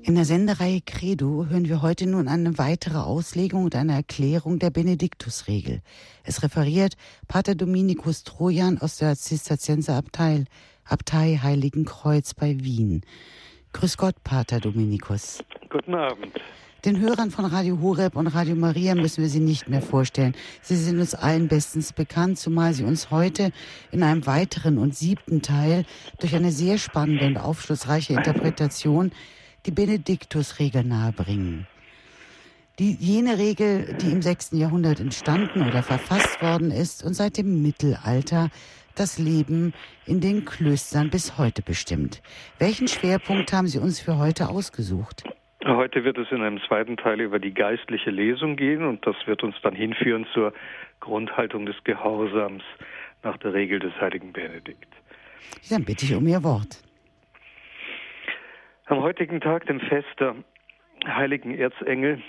In 0.00 0.14
der 0.14 0.24
Sendereihe 0.24 0.80
Credo 0.80 1.46
hören 1.46 1.68
wir 1.68 1.82
heute 1.82 2.06
nun 2.06 2.28
eine 2.28 2.56
weitere 2.56 2.98
Auslegung 2.98 3.64
und 3.64 3.74
eine 3.74 3.94
Erklärung 3.94 4.60
der 4.60 4.70
Benediktusregel. 4.70 5.80
Es 6.22 6.44
referiert 6.44 6.94
Pater 7.26 7.56
Dominikus 7.56 8.22
Trojan 8.22 8.78
aus 8.78 8.98
der 8.98 9.16
Zisterzienserabtei 9.16 10.44
Abtei 10.84 11.40
Heiligen 11.42 11.84
Kreuz 11.84 12.32
bei 12.32 12.60
Wien. 12.60 13.02
Grüß 13.72 13.96
Gott, 13.96 14.14
Pater 14.22 14.60
Dominikus. 14.60 15.42
Guten 15.68 15.96
Abend. 15.96 16.32
Den 16.84 17.00
Hörern 17.00 17.32
von 17.32 17.44
Radio 17.44 17.80
Horeb 17.80 18.14
und 18.14 18.28
Radio 18.28 18.54
Maria 18.54 18.94
müssen 18.94 19.20
wir 19.20 19.28
Sie 19.28 19.40
nicht 19.40 19.68
mehr 19.68 19.82
vorstellen. 19.82 20.36
Sie 20.62 20.76
sind 20.76 21.00
uns 21.00 21.16
allen 21.16 21.48
bestens 21.48 21.92
bekannt, 21.92 22.38
zumal 22.38 22.72
Sie 22.72 22.84
uns 22.84 23.10
heute 23.10 23.50
in 23.90 24.04
einem 24.04 24.26
weiteren 24.26 24.78
und 24.78 24.94
siebten 24.94 25.42
Teil 25.42 25.84
durch 26.20 26.36
eine 26.36 26.52
sehr 26.52 26.78
spannende 26.78 27.26
und 27.26 27.36
aufschlussreiche 27.36 28.12
Interpretation 28.12 29.10
die 29.68 29.74
Benediktusregel 29.74 30.82
nahebringen. 30.82 31.66
Die, 32.78 32.96
jene 32.98 33.36
Regel, 33.36 33.98
die 34.00 34.10
im 34.10 34.22
6. 34.22 34.52
Jahrhundert 34.52 34.98
entstanden 34.98 35.60
oder 35.68 35.82
verfasst 35.82 36.40
worden 36.40 36.70
ist 36.70 37.04
und 37.04 37.12
seit 37.12 37.36
dem 37.36 37.60
Mittelalter 37.60 38.48
das 38.96 39.18
Leben 39.18 39.74
in 40.06 40.22
den 40.22 40.46
Klöstern 40.46 41.10
bis 41.10 41.36
heute 41.36 41.60
bestimmt. 41.60 42.22
Welchen 42.58 42.88
Schwerpunkt 42.88 43.52
haben 43.52 43.66
Sie 43.66 43.78
uns 43.78 44.00
für 44.00 44.16
heute 44.16 44.48
ausgesucht? 44.48 45.24
Heute 45.66 46.02
wird 46.02 46.16
es 46.16 46.28
in 46.30 46.40
einem 46.40 46.60
zweiten 46.66 46.96
Teil 46.96 47.20
über 47.20 47.38
die 47.38 47.52
geistliche 47.52 48.10
Lesung 48.10 48.56
gehen 48.56 48.86
und 48.86 49.06
das 49.06 49.16
wird 49.26 49.42
uns 49.42 49.56
dann 49.62 49.74
hinführen 49.74 50.26
zur 50.32 50.54
Grundhaltung 51.00 51.66
des 51.66 51.76
Gehorsams 51.84 52.62
nach 53.22 53.36
der 53.36 53.52
Regel 53.52 53.80
des 53.80 53.92
heiligen 54.00 54.32
Benedikt. 54.32 54.88
Dann 55.68 55.84
bitte 55.84 56.06
ich 56.06 56.14
um 56.14 56.26
Ihr 56.26 56.42
Wort. 56.42 56.87
Am 58.88 59.02
heutigen 59.02 59.42
Tag, 59.42 59.66
dem 59.66 59.80
Fest 59.80 60.08
der 60.18 60.34
heiligen 61.06 61.54
Erzengel, 61.54 62.22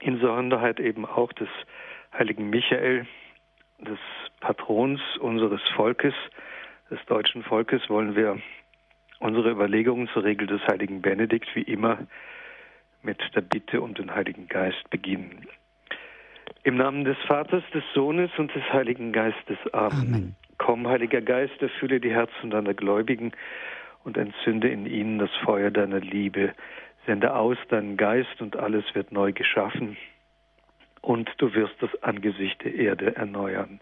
in 0.00 0.18
Sonderheit 0.18 0.80
eben 0.80 1.06
auch 1.06 1.32
des 1.32 1.48
heiligen 2.12 2.50
Michael, 2.50 3.06
des 3.78 3.98
Patrons 4.40 5.00
unseres 5.20 5.60
Volkes, 5.76 6.14
des 6.90 6.98
deutschen 7.06 7.44
Volkes, 7.44 7.88
wollen 7.88 8.16
wir 8.16 8.40
unsere 9.20 9.52
Überlegungen 9.52 10.08
zur 10.08 10.24
Regel 10.24 10.48
des 10.48 10.60
heiligen 10.66 11.02
Benedikt 11.02 11.54
wie 11.54 11.62
immer 11.62 11.98
mit 13.02 13.18
der 13.36 13.42
Bitte 13.42 13.80
um 13.80 13.94
den 13.94 14.12
Heiligen 14.12 14.48
Geist 14.48 14.90
beginnen. 14.90 15.46
Im 16.64 16.78
Namen 16.78 17.04
des 17.04 17.16
Vaters, 17.28 17.62
des 17.72 17.84
Sohnes 17.94 18.32
und 18.38 18.52
des 18.56 18.64
Heiligen 18.72 19.12
Geistes. 19.12 19.58
Amen. 19.72 19.92
Amen. 19.92 20.36
Komm, 20.58 20.88
Heiliger 20.88 21.20
Geist, 21.20 21.62
erfülle 21.62 22.00
die 22.00 22.10
Herzen 22.10 22.50
deiner 22.50 22.74
Gläubigen 22.74 23.30
und 24.04 24.16
entzünde 24.16 24.68
in 24.68 24.86
ihnen 24.86 25.18
das 25.18 25.30
Feuer 25.44 25.70
deiner 25.70 26.00
Liebe. 26.00 26.52
Sende 27.06 27.34
aus 27.34 27.56
deinen 27.68 27.96
Geist 27.96 28.40
und 28.40 28.56
alles 28.56 28.84
wird 28.94 29.12
neu 29.12 29.32
geschaffen 29.32 29.96
und 31.00 31.30
du 31.38 31.54
wirst 31.54 31.74
das 31.80 32.02
Angesicht 32.02 32.62
der 32.64 32.74
Erde 32.74 33.16
erneuern. 33.16 33.80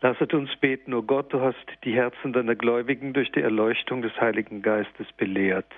Lasset 0.00 0.32
uns 0.32 0.54
beten, 0.56 0.94
o 0.94 0.98
oh 0.98 1.02
Gott, 1.02 1.32
du 1.32 1.40
hast 1.40 1.66
die 1.84 1.92
Herzen 1.92 2.32
deiner 2.32 2.54
Gläubigen 2.54 3.12
durch 3.12 3.30
die 3.32 3.42
Erleuchtung 3.42 4.00
des 4.00 4.18
Heiligen 4.18 4.62
Geistes 4.62 5.06
belehrt. 5.18 5.70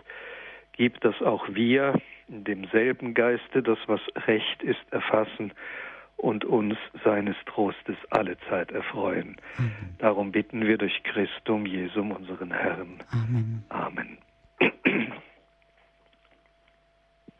Gib, 0.73 1.01
dass 1.01 1.21
auch 1.21 1.49
wir 1.49 2.01
in 2.29 2.45
demselben 2.45 3.15
Geiste 3.15 3.63
das, 3.63 3.79
was 3.87 4.01
recht 4.27 4.63
ist, 4.63 4.81
erfassen 4.93 5.53
und 6.23 6.45
uns 6.45 6.79
seines 7.05 7.35
Trostes 7.47 7.97
alle 8.11 8.39
Zeit 8.49 8.71
erfreuen. 8.71 9.37
Amen. 9.59 9.97
Darum 9.99 10.31
bitten 10.31 10.65
wir 10.65 10.79
durch 10.79 11.03
Christum 11.03 11.67
Jesum, 11.67 12.13
unseren 12.13 12.53
Herrn. 12.53 13.03
Amen. 13.11 13.65
Amen. 13.69 14.19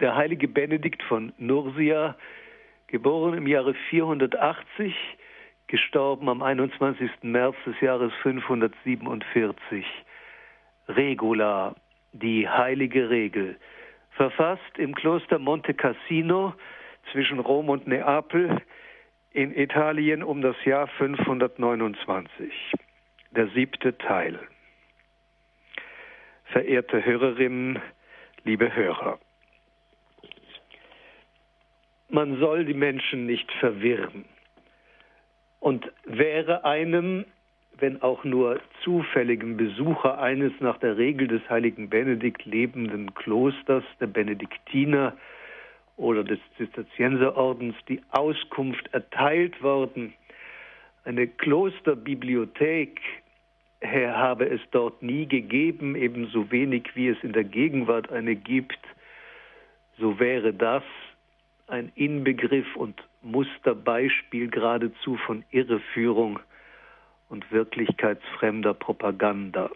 Der 0.01 0.17
heilige 0.17 0.49
Benedikt 0.49 1.01
von 1.05 1.33
Nursia, 1.39 2.17
geboren 2.89 3.35
im 3.35 3.47
Jahre 3.47 3.75
480, 3.91 4.93
gestorben 5.69 6.29
am 6.29 6.43
21. 6.43 7.09
März 7.23 7.55
des 7.65 7.81
Jahres 7.81 8.13
547. 8.23 9.87
Regula, 10.89 11.77
die 12.13 12.49
heilige 12.49 13.11
Regel, 13.11 13.57
verfasst 14.11 14.77
im 14.77 14.93
Kloster 14.97 15.39
Monte 15.39 15.73
Cassino 15.73 16.55
zwischen 17.13 17.39
Rom 17.39 17.69
und 17.69 17.87
Neapel 17.87 18.61
in 19.35 19.57
Italien 19.57 20.23
um 20.23 20.43
das 20.43 20.57
Jahr 20.65 20.87
529. 20.89 22.53
Der 23.31 23.49
siebte 23.49 23.97
Teil. 23.97 24.39
Verehrte 26.45 27.05
Hörerinnen, 27.05 27.81
liebe 28.45 28.75
Hörer. 28.75 29.19
Man 32.11 32.39
soll 32.39 32.67
die 32.67 32.75
Menschen 32.75 33.25
nicht 33.25 33.51
verwirren. 33.53 34.27
Und 35.61 35.91
wäre 36.05 36.65
einem, 36.65 37.25
wenn 37.79 38.03
auch 38.03 38.25
nur 38.25 38.61
zufälligem 38.85 39.57
Besucher 39.57 40.21
eines 40.21 40.53
nach 40.61 40.77
der 40.77 40.99
Regel 40.99 41.27
des 41.27 41.49
heiligen 41.49 41.89
Benedikt 41.89 42.45
lebenden 42.45 43.15
Klosters 43.15 43.85
der 43.99 44.09
Benediktiner 44.09 45.17
oder 45.97 46.25
des 46.25 46.39
Zisterzienserordens 46.57 47.75
die 47.89 48.03
Auskunft 48.11 48.93
erteilt 48.93 49.63
worden, 49.63 50.15
eine 51.05 51.27
Klosterbibliothek 51.27 53.01
habe 53.85 54.49
es 54.49 54.61
dort 54.71 55.03
nie 55.03 55.27
gegeben, 55.27 55.97
ebenso 55.97 56.51
wenig 56.51 56.95
wie 56.95 57.09
es 57.09 57.19
in 57.23 57.33
der 57.33 57.45
Gegenwart 57.45 58.11
eine 58.11 58.37
gibt, 58.37 58.79
so 59.99 60.19
wäre 60.21 60.53
das 60.53 60.85
ein 61.67 61.91
Inbegriff 61.95 62.77
und 62.77 63.03
Musterbeispiel 63.23 64.49
geradezu 64.49 65.17
von 65.17 65.45
Irreführung 65.51 66.39
und 67.29 67.51
wirklichkeitsfremder 67.51 68.75
Propaganda. 68.75 69.71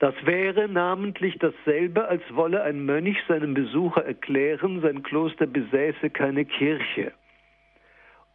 Das 0.00 0.14
wäre 0.24 0.66
namentlich 0.66 1.36
dasselbe, 1.38 2.08
als 2.08 2.22
wolle 2.30 2.62
ein 2.62 2.86
Mönch 2.86 3.18
seinem 3.28 3.52
Besucher 3.52 4.02
erklären, 4.02 4.80
sein 4.80 5.02
Kloster 5.02 5.46
besäße 5.46 6.08
keine 6.08 6.46
Kirche. 6.46 7.12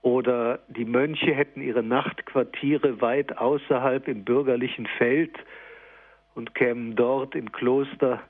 Oder 0.04 0.60
die 0.68 0.86
Mönche 0.86 1.34
hätten 1.34 1.62
ihre 1.62 1.82
Nachtquartiere 1.82 3.02
weit 3.02 3.40
außerhalb 3.40 4.08
im 4.08 4.24
bürgerlichen 4.24 4.86
Feld 5.00 5.36
und 6.36 6.54
kämen 6.54 6.96
dort 6.96 7.34
im 7.34 7.52
Kloster 7.52 8.22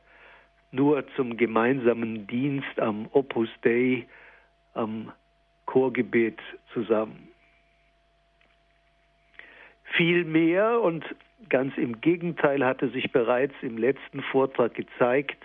nur 0.71 1.03
zum 1.17 1.35
gemeinsamen 1.35 2.27
Dienst 2.27 2.79
am 2.79 3.09
Opus 3.11 3.49
Dei, 3.63 4.05
am 4.73 5.11
Chorgebet 5.65 6.39
zusammen. 6.73 7.34
Vielmehr 9.95 10.81
und 10.81 11.05
Ganz 11.49 11.77
im 11.77 12.01
Gegenteil 12.01 12.65
hatte 12.65 12.89
sich 12.89 13.11
bereits 13.11 13.53
im 13.61 13.77
letzten 13.77 14.21
Vortrag 14.23 14.73
gezeigt, 14.73 15.37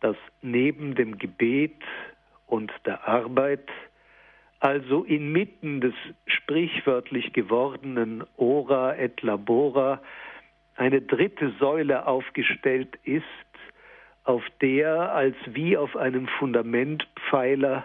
dass 0.00 0.16
neben 0.42 0.94
dem 0.94 1.18
Gebet 1.18 1.80
und 2.46 2.70
der 2.84 3.08
Arbeit, 3.08 3.68
also 4.60 5.04
inmitten 5.04 5.80
des 5.80 5.94
sprichwörtlich 6.26 7.32
gewordenen 7.32 8.24
Ora 8.36 8.96
et 8.96 9.22
Labora, 9.22 10.02
eine 10.76 11.00
dritte 11.00 11.52
Säule 11.58 12.06
aufgestellt 12.06 12.98
ist, 13.04 13.24
auf 14.24 14.42
der 14.60 15.12
als 15.12 15.36
wie 15.46 15.76
auf 15.76 15.96
einem 15.96 16.28
Fundamentpfeiler 16.38 17.84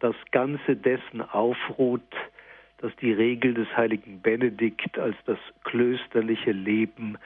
das 0.00 0.14
Ganze 0.30 0.76
dessen 0.76 1.22
aufruht, 1.22 2.02
das 2.84 2.94
die 2.96 3.14
Regel 3.14 3.54
des 3.54 3.66
heiligen 3.74 4.20
Benedikt 4.20 4.98
als 4.98 5.16
das 5.24 5.38
klösterliche 5.62 6.52
Leben 6.52 7.16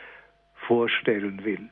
vorstellen 0.54 1.44
will. 1.44 1.68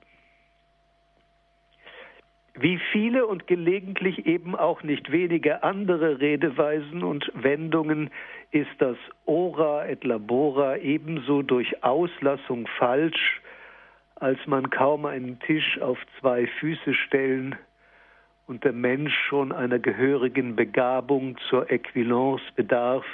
Wie 2.59 2.81
viele 2.91 3.27
und 3.27 3.47
gelegentlich 3.47 4.27
eben 4.27 4.57
auch 4.57 4.83
nicht 4.83 5.13
wenige 5.13 5.63
andere 5.63 6.21
Redeweisen 6.21 7.05
und 7.05 7.31
Wendungen 7.35 8.11
ist 8.51 8.75
das 8.79 8.97
Ora 9.25 9.87
et 9.87 10.03
Labora 10.03 10.79
ebenso 10.79 11.43
durch 11.43 11.85
Auslassung 11.85 12.67
falsch, 12.79 13.41
als 14.17 14.45
man 14.49 14.69
kaum 14.71 15.07
einen 15.07 15.39
Tisch 15.39 15.81
auf 15.81 15.99
zwei 16.19 16.49
Füße 16.59 16.93
stellen 17.07 17.55
und 18.49 18.65
der 18.65 18.73
Mensch 18.73 19.15
schon 19.29 19.53
einer 19.53 19.79
gehörigen 19.79 20.57
Begabung 20.57 21.37
zur 21.49 21.71
Äquivalence 21.71 22.43
bedarf, 22.57 23.07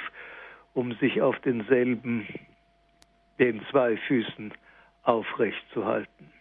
um 0.73 0.93
sich 0.95 1.21
auf 1.21 1.39
denselben, 1.39 2.27
den 3.39 3.61
zwei 3.69 3.97
Füßen 3.97 4.53
aufrecht 5.03 5.63
zu 5.73 5.85
halten. 5.85 6.31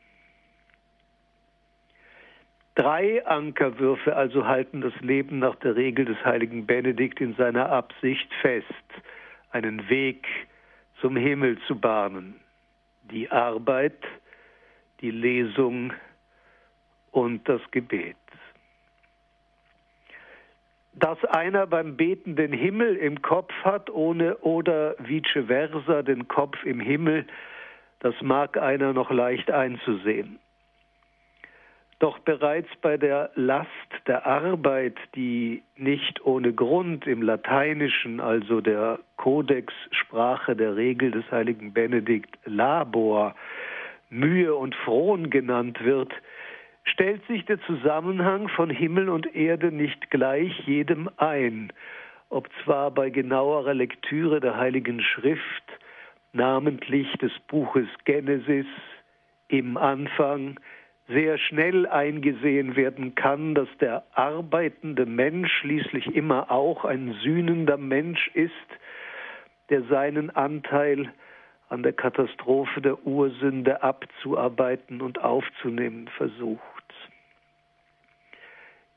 Drei 2.74 3.24
Ankerwürfe 3.26 4.16
also 4.16 4.46
halten 4.46 4.80
das 4.80 4.94
Leben 5.00 5.38
nach 5.40 5.56
der 5.56 5.76
Regel 5.76 6.06
des 6.06 6.16
heiligen 6.24 6.64
Benedikt 6.64 7.20
in 7.20 7.34
seiner 7.34 7.68
Absicht 7.70 8.32
fest, 8.40 8.66
einen 9.50 9.90
Weg 9.90 10.26
zum 11.00 11.16
Himmel 11.16 11.58
zu 11.66 11.78
bahnen. 11.78 12.40
Die 13.10 13.30
Arbeit, 13.30 14.02
die 15.02 15.10
Lesung 15.10 15.92
und 17.10 17.46
das 17.46 17.60
Gebet. 17.72 18.16
Dass 20.94 21.24
einer 21.24 21.66
beim 21.66 21.96
Beten 21.96 22.36
den 22.36 22.52
Himmel 22.52 22.96
im 22.96 23.22
Kopf 23.22 23.52
hat, 23.64 23.88
ohne 23.90 24.36
oder 24.38 24.94
vice 24.98 25.46
versa 25.46 26.02
den 26.02 26.28
Kopf 26.28 26.62
im 26.64 26.80
Himmel, 26.80 27.26
das 28.00 28.14
mag 28.20 28.58
einer 28.58 28.92
noch 28.92 29.10
leicht 29.10 29.50
einzusehen. 29.50 30.38
Doch 32.02 32.18
bereits 32.18 32.68
bei 32.80 32.96
der 32.96 33.30
Last 33.36 33.68
der 34.08 34.26
Arbeit, 34.26 34.96
die 35.14 35.62
nicht 35.76 36.26
ohne 36.26 36.52
Grund 36.52 37.06
im 37.06 37.22
Lateinischen, 37.22 38.18
also 38.18 38.60
der 38.60 38.98
Kodexsprache 39.18 40.56
der 40.56 40.74
Regel 40.74 41.12
des 41.12 41.30
heiligen 41.30 41.72
Benedikt 41.72 42.36
Labor, 42.44 43.36
Mühe 44.10 44.52
und 44.52 44.74
Frohn 44.74 45.30
genannt 45.30 45.84
wird, 45.84 46.12
stellt 46.84 47.26
sich 47.26 47.44
der 47.44 47.60
Zusammenhang 47.62 48.48
von 48.48 48.70
Himmel 48.70 49.08
und 49.08 49.34
Erde 49.34 49.72
nicht 49.72 50.10
gleich 50.10 50.58
jedem 50.66 51.08
ein, 51.16 51.72
ob 52.28 52.48
zwar 52.64 52.90
bei 52.90 53.10
genauerer 53.10 53.74
Lektüre 53.74 54.40
der 54.40 54.56
Heiligen 54.56 55.02
Schrift, 55.02 55.64
namentlich 56.32 57.12
des 57.18 57.32
Buches 57.48 57.88
Genesis, 58.04 58.66
im 59.48 59.76
Anfang 59.76 60.58
sehr 61.08 61.36
schnell 61.36 61.86
eingesehen 61.86 62.74
werden 62.74 63.14
kann, 63.14 63.54
dass 63.54 63.68
der 63.80 64.04
arbeitende 64.14 65.04
Mensch 65.04 65.52
schließlich 65.60 66.14
immer 66.14 66.50
auch 66.50 66.84
ein 66.84 67.14
sühnender 67.22 67.76
Mensch 67.76 68.28
ist, 68.34 68.52
der 69.68 69.82
seinen 69.84 70.30
Anteil 70.30 71.12
an 71.68 71.82
der 71.82 71.92
Katastrophe 71.92 72.80
der 72.80 73.06
Ursünde 73.06 73.82
abzuarbeiten 73.82 75.00
und 75.00 75.22
aufzunehmen 75.22 76.08
versucht. 76.16 76.71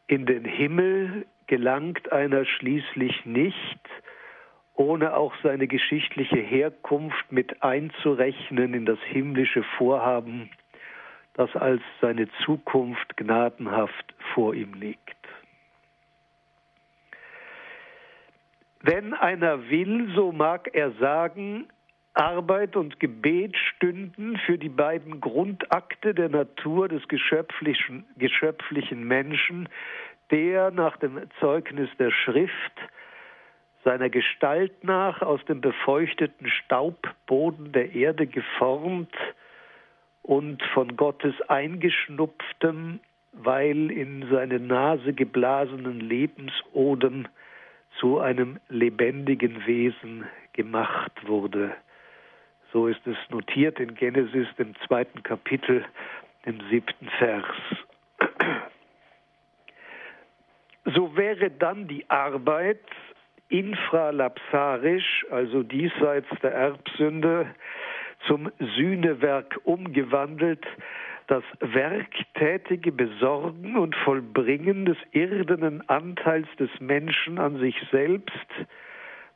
In 0.08 0.26
den 0.26 0.46
Himmel 0.46 1.26
gelangt 1.48 2.12
einer 2.12 2.46
schließlich 2.46 3.26
nicht, 3.26 3.80
ohne 4.74 5.16
auch 5.16 5.34
seine 5.42 5.68
geschichtliche 5.68 6.38
Herkunft 6.38 7.32
mit 7.32 7.64
einzurechnen 7.64 8.74
in 8.74 8.86
das 8.86 9.00
himmlische 9.04 9.64
Vorhaben 9.78 10.50
das 11.36 11.54
als 11.56 11.82
seine 12.02 12.30
Zukunft 12.46 13.18
gnadenhaft 13.18 14.16
vor 14.34 14.54
ihm 14.54 14.74
liegt. 14.74 15.02
Wenn 18.82 19.14
einer 19.14 19.70
will, 19.70 20.12
so 20.16 20.32
mag 20.32 20.70
er 20.74 20.92
sagen, 20.92 21.68
Arbeit 22.16 22.76
und 22.76 23.00
Gebet 23.00 23.56
stünden 23.58 24.38
für 24.46 24.58
die 24.58 24.70
beiden 24.70 25.22
Grundakte 25.22 26.14
der 26.14 26.30
Natur 26.30 26.88
des 26.88 27.08
geschöpflichen, 27.08 28.06
geschöpflichen 28.18 29.04
Menschen, 29.04 29.70
der 30.32 30.72
nach 30.72 30.98
dem 30.98 31.22
Zeugnis 31.40 31.90
der 32.00 32.12
Schrift 32.12 32.74
seiner 33.84 34.10
Gestalt 34.10 34.84
nach 34.84 35.22
aus 35.22 35.44
dem 35.46 35.62
befeuchteten 35.62 36.50
Staubboden 36.50 37.72
der 37.72 37.94
Erde 37.94 38.26
geformt, 38.26 39.14
und 40.26 40.64
von 40.74 40.98
Gottes 40.98 41.36
eingeschnupftem, 41.50 43.00
weil 43.32 43.92
in 43.92 44.28
seine 44.32 44.60
Nase 44.60 45.14
geblasenen 45.14 46.00
Lebensodem 46.00 47.28
zu 48.00 48.20
einem 48.20 48.60
lebendigen 48.68 49.66
Wesen 49.68 50.26
gemacht 50.54 51.12
wurde. 51.28 51.76
So 52.76 52.88
ist 52.88 53.08
es 53.08 53.16
notiert 53.30 53.80
in 53.80 53.96
Genesis, 53.96 54.50
dem 54.60 54.76
zweiten 54.86 55.24
Kapitel, 55.24 55.86
dem 56.46 56.60
siebten 56.70 57.08
Vers. 57.20 57.46
So 60.84 61.16
wäre 61.16 61.52
dann 61.52 61.88
die 61.88 62.04
Arbeit 62.10 62.82
infralapsarisch, 63.48 65.26
also 65.32 65.64
diesseits 65.64 66.28
der 66.44 66.52
Erbsünde, 66.52 67.48
zum 68.28 68.52
Sühnewerk 68.60 69.58
umgewandelt, 69.64 70.66
das 71.28 71.46
werktätige 71.62 72.92
Besorgen 72.92 73.78
und 73.78 73.96
Vollbringen 73.96 74.84
des 74.84 74.98
irdenen 75.14 75.88
Anteils 75.88 76.50
des 76.60 76.72
Menschen 76.82 77.40
an 77.40 77.58
sich 77.58 77.78
selbst, 77.90 78.52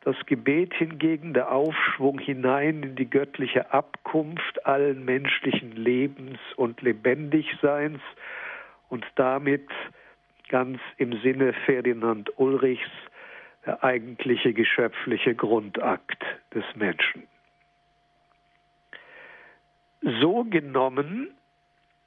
das 0.01 0.15
Gebet 0.25 0.73
hingegen 0.73 1.33
der 1.33 1.51
Aufschwung 1.51 2.19
hinein 2.19 2.83
in 2.83 2.95
die 2.95 3.09
göttliche 3.09 3.73
Abkunft 3.73 4.65
allen 4.65 5.03
menschlichen 5.03 5.73
Lebens 5.73 6.39
und 6.55 6.81
Lebendigseins 6.81 8.01
und 8.87 9.05
damit 9.15 9.67
ganz 10.47 10.79
im 10.97 11.19
Sinne 11.21 11.53
Ferdinand 11.65 12.31
Ulrichs 12.39 12.89
der 13.65 13.83
eigentliche 13.83 14.53
geschöpfliche 14.53 15.35
Grundakt 15.35 16.23
des 16.53 16.63
Menschen. 16.75 17.27
So 20.01 20.45
genommen 20.45 21.31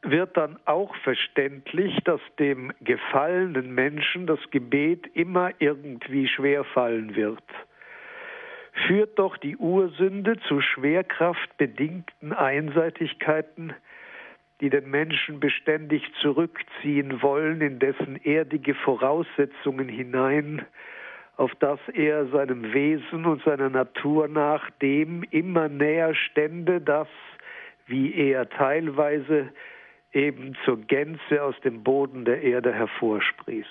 wird 0.00 0.36
dann 0.36 0.58
auch 0.64 0.96
verständlich, 0.96 1.96
dass 2.04 2.20
dem 2.38 2.72
gefallenen 2.80 3.74
Menschen 3.74 4.26
das 4.26 4.40
Gebet 4.50 5.06
immer 5.14 5.50
irgendwie 5.58 6.26
schwer 6.26 6.64
fallen 6.64 7.14
wird. 7.14 7.44
Führt 8.72 9.18
doch 9.18 9.36
die 9.36 9.56
Ursünde 9.56 10.38
zu 10.48 10.60
schwerkraftbedingten 10.60 12.32
Einseitigkeiten, 12.32 13.74
die 14.60 14.70
den 14.70 14.90
Menschen 14.90 15.40
beständig 15.40 16.02
zurückziehen 16.20 17.20
wollen 17.20 17.60
in 17.60 17.78
dessen 17.78 18.16
erdige 18.24 18.74
Voraussetzungen 18.74 19.88
hinein, 19.88 20.64
auf 21.36 21.52
das 21.56 21.80
er 21.92 22.26
seinem 22.26 22.72
Wesen 22.72 23.26
und 23.26 23.42
seiner 23.42 23.68
Natur 23.68 24.28
nach 24.28 24.70
dem 24.82 25.22
immer 25.30 25.68
näher 25.68 26.14
stände, 26.14 26.80
das 26.80 27.08
wie 27.86 28.14
er 28.14 28.48
teilweise 28.48 29.48
eben 30.12 30.56
zur 30.64 30.78
Gänze 30.82 31.42
aus 31.42 31.58
dem 31.60 31.82
Boden 31.82 32.24
der 32.24 32.42
Erde 32.42 32.72
hervorsprießt. 32.72 33.68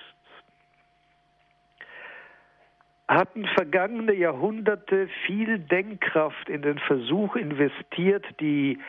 Hatten 3.11 3.45
vergangene 3.45 4.13
Jahrhunderte 4.13 5.09
viel 5.25 5.59
Denkkraft 5.59 6.47
in 6.47 6.61
den 6.61 6.79
Versuch 6.79 7.35
investiert, 7.35 8.25
die 8.39 8.79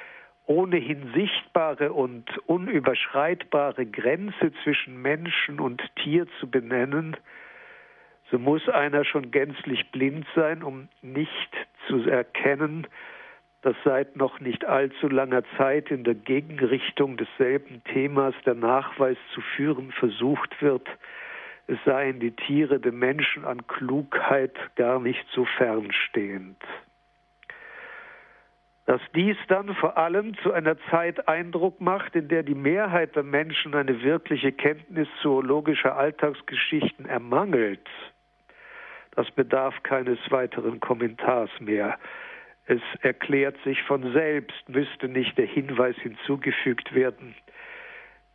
ohnehin 0.46 1.12
sichtbare 1.12 1.92
und 1.92 2.30
unüberschreitbare 2.46 3.84
Grenze 3.84 4.52
zwischen 4.62 5.02
Menschen 5.02 5.58
und 5.58 5.82
Tier 5.96 6.28
zu 6.38 6.48
benennen, 6.48 7.16
so 8.30 8.38
muss 8.38 8.68
einer 8.68 9.04
schon 9.04 9.32
gänzlich 9.32 9.90
blind 9.90 10.24
sein, 10.36 10.62
um 10.62 10.86
nicht 11.02 11.50
zu 11.88 12.08
erkennen, 12.08 12.86
dass 13.62 13.74
seit 13.84 14.14
noch 14.14 14.38
nicht 14.38 14.64
allzu 14.64 15.08
langer 15.08 15.42
Zeit 15.56 15.90
in 15.90 16.04
der 16.04 16.14
Gegenrichtung 16.14 17.16
desselben 17.16 17.82
Themas 17.92 18.36
der 18.46 18.54
Nachweis 18.54 19.18
zu 19.34 19.40
führen 19.40 19.90
versucht 19.90 20.62
wird, 20.62 20.88
es 21.66 21.78
seien 21.84 22.20
die 22.20 22.32
Tiere 22.32 22.80
dem 22.80 22.98
Menschen 22.98 23.44
an 23.44 23.66
Klugheit 23.66 24.56
gar 24.76 25.00
nicht 25.00 25.24
so 25.32 25.44
fernstehend. 25.44 26.58
Dass 28.86 29.00
dies 29.14 29.36
dann 29.46 29.74
vor 29.76 29.96
allem 29.96 30.36
zu 30.38 30.52
einer 30.52 30.76
Zeit 30.90 31.28
Eindruck 31.28 31.80
macht, 31.80 32.16
in 32.16 32.28
der 32.28 32.42
die 32.42 32.56
Mehrheit 32.56 33.14
der 33.14 33.22
Menschen 33.22 33.74
eine 33.74 34.02
wirkliche 34.02 34.50
Kenntnis 34.50 35.08
zoologischer 35.22 35.96
Alltagsgeschichten 35.96 37.06
ermangelt, 37.06 37.88
das 39.14 39.30
bedarf 39.30 39.82
keines 39.82 40.18
weiteren 40.30 40.80
Kommentars 40.80 41.50
mehr. 41.60 41.98
Es 42.66 42.80
erklärt 43.02 43.56
sich 43.64 43.82
von 43.82 44.12
selbst, 44.12 44.68
müsste 44.68 45.08
nicht 45.08 45.36
der 45.38 45.46
Hinweis 45.46 45.96
hinzugefügt 45.96 46.94
werden. 46.94 47.34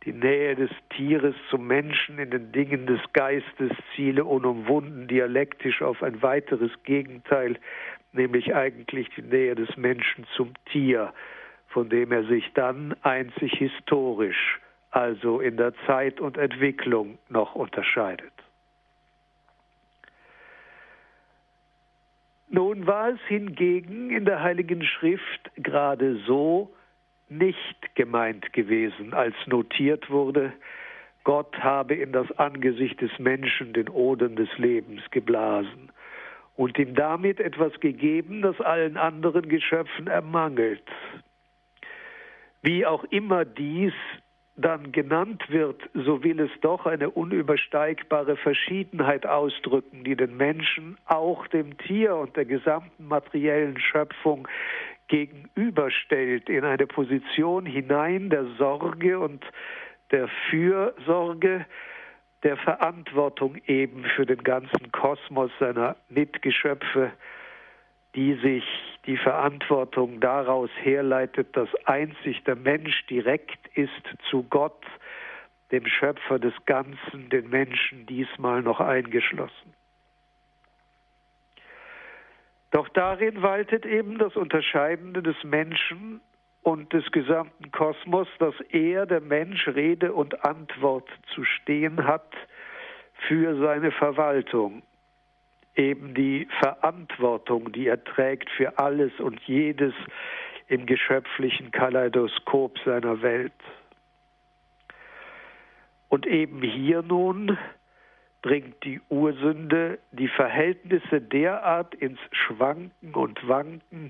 Die 0.04 0.12
Nähe 0.12 0.54
des 0.54 0.70
Tieres 0.90 1.34
zum 1.50 1.66
Menschen 1.66 2.18
in 2.18 2.30
den 2.30 2.52
Dingen 2.52 2.86
des 2.86 3.00
Geistes 3.12 3.72
ziele 3.94 4.24
unumwunden 4.24 5.08
dialektisch 5.08 5.82
auf 5.82 6.02
ein 6.02 6.22
weiteres 6.22 6.70
Gegenteil, 6.84 7.58
nämlich 8.12 8.54
eigentlich 8.54 9.08
die 9.16 9.22
Nähe 9.22 9.54
des 9.54 9.76
Menschen 9.76 10.24
zum 10.36 10.54
Tier, 10.66 11.12
von 11.68 11.88
dem 11.88 12.12
er 12.12 12.24
sich 12.24 12.50
dann 12.54 12.94
einzig 13.02 13.52
historisch, 13.54 14.60
also 14.90 15.40
in 15.40 15.56
der 15.56 15.74
Zeit 15.86 16.20
und 16.20 16.38
Entwicklung 16.38 17.18
noch 17.28 17.54
unterscheidet. 17.54 18.32
Nun 22.48 22.86
war 22.86 23.10
es 23.10 23.20
hingegen 23.26 24.10
in 24.10 24.24
der 24.24 24.42
Heiligen 24.42 24.82
Schrift 24.82 25.50
gerade 25.56 26.16
so 26.26 26.72
nicht 27.30 27.94
gemeint 27.94 28.52
gewesen, 28.52 29.14
als 29.14 29.34
notiert 29.46 30.10
wurde, 30.10 30.52
Gott 31.24 31.58
habe 31.58 31.94
in 31.94 32.12
das 32.12 32.30
Angesicht 32.38 33.00
des 33.00 33.10
Menschen 33.18 33.72
den 33.72 33.88
Odem 33.88 34.36
des 34.36 34.48
Lebens 34.56 35.02
geblasen 35.10 35.90
und 36.56 36.78
ihm 36.78 36.94
damit 36.94 37.38
etwas 37.38 37.78
gegeben, 37.80 38.42
das 38.42 38.60
allen 38.60 38.96
anderen 38.96 39.48
Geschöpfen 39.48 40.06
ermangelt. 40.06 40.82
Wie 42.62 42.86
auch 42.86 43.04
immer 43.04 43.44
dies 43.44 43.92
dann 44.58 44.90
genannt 44.90 45.44
wird, 45.48 45.80
so 45.94 46.24
will 46.24 46.40
es 46.40 46.50
doch 46.62 46.84
eine 46.84 47.10
unübersteigbare 47.10 48.36
Verschiedenheit 48.36 49.24
ausdrücken, 49.24 50.02
die 50.02 50.16
den 50.16 50.36
Menschen 50.36 50.98
auch 51.06 51.46
dem 51.46 51.78
Tier 51.78 52.16
und 52.16 52.36
der 52.36 52.44
gesamten 52.44 53.06
materiellen 53.06 53.78
Schöpfung 53.78 54.48
gegenüberstellt, 55.08 56.48
in 56.48 56.64
eine 56.64 56.86
Position 56.86 57.66
hinein 57.66 58.30
der 58.30 58.44
Sorge 58.58 59.18
und 59.18 59.44
der 60.10 60.28
Fürsorge, 60.48 61.66
der 62.42 62.56
Verantwortung 62.56 63.56
eben 63.66 64.04
für 64.04 64.24
den 64.24 64.42
ganzen 64.44 64.92
Kosmos 64.92 65.50
seiner 65.58 65.96
Mitgeschöpfe, 66.08 67.12
die 68.14 68.34
sich 68.34 68.64
die 69.06 69.16
Verantwortung 69.16 70.20
daraus 70.20 70.70
herleitet, 70.82 71.56
dass 71.56 71.68
einzig 71.86 72.44
der 72.44 72.56
Mensch 72.56 73.06
direkt 73.06 73.66
ist 73.74 73.90
zu 74.30 74.44
Gott, 74.44 74.84
dem 75.72 75.86
Schöpfer 75.86 76.38
des 76.38 76.54
Ganzen, 76.64 77.28
den 77.30 77.50
Menschen 77.50 78.06
diesmal 78.06 78.62
noch 78.62 78.80
eingeschlossen. 78.80 79.74
Doch 82.70 82.88
darin 82.90 83.42
waltet 83.42 83.86
eben 83.86 84.18
das 84.18 84.36
Unterscheidende 84.36 85.22
des 85.22 85.36
Menschen 85.42 86.20
und 86.62 86.92
des 86.92 87.10
gesamten 87.12 87.70
Kosmos, 87.70 88.28
dass 88.38 88.54
er, 88.70 89.06
der 89.06 89.20
Mensch, 89.20 89.66
Rede 89.68 90.12
und 90.12 90.44
Antwort 90.44 91.08
zu 91.34 91.44
stehen 91.44 92.04
hat 92.04 92.34
für 93.26 93.58
seine 93.58 93.90
Verwaltung. 93.90 94.82
Eben 95.74 96.14
die 96.14 96.46
Verantwortung, 96.58 97.72
die 97.72 97.86
er 97.86 98.02
trägt 98.02 98.50
für 98.50 98.78
alles 98.78 99.12
und 99.18 99.40
jedes 99.42 99.94
im 100.66 100.84
geschöpflichen 100.84 101.70
Kaleidoskop 101.70 102.78
seiner 102.84 103.22
Welt. 103.22 103.52
Und 106.08 106.26
eben 106.26 106.62
hier 106.62 107.02
nun 107.02 107.56
bringt 108.48 108.82
die 108.82 108.98
Ursünde 109.10 109.98
die 110.10 110.28
Verhältnisse 110.28 111.20
derart 111.20 111.94
ins 111.94 112.18
Schwanken 112.32 113.12
und 113.12 113.46
Wanken, 113.46 114.08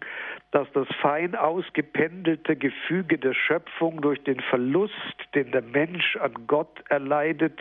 dass 0.53 0.71
das 0.75 0.87
fein 1.03 1.35
ausgependelte 1.35 2.55
Gefüge 2.55 3.19
der 3.19 3.35
Schöpfung 3.35 4.01
durch 4.01 4.23
den 4.23 4.39
Verlust, 4.39 4.95
den 5.35 5.51
der 5.51 5.63
Mensch 5.63 6.15
an 6.19 6.47
Gott 6.47 6.85
erleidet, 6.89 7.59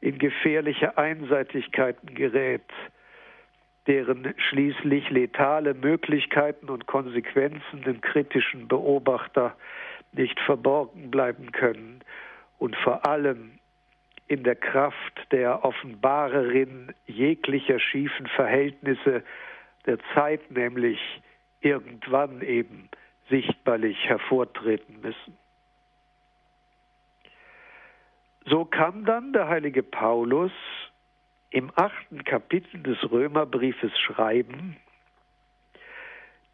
in 0.00 0.18
gefährliche 0.18 0.96
Einseitigkeiten 0.96 2.14
gerät, 2.14 2.72
deren 3.86 4.32
schließlich 4.38 5.10
letale 5.10 5.74
Möglichkeiten 5.74 6.70
und 6.70 6.86
Konsequenzen 6.86 7.82
dem 7.84 8.00
kritischen 8.00 8.68
Beobachter 8.68 9.54
nicht 10.12 10.40
verborgen 10.40 11.10
bleiben 11.10 11.52
können 11.52 12.00
und 12.58 12.74
vor 12.76 13.06
allem 13.06 13.59
in 14.30 14.44
der 14.44 14.54
Kraft 14.54 15.26
der 15.32 15.64
Offenbarerin 15.64 16.94
jeglicher 17.08 17.80
schiefen 17.80 18.28
Verhältnisse 18.28 19.24
der 19.86 19.98
Zeit 20.14 20.52
nämlich 20.52 21.00
irgendwann 21.60 22.40
eben 22.40 22.88
sichtbarlich 23.28 23.98
hervortreten 24.08 25.00
müssen. 25.00 25.36
So 28.46 28.64
kann 28.64 29.04
dann 29.04 29.32
der 29.32 29.48
heilige 29.48 29.82
Paulus 29.82 30.52
im 31.50 31.72
achten 31.74 32.22
Kapitel 32.22 32.80
des 32.84 33.10
Römerbriefes 33.10 33.98
schreiben, 33.98 34.76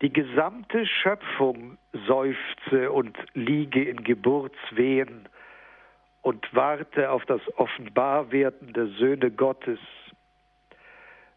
die 0.00 0.12
gesamte 0.12 0.86
Schöpfung 0.86 1.76
seufze 2.06 2.90
und 2.90 3.18
liege 3.34 3.84
in 3.84 4.02
Geburtswehen 4.02 5.28
und 6.22 6.46
warte 6.52 7.10
auf 7.10 7.24
das 7.26 7.40
Offenbarwerden 7.56 8.72
der 8.72 8.86
Söhne 8.86 9.30
Gottes, 9.30 9.78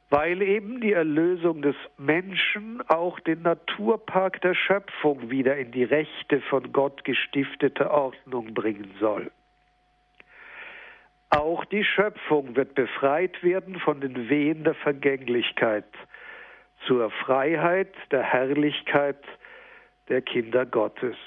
weil 0.10 0.42
eben 0.42 0.82
die 0.82 0.94
Erlösung 0.94 1.62
des 1.62 1.76
Menschen 1.98 2.82
auch 2.88 3.20
den 3.20 3.44
Naturpark 3.44 4.42
der 4.42 4.56
Schöpfung 4.56 5.30
wieder 5.30 5.58
in 5.58 5.72
die 5.72 5.84
rechte 5.84 6.42
von 6.42 6.72
Gott 6.72 7.04
gestiftete 7.04 7.92
Ordnung 7.92 8.54
bringen 8.54 8.92
soll. 9.00 9.32
Auch 11.30 11.64
die 11.66 11.84
Schöpfung 11.84 12.56
wird 12.56 12.74
befreit 12.74 13.44
werden 13.44 13.80
von 13.80 14.02
den 14.02 14.30
Wehen 14.30 14.64
der 14.64 14.74
Vergänglichkeit 14.74 15.86
zur 16.88 17.12
Freiheit 17.12 17.94
der 18.12 18.24
Herrlichkeit 18.24 19.24
der 20.08 20.24
Kinder 20.24 20.66
Gottes. 20.66 21.18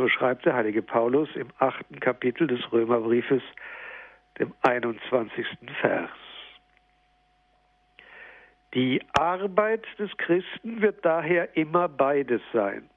So 0.00 0.08
schreibt 0.08 0.46
der 0.46 0.54
heilige 0.54 0.80
Paulus 0.80 1.28
im 1.36 1.48
achten 1.58 2.00
Kapitel 2.00 2.46
des 2.46 2.72
Römerbriefes, 2.72 3.42
dem 4.38 4.54
21. 4.62 5.46
Vers. 5.78 6.08
Die 8.72 9.02
Arbeit 9.12 9.84
des 9.98 10.10
Christen 10.16 10.80
wird 10.80 11.04
daher 11.04 11.54
immer 11.54 11.86
beides 11.86 12.40
sein. 12.54 12.88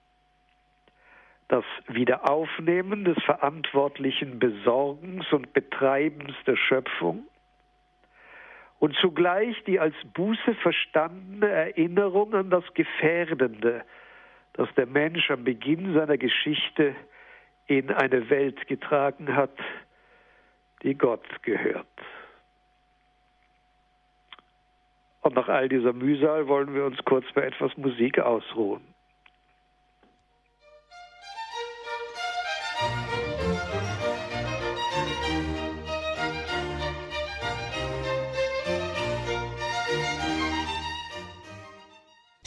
Das 1.50 1.66
Wiederaufnehmen 1.90 3.04
des 3.04 3.22
verantwortlichen 3.26 4.40
Besorgens 4.40 5.30
und 5.34 5.52
Betreibens 5.52 6.34
der 6.48 6.56
Schöpfung 6.56 7.28
und 8.80 8.96
zugleich 8.96 9.62
die 9.66 9.78
als 9.78 9.96
Buße 10.14 10.56
verstandene 10.62 11.50
Erinnerung 11.50 12.34
an 12.34 12.50
das 12.50 12.64
Gefährdende, 12.74 13.84
das 14.54 14.70
der 14.76 14.86
Mensch 14.86 15.30
am 15.32 15.44
Beginn 15.44 15.94
seiner 15.94 16.18
Geschichte 16.18 16.96
in 17.68 17.92
eine 17.92 18.30
Welt 18.30 18.68
getragen 18.68 19.36
hat, 19.36 19.58
die 20.84 20.96
Gott 20.96 21.26
gehört. 21.44 21.88
Und 25.22 25.36
nach 25.36 25.48
all 25.48 25.70
dieser 25.70 25.94
Mühsal 25.94 26.48
wollen 26.48 26.74
wir 26.76 26.86
uns 26.86 26.98
kurz 27.06 27.26
bei 27.34 27.44
etwas 27.44 27.76
Musik 27.78 28.20
ausruhen. 28.20 28.93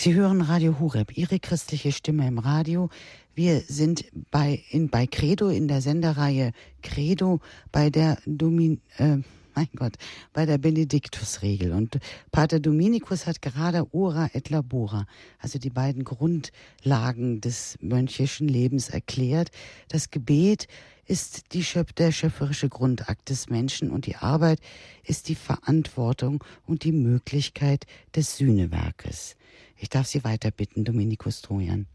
Sie 0.06 0.14
hören 0.14 0.40
Radio 0.40 0.78
Hureb, 0.78 1.16
Ihre 1.18 1.40
christliche 1.40 1.90
Stimme 1.90 2.28
im 2.28 2.38
Radio. 2.38 2.90
Wir 3.34 3.62
sind 3.62 4.04
bei, 4.30 4.62
in, 4.70 4.88
bei 4.88 5.08
Credo 5.08 5.48
in 5.48 5.66
der 5.66 5.80
Sendereihe 5.80 6.52
Credo 6.80 7.40
bei 7.72 7.90
der 7.90 8.18
Domin, 8.24 8.80
äh, 8.98 9.16
mein 9.56 9.68
Gott, 9.74 9.94
bei 10.32 10.46
der 10.46 10.58
Benediktusregel. 10.58 11.72
Und 11.72 11.98
Pater 12.30 12.60
Dominikus 12.60 13.26
hat 13.26 13.42
gerade 13.42 13.92
Ora 13.92 14.30
et 14.32 14.48
Labora, 14.48 15.08
also 15.40 15.58
die 15.58 15.70
beiden 15.70 16.04
Grundlagen 16.04 17.40
des 17.40 17.76
mönchischen 17.80 18.46
Lebens 18.46 18.90
erklärt. 18.90 19.50
Das 19.88 20.12
Gebet 20.12 20.68
ist 21.04 21.52
die 21.52 21.64
Schöp 21.64 21.96
der 21.96 22.12
schöpferische 22.12 22.68
Grundakt 22.68 23.28
des 23.28 23.48
Menschen 23.48 23.90
und 23.90 24.06
die 24.06 24.14
Arbeit 24.14 24.60
ist 25.02 25.28
die 25.28 25.34
Verantwortung 25.34 26.44
und 26.64 26.84
die 26.84 26.92
Möglichkeit 26.92 27.86
des 28.14 28.36
Sühnewerkes. 28.36 29.34
Ich 29.78 29.88
darf 29.90 30.06
Sie 30.06 30.24
weiter 30.24 30.50
bitten, 30.50 30.84
Dominikus 30.84 31.42
Trojan. 31.42 31.86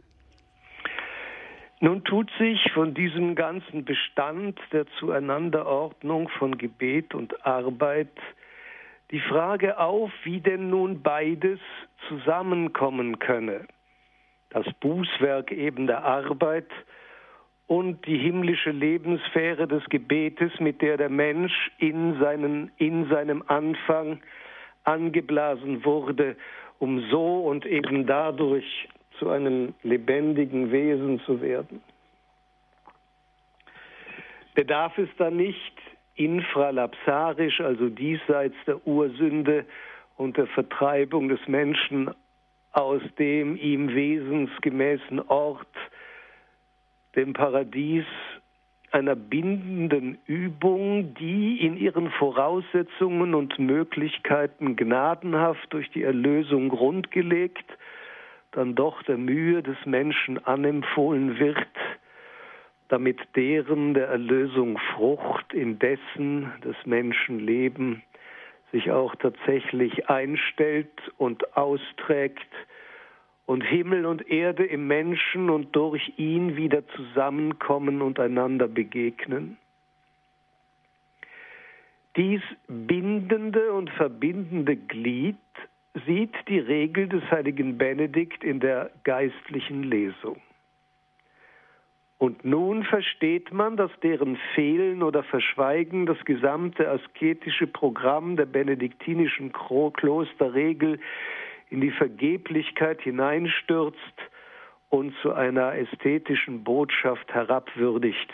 Nun 1.79 2.03
tut 2.03 2.29
sich 2.37 2.71
von 2.73 2.93
diesem 2.93 3.33
ganzen 3.33 3.85
Bestand 3.85 4.59
der 4.71 4.85
Zueinanderordnung 4.99 6.29
von 6.29 6.59
Gebet 6.59 7.15
und 7.15 7.43
Arbeit 7.43 8.15
die 9.09 9.19
Frage 9.19 9.79
auf, 9.79 10.11
wie 10.23 10.41
denn 10.41 10.69
nun 10.69 11.01
beides 11.01 11.59
zusammenkommen 12.07 13.17
könne. 13.17 13.65
Das 14.51 14.65
Bußwerk 14.79 15.51
eben 15.51 15.87
der 15.87 16.03
Arbeit 16.03 16.69
und 17.65 18.05
die 18.05 18.17
himmlische 18.17 18.71
Lebenssphäre 18.71 19.67
des 19.67 19.83
Gebetes, 19.85 20.51
mit 20.59 20.81
der 20.83 20.97
der 20.97 21.09
Mensch 21.09 21.71
in, 21.79 22.19
seinen, 22.19 22.69
in 22.77 23.09
seinem 23.09 23.43
Anfang 23.47 24.19
angeblasen 24.83 25.83
wurde 25.83 26.35
um 26.81 27.07
so 27.11 27.41
und 27.41 27.67
eben 27.67 28.07
dadurch 28.07 28.89
zu 29.19 29.29
einem 29.29 29.75
lebendigen 29.83 30.71
Wesen 30.71 31.19
zu 31.27 31.39
werden. 31.39 31.79
Bedarf 34.55 34.97
es 34.97 35.09
dann 35.17 35.37
nicht 35.37 35.77
infralapsarisch, 36.15 37.61
also 37.61 37.89
diesseits 37.89 38.55
der 38.65 38.85
Ursünde 38.87 39.63
und 40.17 40.37
der 40.37 40.47
Vertreibung 40.47 41.29
des 41.29 41.39
Menschen 41.47 42.09
aus 42.71 43.01
dem 43.19 43.57
ihm 43.57 43.93
wesensgemäßen 43.93 45.19
Ort, 45.27 45.67
dem 47.15 47.33
Paradies, 47.33 48.05
einer 48.91 49.15
bindenden 49.15 50.17
Übung, 50.27 51.13
die 51.15 51.65
in 51.65 51.77
ihren 51.77 52.11
Voraussetzungen 52.11 53.33
und 53.33 53.57
Möglichkeiten 53.57 54.75
gnadenhaft 54.75 55.71
durch 55.71 55.89
die 55.91 56.03
Erlösung 56.03 56.69
grundgelegt, 56.69 57.65
dann 58.51 58.75
doch 58.75 59.01
der 59.03 59.17
Mühe 59.17 59.63
des 59.63 59.77
Menschen 59.85 60.45
anempfohlen 60.45 61.39
wird, 61.39 61.57
damit 62.89 63.19
deren 63.37 63.93
der 63.93 64.07
Erlösung 64.07 64.77
Frucht 64.93 65.53
in 65.53 65.79
dessen 65.79 66.51
des 66.65 66.75
Menschen 66.85 67.39
Leben 67.39 68.03
sich 68.73 68.91
auch 68.91 69.15
tatsächlich 69.15 70.09
einstellt 70.09 70.91
und 71.17 71.55
austrägt 71.55 72.47
und 73.51 73.63
Himmel 73.63 74.05
und 74.05 74.29
Erde 74.31 74.63
im 74.63 74.87
Menschen 74.87 75.49
und 75.49 75.75
durch 75.75 76.13
ihn 76.15 76.55
wieder 76.55 76.87
zusammenkommen 76.87 78.01
und 78.01 78.17
einander 78.17 78.69
begegnen. 78.69 79.57
Dies 82.15 82.41
bindende 82.69 83.73
und 83.73 83.89
verbindende 83.89 84.77
Glied 84.77 85.35
sieht 86.05 86.33
die 86.47 86.59
Regel 86.59 87.09
des 87.09 87.23
heiligen 87.29 87.77
Benedikt 87.77 88.45
in 88.45 88.61
der 88.61 88.89
geistlichen 89.03 89.83
Lesung. 89.83 90.37
Und 92.19 92.45
nun 92.45 92.85
versteht 92.85 93.51
man, 93.51 93.75
dass 93.75 93.91
deren 94.01 94.37
Fehlen 94.55 95.03
oder 95.03 95.23
Verschweigen 95.23 96.05
das 96.05 96.23
gesamte 96.23 96.89
asketische 96.89 97.67
Programm 97.67 98.37
der 98.37 98.45
benediktinischen 98.45 99.51
Klosterregel 99.51 100.99
in 101.71 101.79
die 101.79 101.91
Vergeblichkeit 101.91 103.01
hineinstürzt 103.01 103.97
und 104.89 105.15
zu 105.21 105.33
einer 105.33 105.73
ästhetischen 105.73 106.63
Botschaft 106.63 107.33
herabwürdigt, 107.33 108.29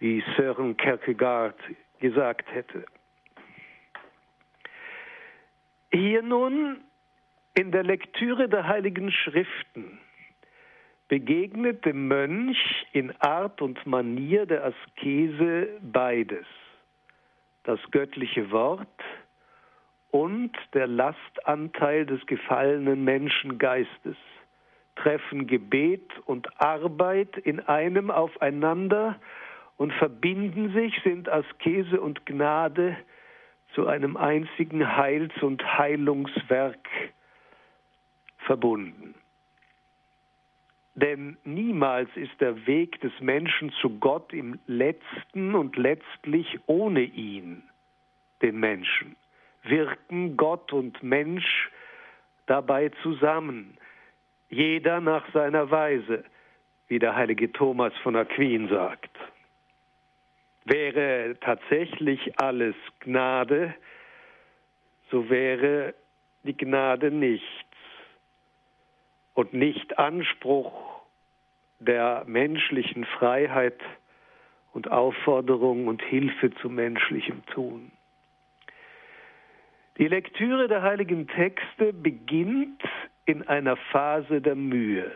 wie 0.00 0.22
Søren 0.36 0.76
Kierkegaard 0.76 1.56
gesagt 2.00 2.52
hätte. 2.52 2.84
Hier 5.92 6.22
nun 6.22 6.80
in 7.54 7.70
der 7.70 7.84
Lektüre 7.84 8.48
der 8.48 8.66
heiligen 8.66 9.12
Schriften 9.12 10.00
begegnet 11.06 11.84
dem 11.84 12.08
Mönch 12.08 12.86
in 12.92 13.12
Art 13.20 13.62
und 13.62 13.86
Manier 13.86 14.46
der 14.46 14.64
Askese 14.64 15.68
beides, 15.80 16.46
das 17.62 17.78
göttliche 17.92 18.50
Wort 18.50 18.88
und 20.14 20.52
der 20.74 20.86
Lastanteil 20.86 22.06
des 22.06 22.24
gefallenen 22.26 23.02
Menschengeistes, 23.02 24.16
treffen 24.94 25.48
Gebet 25.48 26.08
und 26.24 26.46
Arbeit 26.60 27.36
in 27.38 27.58
einem 27.58 28.12
aufeinander 28.12 29.18
und 29.76 29.92
verbinden 29.94 30.72
sich, 30.72 30.96
sind 31.02 31.28
Askese 31.28 32.00
und 32.00 32.26
Gnade 32.26 32.96
zu 33.74 33.88
einem 33.88 34.16
einzigen 34.16 34.96
Heils- 34.96 35.42
und 35.42 35.64
Heilungswerk 35.78 36.88
verbunden. 38.38 39.16
Denn 40.94 41.38
niemals 41.42 42.08
ist 42.14 42.40
der 42.40 42.68
Weg 42.68 43.00
des 43.00 43.18
Menschen 43.18 43.72
zu 43.80 43.98
Gott 43.98 44.32
im 44.32 44.60
letzten 44.68 45.56
und 45.56 45.76
letztlich 45.76 46.60
ohne 46.66 47.02
ihn, 47.02 47.64
den 48.42 48.60
Menschen. 48.60 49.16
Wirken 49.64 50.36
Gott 50.36 50.72
und 50.72 51.02
Mensch 51.02 51.70
dabei 52.46 52.90
zusammen, 53.02 53.76
jeder 54.50 55.00
nach 55.00 55.24
seiner 55.32 55.70
Weise, 55.70 56.24
wie 56.88 56.98
der 56.98 57.16
heilige 57.16 57.50
Thomas 57.50 57.92
von 58.02 58.14
Aquin 58.14 58.68
sagt. 58.68 59.10
Wäre 60.66 61.36
tatsächlich 61.40 62.38
alles 62.38 62.74
Gnade, 63.00 63.74
so 65.10 65.28
wäre 65.28 65.94
die 66.42 66.56
Gnade 66.56 67.10
nichts 67.10 67.46
und 69.34 69.52
nicht 69.52 69.98
Anspruch 69.98 71.02
der 71.80 72.24
menschlichen 72.26 73.04
Freiheit 73.04 73.80
und 74.72 74.90
Aufforderung 74.90 75.86
und 75.86 76.02
Hilfe 76.02 76.52
zu 76.56 76.68
menschlichem 76.68 77.44
Tun. 77.46 77.92
Die 79.98 80.08
Lektüre 80.08 80.66
der 80.66 80.82
heiligen 80.82 81.28
Texte 81.28 81.92
beginnt 81.92 82.82
in 83.26 83.46
einer 83.46 83.76
Phase 83.76 84.40
der 84.40 84.56
Mühe, 84.56 85.12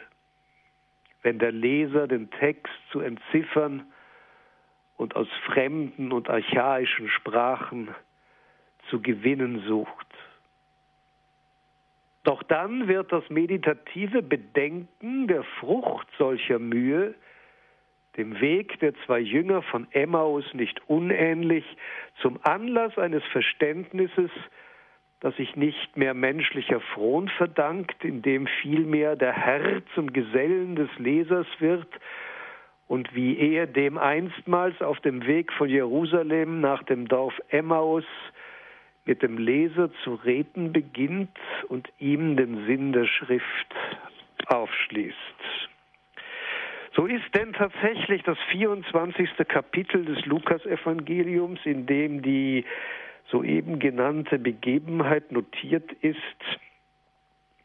wenn 1.22 1.38
der 1.38 1.50
Leser 1.50 2.06
den 2.06 2.30
Text 2.30 2.72
zu 2.92 3.00
entziffern 3.00 3.84
und 4.96 5.16
aus 5.16 5.28
fremden 5.46 6.12
und 6.12 6.30
archaischen 6.30 7.08
Sprachen 7.08 7.94
zu 8.88 9.02
gewinnen 9.02 9.64
sucht. 9.66 10.06
Doch 12.22 12.42
dann 12.44 12.86
wird 12.88 13.10
das 13.10 13.28
meditative 13.30 14.22
Bedenken 14.22 15.26
der 15.26 15.42
Frucht 15.60 16.06
solcher 16.18 16.58
Mühe 16.58 17.14
dem 18.16 18.40
Weg 18.40 18.78
der 18.80 18.92
zwei 19.06 19.20
Jünger 19.20 19.62
von 19.62 19.86
Emmaus 19.92 20.44
nicht 20.52 20.80
unähnlich 20.88 21.64
zum 22.20 22.38
Anlass 22.42 22.98
eines 22.98 23.24
Verständnisses, 23.26 24.30
das 25.20 25.36
sich 25.36 25.56
nicht 25.56 25.96
mehr 25.96 26.14
menschlicher 26.14 26.80
Fron 26.80 27.28
verdankt, 27.28 28.04
indem 28.04 28.46
vielmehr 28.62 29.16
der 29.16 29.32
Herr 29.32 29.82
zum 29.94 30.12
Gesellen 30.12 30.76
des 30.76 30.90
Lesers 30.98 31.46
wird 31.58 31.88
und 32.86 33.14
wie 33.14 33.38
er 33.38 33.66
dem 33.66 33.98
einstmals 33.98 34.80
auf 34.80 35.00
dem 35.00 35.26
Weg 35.26 35.52
von 35.52 35.68
Jerusalem 35.68 36.60
nach 36.60 36.82
dem 36.84 37.08
Dorf 37.08 37.34
Emmaus 37.48 38.04
mit 39.04 39.22
dem 39.22 39.38
Leser 39.38 39.90
zu 40.04 40.14
reden 40.14 40.72
beginnt 40.72 41.36
und 41.68 41.88
ihm 41.98 42.36
den 42.36 42.66
Sinn 42.66 42.92
der 42.92 43.06
Schrift 43.06 43.74
aufschließt. 44.46 45.16
So 46.94 47.06
ist 47.06 47.34
denn 47.34 47.52
tatsächlich 47.52 48.22
das 48.24 48.38
24. 48.50 49.30
Kapitel 49.48 50.04
des 50.04 50.24
Lukasevangeliums, 50.26 51.60
in 51.64 51.86
dem 51.86 52.22
die 52.22 52.64
soeben 53.30 53.78
genannte 53.78 54.38
Begebenheit 54.38 55.32
notiert 55.32 55.92
ist, 56.00 56.18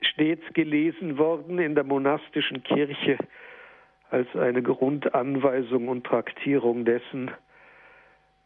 stets 0.01 0.43
gelesen 0.53 1.17
worden 1.17 1.59
in 1.59 1.75
der 1.75 1.83
monastischen 1.83 2.63
Kirche 2.63 3.17
als 4.09 4.27
eine 4.35 4.61
Grundanweisung 4.61 5.87
und 5.87 6.05
Traktierung 6.05 6.85
dessen, 6.85 7.31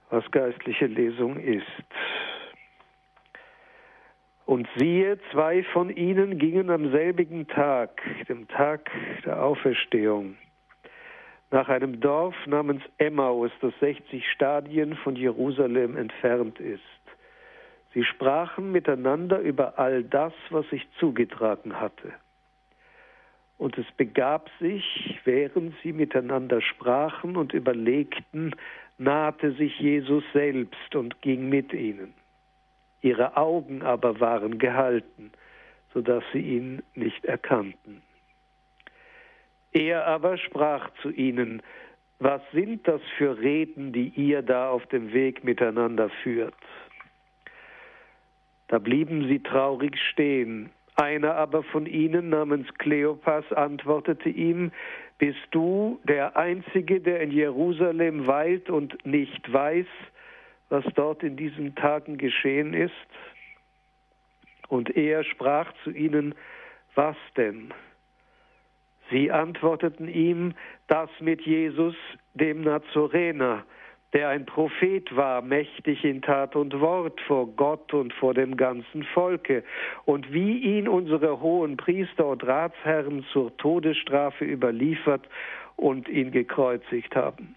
was 0.10 0.30
geistliche 0.32 0.86
Lesung 0.86 1.38
ist. 1.38 1.66
Und 4.46 4.66
siehe, 4.78 5.20
zwei 5.34 5.64
von 5.64 5.90
ihnen 5.90 6.38
gingen 6.38 6.70
am 6.70 6.90
selbigen 6.92 7.48
Tag, 7.48 8.02
dem 8.30 8.48
Tag 8.48 8.90
der 9.26 9.44
Auferstehung, 9.44 10.38
nach 11.52 11.68
einem 11.68 12.00
Dorf 12.00 12.36
namens 12.46 12.82
Emmaus, 12.98 13.52
das 13.60 13.74
60 13.82 14.26
Stadien 14.32 14.96
von 14.96 15.18
Jerusalem 15.18 15.98
entfernt 15.98 16.62
ist. 16.62 16.97
Sie 17.98 18.04
sprachen 18.04 18.72
miteinander 18.72 19.40
über 19.40 19.80
all 19.80 20.04
das, 20.04 20.32
was 20.52 20.70
sich 20.70 20.88
zugetragen 21.00 21.80
hatte. 21.80 22.14
Und 23.58 23.76
es 23.80 23.88
begab 23.98 24.52
sich, 24.60 25.20
während 25.24 25.74
sie 25.82 25.94
miteinander 25.94 26.62
sprachen 26.62 27.36
und 27.36 27.54
überlegten, 27.54 28.56
nahte 29.00 29.52
sich 29.54 29.80
Jesus 29.80 30.24
selbst 30.32 30.96
und 30.96 31.24
ging 31.24 31.50
mit 31.50 31.74
ihnen. 31.74 32.14
Ihre 33.02 33.36
Augen 33.36 33.82
aber 33.82 34.20
waren 34.20 34.60
gehalten, 34.60 35.32
so 35.92 36.02
dass 36.02 36.24
sie 36.34 36.42
ihn 36.42 36.84
nicht 36.94 37.26
erkannten. 37.26 38.04
Er 39.72 40.06
aber 40.06 40.38
sprach 40.38 40.92
zu 41.02 41.10
ihnen, 41.10 41.64
was 42.20 42.42
sind 42.52 42.88
das 42.88 43.02
für 43.18 43.40
Reden, 43.40 43.92
die 43.92 44.10
ihr 44.10 44.44
da 44.44 44.70
auf 44.70 44.86
dem 44.86 45.14
Weg 45.14 45.44
miteinander 45.44 46.12
führt? 46.22 46.54
Da 48.68 48.80
blieben 48.80 49.28
sie 49.28 49.40
traurig 49.40 49.98
stehen. 50.12 50.70
Einer 50.96 51.36
aber 51.36 51.64
von 51.64 51.86
ihnen 51.86 52.30
namens 52.30 52.68
Kleopas 52.80 53.52
antwortete 53.54 54.30
ihm, 54.30 54.72
bist 55.20 55.48
du 55.52 56.00
der 56.04 56.36
Einzige, 56.36 57.00
der 57.00 57.22
in 57.22 57.32
Jerusalem 57.32 58.28
weilt 58.28 58.70
und 58.70 59.06
nicht 59.06 59.52
weiß, 59.52 59.86
was 60.70 60.84
dort 60.96 61.24
in 61.24 61.38
diesen 61.38 61.76
Tagen 61.76 62.18
geschehen 62.18 62.74
ist? 62.74 62.92
Und 64.68 64.96
er 64.96 65.24
sprach 65.24 65.72
zu 65.84 65.92
ihnen, 65.92 66.36
was 66.96 67.16
denn? 67.36 67.74
Sie 69.10 69.32
antworteten 69.32 70.10
ihm, 70.10 70.54
das 70.88 71.10
mit 71.20 71.42
Jesus, 71.42 71.96
dem 72.34 72.62
Nazorener, 72.62 73.64
der 74.14 74.30
ein 74.30 74.46
Prophet 74.46 75.16
war, 75.16 75.42
mächtig 75.42 76.04
in 76.06 76.22
Tat 76.22 76.56
und 76.56 76.80
Wort 76.80 77.20
vor 77.22 77.48
Gott 77.48 77.94
und 77.94 78.14
vor 78.14 78.34
dem 78.34 78.56
ganzen 78.56 79.04
Volke, 79.04 79.64
und 80.06 80.32
wie 80.32 80.60
ihn 80.60 80.88
unsere 80.88 81.42
hohen 81.42 81.78
Priester 81.78 82.26
und 82.26 82.46
Ratsherren 82.46 83.26
zur 83.34 83.56
Todesstrafe 83.58 84.46
überliefert 84.46 85.28
und 85.76 86.08
ihn 86.08 86.32
gekreuzigt 86.32 87.16
haben. 87.16 87.56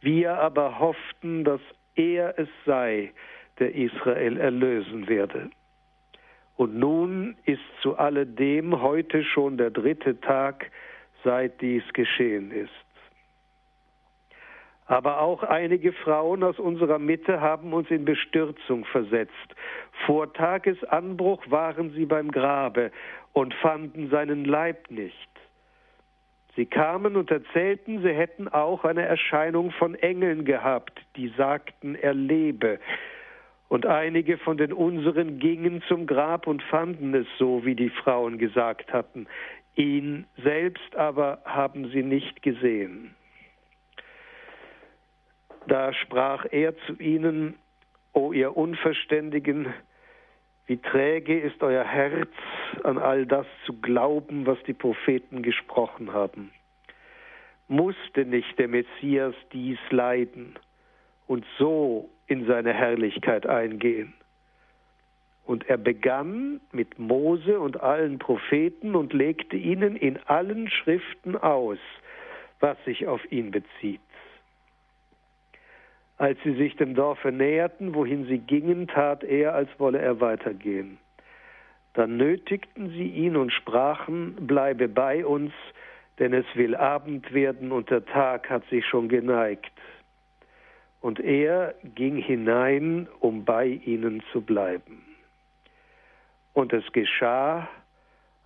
Wir 0.00 0.34
aber 0.34 0.78
hofften, 0.78 1.44
dass 1.44 1.60
er 1.96 2.38
es 2.38 2.48
sei, 2.64 3.12
der 3.58 3.74
Israel 3.74 4.36
erlösen 4.36 5.08
werde. 5.08 5.50
Und 6.56 6.76
nun 6.76 7.36
ist 7.44 7.62
zu 7.82 7.96
alledem 7.96 8.82
heute 8.82 9.24
schon 9.24 9.56
der 9.58 9.70
dritte 9.70 10.20
Tag, 10.20 10.70
seit 11.24 11.60
dies 11.60 11.82
geschehen 11.92 12.50
ist. 12.50 12.70
Aber 14.88 15.20
auch 15.20 15.42
einige 15.42 15.92
Frauen 15.92 16.42
aus 16.42 16.58
unserer 16.58 16.98
Mitte 16.98 17.42
haben 17.42 17.74
uns 17.74 17.90
in 17.90 18.06
Bestürzung 18.06 18.86
versetzt. 18.86 19.54
Vor 20.06 20.32
Tagesanbruch 20.32 21.42
waren 21.50 21.90
sie 21.90 22.06
beim 22.06 22.30
Grabe 22.30 22.90
und 23.34 23.52
fanden 23.54 24.08
seinen 24.08 24.46
Leib 24.46 24.90
nicht. 24.90 25.28
Sie 26.56 26.64
kamen 26.64 27.16
und 27.16 27.30
erzählten, 27.30 28.02
sie 28.02 28.14
hätten 28.14 28.48
auch 28.48 28.84
eine 28.84 29.02
Erscheinung 29.02 29.70
von 29.72 29.94
Engeln 29.94 30.46
gehabt, 30.46 30.98
die 31.16 31.28
sagten, 31.36 31.94
er 31.94 32.14
lebe. 32.14 32.80
Und 33.68 33.84
einige 33.84 34.38
von 34.38 34.56
den 34.56 34.72
unseren 34.72 35.38
gingen 35.38 35.82
zum 35.86 36.06
Grab 36.06 36.46
und 36.46 36.62
fanden 36.62 37.14
es 37.14 37.26
so, 37.38 37.66
wie 37.66 37.74
die 37.74 37.90
Frauen 37.90 38.38
gesagt 38.38 38.90
hatten. 38.92 39.26
Ihn 39.76 40.26
selbst 40.42 40.96
aber 40.96 41.42
haben 41.44 41.90
sie 41.90 42.02
nicht 42.02 42.42
gesehen. 42.42 43.14
Da 45.68 45.92
sprach 45.92 46.46
er 46.50 46.74
zu 46.86 46.94
ihnen, 46.94 47.54
O 48.14 48.32
ihr 48.32 48.56
Unverständigen, 48.56 49.74
wie 50.66 50.78
träge 50.78 51.38
ist 51.38 51.62
euer 51.62 51.84
Herz, 51.84 52.30
an 52.84 52.96
all 52.96 53.26
das 53.26 53.46
zu 53.66 53.74
glauben, 53.74 54.46
was 54.46 54.56
die 54.66 54.72
Propheten 54.72 55.42
gesprochen 55.42 56.14
haben. 56.14 56.50
Musste 57.68 58.24
nicht 58.24 58.58
der 58.58 58.68
Messias 58.68 59.34
dies 59.52 59.78
leiden 59.90 60.58
und 61.26 61.44
so 61.58 62.08
in 62.26 62.46
seine 62.46 62.72
Herrlichkeit 62.72 63.46
eingehen? 63.46 64.14
Und 65.44 65.68
er 65.68 65.76
begann 65.76 66.62
mit 66.72 66.98
Mose 66.98 67.60
und 67.60 67.82
allen 67.82 68.18
Propheten 68.18 68.94
und 68.94 69.12
legte 69.12 69.56
ihnen 69.56 69.96
in 69.96 70.16
allen 70.24 70.70
Schriften 70.70 71.36
aus, 71.36 71.78
was 72.60 72.82
sich 72.86 73.06
auf 73.06 73.20
ihn 73.30 73.50
bezieht. 73.50 74.00
Als 76.18 76.38
sie 76.42 76.54
sich 76.54 76.74
dem 76.76 76.94
Dorfe 76.94 77.30
näherten, 77.30 77.94
wohin 77.94 78.26
sie 78.26 78.38
gingen, 78.38 78.88
tat 78.88 79.22
er, 79.22 79.54
als 79.54 79.70
wolle 79.78 80.00
er 80.00 80.20
weitergehen. 80.20 80.98
Dann 81.94 82.16
nötigten 82.16 82.90
sie 82.90 83.08
ihn 83.08 83.36
und 83.36 83.52
sprachen, 83.52 84.34
bleibe 84.46 84.88
bei 84.88 85.24
uns, 85.24 85.52
denn 86.18 86.32
es 86.32 86.46
will 86.54 86.74
Abend 86.74 87.32
werden 87.32 87.70
und 87.70 87.90
der 87.90 88.04
Tag 88.04 88.50
hat 88.50 88.64
sich 88.68 88.84
schon 88.84 89.08
geneigt. 89.08 89.72
Und 91.00 91.20
er 91.20 91.74
ging 91.94 92.16
hinein, 92.16 93.08
um 93.20 93.44
bei 93.44 93.66
ihnen 93.66 94.22
zu 94.32 94.40
bleiben. 94.40 95.04
Und 96.52 96.72
es 96.72 96.84
geschah, 96.92 97.68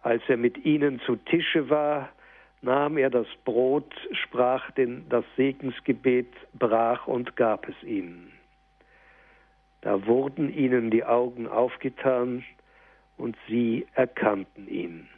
als 0.03 0.23
er 0.29 0.37
mit 0.37 0.63
ihnen 0.67 1.01
zu 1.01 1.17
Tische 1.17 1.71
war, 1.71 2.11
nahm 2.63 2.97
er 2.97 3.11
das 3.11 3.27
Brot, 3.45 3.93
sprach 4.13 4.71
den, 4.73 5.09
das 5.09 5.25
Segensgebet, 5.37 6.33
brach 6.55 7.07
und 7.07 7.37
gab 7.37 7.69
es 7.69 7.83
ihnen. 7.83 8.33
Da 9.83 10.07
wurden 10.07 10.49
ihnen 10.53 10.91
die 10.91 11.05
Augen 11.05 11.49
aufgetan 11.49 12.45
und 13.17 13.37
sie 13.49 13.87
erkannten 13.95 14.69
ihn. 14.69 15.09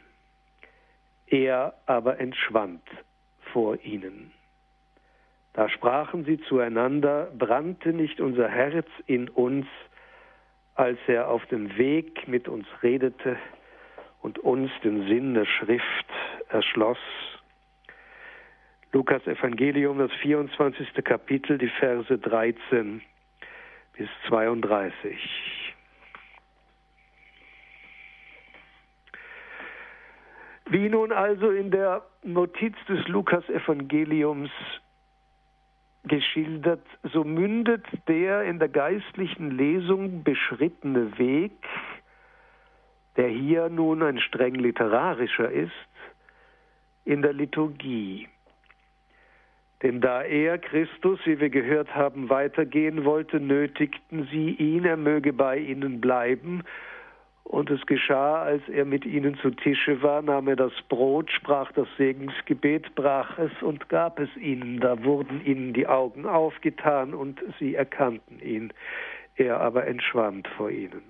Er 1.27 1.75
aber 1.85 2.19
entschwand 2.19 2.81
vor 3.53 3.77
ihnen. 3.83 4.31
Da 5.53 5.69
sprachen 5.69 6.25
sie 6.25 6.39
zueinander, 6.41 7.31
brannte 7.37 7.93
nicht 7.93 8.19
unser 8.19 8.49
Herz 8.49 8.87
in 9.05 9.29
uns, 9.29 9.67
als 10.73 10.99
er 11.07 11.29
auf 11.29 11.45
dem 11.45 11.77
Weg 11.77 12.27
mit 12.27 12.47
uns 12.47 12.65
redete 12.83 13.37
und 14.21 14.39
uns 14.39 14.71
den 14.83 15.07
Sinn 15.07 15.35
der 15.35 15.45
Schrift 15.45 16.07
erschloss 16.49 16.97
Lukas 18.95 19.27
Evangelium, 19.27 19.99
das 19.99 20.11
24. 20.21 21.03
Kapitel, 21.03 21.57
die 21.57 21.67
Verse 21.67 22.17
13 22.17 23.01
bis 23.97 24.07
32. 24.29 25.17
Wie 30.67 30.87
nun 30.87 31.11
also 31.11 31.51
in 31.51 31.71
der 31.71 32.03
Notiz 32.23 32.73
des 32.87 33.05
Lukas 33.09 33.43
Evangeliums 33.49 34.49
geschildert, 36.05 36.87
so 37.11 37.25
mündet 37.25 37.85
der 38.07 38.43
in 38.43 38.59
der 38.59 38.69
geistlichen 38.69 39.51
Lesung 39.57 40.23
beschrittene 40.23 41.17
Weg, 41.17 41.51
der 43.17 43.27
hier 43.27 43.67
nun 43.67 44.01
ein 44.03 44.21
streng 44.21 44.55
literarischer 44.55 45.51
ist, 45.51 45.73
in 47.03 47.21
der 47.21 47.33
Liturgie. 47.33 48.29
Denn 49.83 49.99
da 49.99 50.21
er, 50.23 50.57
Christus, 50.57 51.19
wie 51.25 51.39
wir 51.39 51.49
gehört 51.49 51.93
haben, 51.93 52.29
weitergehen 52.29 53.03
wollte, 53.03 53.39
nötigten 53.39 54.27
sie 54.31 54.51
ihn, 54.51 54.85
er 54.85 54.97
möge 54.97 55.33
bei 55.33 55.57
ihnen 55.57 55.99
bleiben. 55.99 56.63
Und 57.43 57.69
es 57.69 57.85
geschah, 57.85 58.41
als 58.41 58.67
er 58.69 58.85
mit 58.85 59.05
ihnen 59.05 59.37
zu 59.37 59.51
Tische 59.51 60.01
war, 60.01 60.21
nahm 60.21 60.47
er 60.47 60.55
das 60.55 60.73
Brot, 60.89 61.29
sprach 61.29 61.71
das 61.73 61.87
Segensgebet, 61.97 62.95
brach 62.95 63.37
es 63.37 63.51
und 63.61 63.87
gab 63.89 64.19
es 64.19 64.35
ihnen. 64.37 64.79
Da 64.79 65.03
wurden 65.03 65.45
ihnen 65.45 65.73
die 65.73 65.85
Augen 65.85 66.25
aufgetan 66.25 67.13
und 67.13 67.39
sie 67.59 67.75
erkannten 67.75 68.39
ihn. 68.39 68.73
Er 69.35 69.59
aber 69.59 69.85
entschwand 69.85 70.47
vor 70.57 70.71
ihnen. 70.71 71.03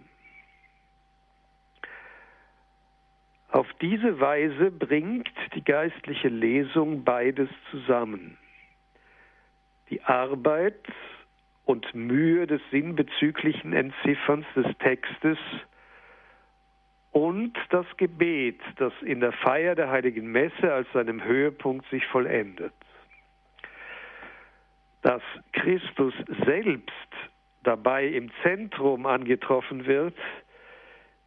Auf 3.52 3.68
diese 3.80 4.20
Weise 4.20 4.72
bringt 4.72 5.32
die 5.54 5.64
geistliche 5.64 6.28
Lesung 6.28 7.06
beides 7.06 7.48
zusammen 7.72 8.38
die 9.90 10.02
Arbeit 10.04 10.82
und 11.66 11.94
Mühe 11.94 12.48
des 12.48 12.62
sinnbezüglichen 12.72 13.74
Entzifferns 13.74 14.46
des 14.56 14.66
Textes 14.80 15.38
und 17.12 17.54
das 17.70 17.86
Gebet, 17.98 18.60
das 18.76 18.94
in 19.02 19.22
der 19.22 19.32
Feier 19.32 19.76
der 19.76 19.90
heiligen 19.90 20.32
Messe 20.32 20.74
als 20.74 20.88
seinem 20.92 21.24
Höhepunkt 21.24 21.90
sich 21.90 22.06
vollendet. 22.08 22.74
Dass 25.02 25.22
Christus 25.54 26.14
selbst 26.46 26.92
dabei 27.64 28.06
im 28.08 28.32
Zentrum 28.44 29.06
angetroffen 29.06 29.86
wird, 29.86 30.18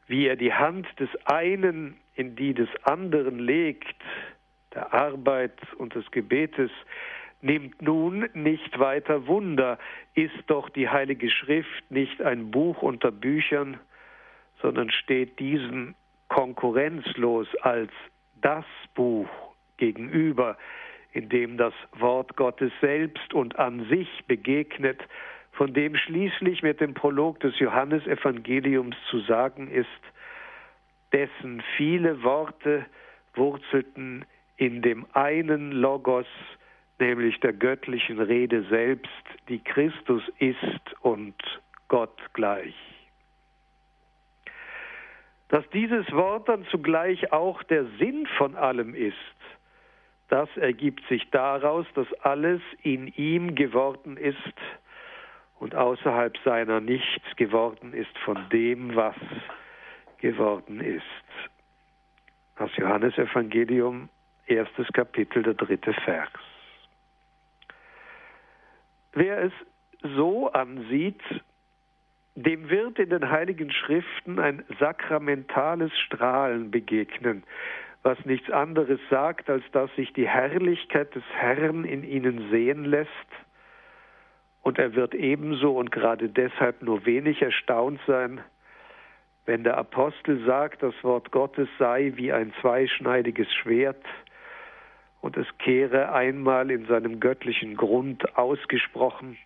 wie 0.09 0.27
er 0.27 0.37
die 0.37 0.53
Hand 0.53 0.87
des 0.99 1.09
einen 1.27 1.97
in 2.15 2.37
die 2.37 2.55
des 2.55 2.69
anderen 2.83 3.39
legt, 3.39 4.03
der 4.75 4.93
Arbeit 4.93 5.59
und 5.79 5.95
des 5.95 6.11
Gebetes, 6.11 6.71
nimmt 7.41 7.81
nun 7.83 8.29
nicht 8.35 8.79
weiter 8.79 9.27
Wunder, 9.27 9.79
ist 10.15 10.43
doch 10.47 10.69
die 10.69 10.89
Heilige 10.89 11.31
Schrift 11.31 11.91
nicht 11.91 12.21
ein 12.23 12.51
Buch 12.51 12.83
unter 12.83 13.11
Büchern, 13.11 13.79
sondern 14.61 14.91
steht 14.91 15.39
diesem 15.39 15.95
konkurrenzlos 16.29 17.47
als 17.63 17.91
das 18.41 18.65
Buch 18.95 19.29
gegenüber, 19.77 20.57
in 21.13 21.29
dem 21.29 21.57
das 21.57 21.75
Wort 21.93 22.37
Gottes 22.37 22.73
selbst 22.81 23.33
und 23.33 23.59
an 23.59 23.87
sich 23.89 24.09
begegnet, 24.27 25.01
von 25.53 25.73
dem 25.75 25.97
schließlich 25.97 26.63
mit 26.63 26.81
dem 26.81 26.95
Prolog 26.95 27.41
des 27.41 27.59
Johannesevangeliums 27.59 28.97
zu 29.11 29.21
sagen 29.21 29.69
ist, 29.71 29.89
dessen 31.13 31.63
viele 31.77 32.23
Worte 32.23 32.87
wurzelten 33.35 34.25
in 34.57 34.83
dem 34.83 35.07
einen 35.15 35.73
Logos, 35.73 36.27
nämlich 37.01 37.39
der 37.41 37.53
göttlichen 37.53 38.21
Rede 38.21 38.65
selbst, 38.65 39.09
die 39.49 39.59
Christus 39.59 40.23
ist 40.39 41.01
und 41.01 41.35
Gott 41.89 42.19
gleich. 42.35 42.75
Dass 45.49 45.69
dieses 45.71 46.11
Wort 46.13 46.49
dann 46.49 46.67
zugleich 46.67 47.33
auch 47.33 47.63
der 47.63 47.87
Sinn 47.99 48.27
von 48.37 48.55
allem 48.55 48.95
ist, 48.95 49.17
das 50.29 50.49
ergibt 50.57 51.07
sich 51.09 51.31
daraus, 51.31 51.87
dass 51.95 52.13
alles 52.23 52.61
in 52.83 53.07
ihm 53.09 53.55
geworden 53.55 54.19
ist 54.19 54.37
und 55.59 55.75
außerhalb 55.75 56.37
seiner 56.45 56.81
nichts 56.81 57.25
geworden 57.37 57.95
ist 57.95 58.17
von 58.19 58.39
dem, 58.51 58.95
was 58.95 59.17
geworden 60.19 60.81
ist. 60.81 61.03
Das 62.57 62.75
Johannesevangelium, 62.77 64.11
erstes 64.47 64.89
Kapitel, 64.93 65.43
der 65.43 65.55
dritte 65.55 65.95
Vers. 65.95 66.31
Wer 69.19 69.39
es 69.39 69.53
so 70.15 70.49
ansieht, 70.53 71.21
dem 72.37 72.71
wird 72.71 73.01
in 73.01 73.11
den 73.11 73.29
heiligen 73.29 73.73
Schriften 73.73 74.39
ein 74.39 74.65
sakramentales 74.79 75.91
Strahlen 75.99 76.71
begegnen, 76.71 77.43
was 78.05 78.25
nichts 78.25 78.49
anderes 78.49 79.01
sagt, 79.11 79.51
als 79.51 79.65
dass 79.73 79.93
sich 79.97 80.13
die 80.13 80.29
Herrlichkeit 80.29 81.17
des 81.17 81.25
Herrn 81.33 81.83
in 81.83 82.05
ihnen 82.05 82.49
sehen 82.53 82.85
lässt. 82.85 83.11
Und 84.63 84.79
er 84.79 84.95
wird 84.95 85.17
ebenso 85.17 85.77
und 85.77 85.91
gerade 85.91 86.29
deshalb 86.29 86.81
nur 86.83 87.05
wenig 87.05 87.43
erstaunt 87.43 88.01
sein, 88.07 88.41
wenn 89.47 89.65
der 89.65 89.79
Apostel 89.79 90.45
sagt, 90.47 90.81
das 90.85 90.95
Wort 91.03 91.33
Gottes 91.33 91.69
sei 91.81 92.13
wie 92.15 92.33
ein 92.33 92.53
zweischneidiges 92.61 93.53
Schwert 93.53 94.05
und 95.21 95.37
es 95.37 95.47
kehre 95.59 96.13
einmal 96.13 96.71
in 96.71 96.87
seinem 96.87 97.21
göttlichen 97.21 97.77
Grund 97.77 98.37
ausgesprochen 98.37 99.37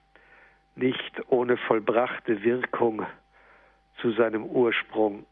nicht 0.75 1.23
ohne 1.29 1.57
vollbrachte 1.57 2.43
Wirkung 2.43 3.07
zu 4.01 4.13
seinem 4.13 4.45
Ursprung 4.45 5.27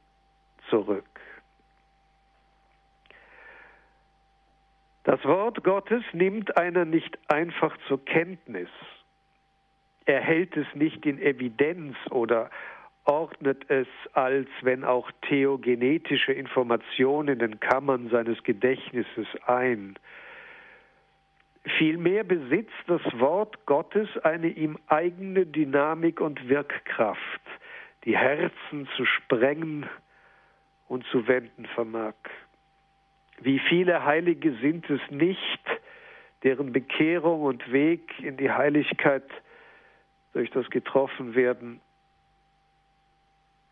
zurück. 0.69 1.05
Das 5.05 5.25
Wort 5.25 5.65
Gottes 5.65 6.05
nimmt 6.13 6.57
einer 6.57 6.85
nicht 6.85 7.19
einfach 7.29 7.77
zur 7.89 8.05
Kenntnis. 8.05 8.69
Er 10.05 10.21
hält 10.21 10.57
es 10.57 10.67
nicht 10.75 11.07
in 11.07 11.21
Evidenz 11.21 11.97
oder 12.11 12.51
ordnet 13.05 13.69
es 13.71 13.89
als, 14.13 14.49
wenn 14.61 14.85
auch 14.85 15.11
theogenetische 15.23 16.33
Information 16.33 17.29
in 17.29 17.39
den 17.39 17.59
Kammern 17.61 18.11
seines 18.11 18.43
Gedächtnisses 18.45 19.27
ein. 19.47 19.97
Vielmehr 21.79 22.25
besitzt 22.25 22.73
das 22.87 23.03
Wort 23.19 23.67
Gottes 23.67 24.09
eine 24.23 24.49
ihm 24.49 24.79
eigene 24.87 25.45
Dynamik 25.45 26.21
und 26.21 26.49
Wirkkraft, 26.49 27.41
die 28.05 28.17
Herzen 28.17 28.89
zu 28.97 29.05
sprengen 29.05 29.87
und 30.89 31.05
zu 31.07 31.29
wenden 31.29 31.67
vermag. 31.67 32.15
Wie 33.41 33.59
viele 33.59 34.05
Heilige 34.05 34.55
sind 34.57 34.89
es 34.89 35.01
nicht, 35.11 35.61
deren 36.43 36.73
Bekehrung 36.73 37.43
und 37.43 37.71
Weg 37.73 38.19
in 38.21 38.37
die 38.37 38.51
Heiligkeit 38.51 39.29
durch 40.33 40.51
das 40.51 40.69
Getroffenwerden 40.71 41.81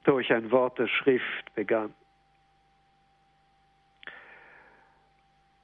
durch 0.04 0.32
ein 0.32 0.50
Wort 0.50 0.78
der 0.78 0.88
Schrift 0.88 1.54
begann. 1.54 1.92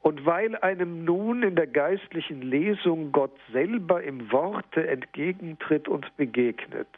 Und 0.04 0.26
weil 0.26 0.54
einem 0.56 1.06
nun 1.06 1.42
in 1.42 1.56
der 1.56 1.66
geistlichen 1.66 2.42
Lesung 2.42 3.10
Gott 3.10 3.34
selber 3.52 4.02
im 4.02 4.30
Worte 4.30 4.86
entgegentritt 4.86 5.88
und 5.88 6.14
begegnet, 6.18 6.88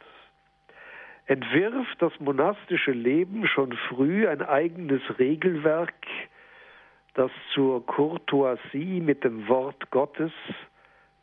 entwirft 1.25 2.01
das 2.01 2.11
monastische 2.19 2.91
Leben 2.91 3.47
schon 3.47 3.71
früh 3.87 4.27
ein 4.27 4.41
eigenes 4.41 5.01
Regelwerk, 5.17 5.93
das 7.13 7.31
zur 7.53 7.85
Courtoisie 7.85 8.99
mit 8.99 9.23
dem 9.23 9.47
Wort 9.47 9.89
Gottes, 9.89 10.33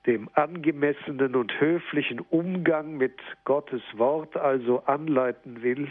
dem 0.07 0.31
angemessenen 0.33 1.37
und 1.37 1.61
höflichen 1.61 2.21
Umgang 2.31 2.97
mit 2.97 3.21
Gottes 3.45 3.83
Wort 3.93 4.39
also 4.39 4.83
anleiten 4.87 5.63
will, 5.63 5.91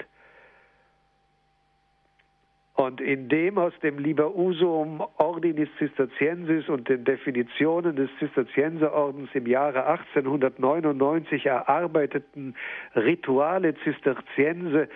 und 2.76 3.00
in 3.02 3.30
dem 3.30 3.58
aus 3.60 3.74
dem 3.84 4.00
Liber 4.00 4.36
Usum 4.36 5.04
Ordinis 5.18 5.70
Cisterciensis 5.78 6.68
und 6.70 6.90
den 6.90 7.04
Definitionen 7.04 7.96
des 7.96 8.10
Zisterzienserordens 8.18 9.30
im 9.34 9.46
Jahre 9.46 9.86
1899 9.86 11.46
erarbeiteten 11.46 12.56
Rituale 12.96 13.76
Zisterziense, 13.84 14.90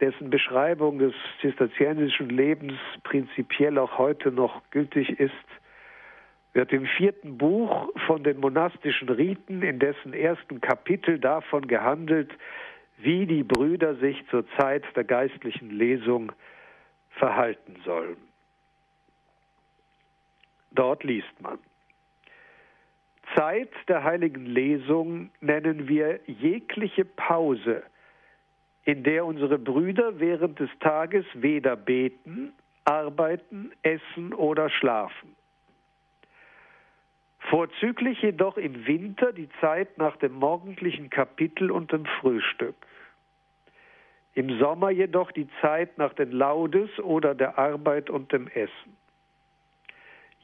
dessen 0.00 0.30
Beschreibung 0.30 0.98
des 0.98 1.14
zisterziensischen 1.40 2.28
Lebens 2.28 2.74
prinzipiell 3.02 3.78
auch 3.78 3.96
heute 3.96 4.30
noch 4.30 4.62
gültig 4.70 5.18
ist, 5.18 5.32
wird 6.52 6.72
im 6.72 6.86
vierten 6.86 7.38
Buch 7.38 7.88
von 8.06 8.22
den 8.22 8.40
monastischen 8.40 9.08
Riten 9.08 9.62
in 9.62 9.78
dessen 9.78 10.12
ersten 10.12 10.60
Kapitel 10.60 11.18
davon 11.18 11.66
gehandelt, 11.66 12.30
wie 12.98 13.26
die 13.26 13.42
Brüder 13.42 13.94
sich 13.96 14.22
zur 14.28 14.44
Zeit 14.58 14.84
der 14.96 15.04
geistlichen 15.04 15.70
Lesung 15.70 16.32
verhalten 17.18 17.76
sollen. 17.84 18.16
Dort 20.70 21.04
liest 21.04 21.40
man. 21.40 21.58
Zeit 23.34 23.70
der 23.88 24.04
heiligen 24.04 24.46
Lesung 24.46 25.30
nennen 25.40 25.88
wir 25.88 26.20
jegliche 26.26 27.04
Pause, 27.04 27.82
in 28.84 29.02
der 29.02 29.26
unsere 29.26 29.58
Brüder 29.58 30.18
während 30.18 30.58
des 30.58 30.70
Tages 30.80 31.26
weder 31.34 31.76
beten, 31.76 32.52
arbeiten, 32.84 33.70
essen 33.82 34.32
oder 34.32 34.70
schlafen. 34.70 35.36
Vorzüglich 37.50 38.22
jedoch 38.22 38.56
im 38.56 38.86
Winter 38.86 39.32
die 39.32 39.48
Zeit 39.60 39.98
nach 39.98 40.16
dem 40.16 40.32
morgendlichen 40.32 41.10
Kapitel 41.10 41.70
und 41.70 41.92
dem 41.92 42.06
Frühstück 42.20 42.74
im 44.38 44.56
Sommer 44.60 44.90
jedoch 44.90 45.32
die 45.32 45.48
Zeit 45.60 45.98
nach 45.98 46.12
den 46.12 46.30
Laudes 46.30 46.96
oder 47.00 47.34
der 47.34 47.58
Arbeit 47.58 48.08
und 48.08 48.32
dem 48.32 48.46
Essen. 48.46 48.96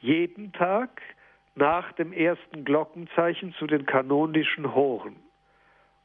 Jeden 0.01 0.53
Tag 0.53 1.01
nach 1.55 1.93
dem 1.93 2.13
ersten 2.13 2.65
Glockenzeichen 2.65 3.55
zu 3.55 3.69
den 3.69 3.87
kanonischen 3.87 4.75
Horen 4.75 5.15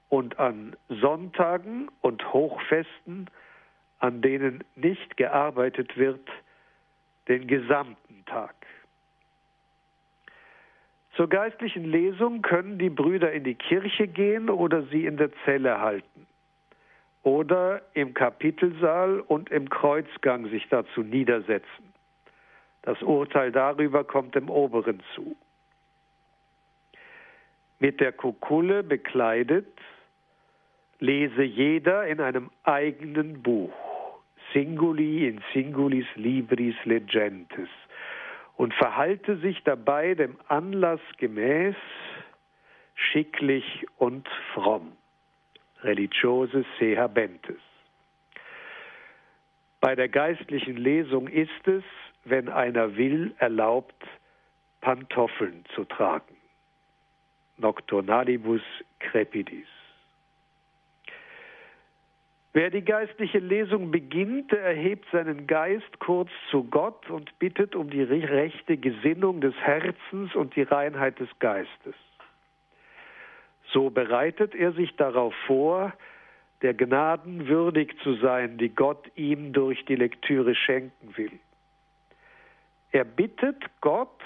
und 0.08 0.38
an 0.38 0.76
Sonntagen 0.88 1.90
und 2.02 2.32
Hochfesten, 2.32 3.26
an 3.98 4.22
denen 4.22 4.64
nicht 4.76 5.18
gearbeitet 5.18 5.98
wird, 5.98 6.30
den 7.28 7.48
gesamten 7.48 8.24
Tag. 8.28 8.54
Zur 11.16 11.28
geistlichen 11.28 11.86
Lesung 11.86 12.44
können 12.44 12.78
die 12.78 12.92
Brüder 12.92 13.32
in 13.32 13.46
die 13.46 13.56
Kirche 13.56 14.08
gehen 14.08 14.48
oder 14.48 14.84
sie 14.84 15.08
in 15.08 15.18
der 15.18 15.32
Zelle 15.44 15.82
halten 15.82 16.29
oder 17.24 17.82
im 17.94 18.14
Kapitelsaal 18.14 19.20
und 19.20 19.50
im 19.50 19.70
Kreuzgang 19.70 20.50
sich 20.50 20.68
dazu 20.70 21.02
niedersetzen. 21.02 21.94
Das 22.84 23.02
Urteil 23.02 23.52
darüber 23.52 24.04
kommt 24.04 24.36
dem 24.36 24.50
Oberen 24.50 25.02
zu. 25.14 25.36
Mit 27.80 28.00
der 28.00 28.12
Kukulle 28.12 28.84
bekleidet 28.84 29.68
lese 31.00 31.44
jeder 31.44 32.08
in 32.08 32.20
einem 32.20 32.50
eigenen 32.64 33.42
Buch, 33.42 33.74
Singuli 34.54 35.28
in 35.28 35.42
Singulis 35.54 36.08
Libris 36.16 36.76
Legentes, 36.84 37.70
und 38.58 38.74
verhalte 38.74 39.38
sich 39.38 39.64
dabei 39.64 40.14
dem 40.16 40.36
Anlass 40.50 41.00
gemäß, 41.18 41.76
schicklich 42.96 43.86
und 43.98 44.28
fromm 44.54 44.98
religiose 45.84 46.66
se 46.78 46.98
habentes. 46.98 47.60
Bei 49.82 49.96
der 49.96 50.10
geistlichen 50.10 50.78
Lesung 50.78 51.28
ist 51.28 51.68
es, 51.68 51.84
wenn 52.26 52.50
einer 52.50 52.98
will, 52.98 53.34
erlaubt, 53.38 54.06
Pantoffeln 54.82 55.64
zu 55.74 55.86
tragen. 55.86 56.36
Nocturnalibus 57.58 58.62
crepidis. 59.00 59.68
Wer 62.52 62.72
die 62.72 62.82
geistliche 62.82 63.40
Lesung 63.40 63.92
beginnt, 63.92 64.52
der 64.52 64.62
erhebt 64.62 65.06
seinen 65.12 65.46
Geist 65.46 66.00
kurz 66.00 66.30
zu 66.50 66.64
Gott 66.64 67.10
und 67.10 67.38
bittet 67.38 67.76
um 67.76 67.90
die 67.90 68.02
rechte 68.02 68.76
Gesinnung 68.76 69.40
des 69.40 69.54
Herzens 69.56 70.34
und 70.36 70.56
die 70.56 70.64
Reinheit 70.64 71.20
des 71.20 71.30
Geistes. 71.40 71.96
So 73.72 73.90
bereitet 73.90 74.56
er 74.56 74.72
sich 74.74 74.96
darauf 74.96 75.34
vor, 75.46 75.94
der 76.62 76.74
Gnaden 76.74 77.48
würdig 77.48 77.96
zu 78.04 78.16
sein, 78.16 78.58
die 78.58 78.70
Gott 78.70 79.10
ihm 79.16 79.54
durch 79.54 79.86
die 79.86 79.96
Lektüre 79.96 80.56
schenken 80.56 81.16
will. 81.16 81.40
Er 82.92 83.06
bittet 83.06 83.64
Gott 83.82 84.22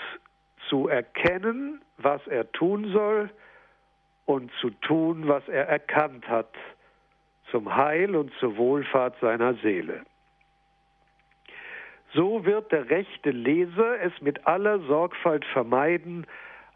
zu 0.69 0.87
erkennen, 0.87 1.81
was 1.97 2.25
er 2.27 2.51
tun 2.53 2.91
soll 2.91 3.29
und 4.25 4.51
zu 4.61 4.69
tun, 4.69 5.27
was 5.27 5.47
er 5.47 5.67
erkannt 5.67 6.27
hat, 6.27 6.53
zum 7.51 7.75
Heil 7.75 8.15
und 8.15 8.31
zur 8.39 8.57
Wohlfahrt 8.57 9.15
seiner 9.19 9.53
Seele. 9.55 10.01
So 12.13 12.45
wird 12.45 12.71
der 12.71 12.89
rechte 12.89 13.31
Leser 13.31 13.99
es 14.01 14.13
mit 14.21 14.47
aller 14.47 14.79
Sorgfalt 14.81 15.43
vermeiden, 15.45 16.25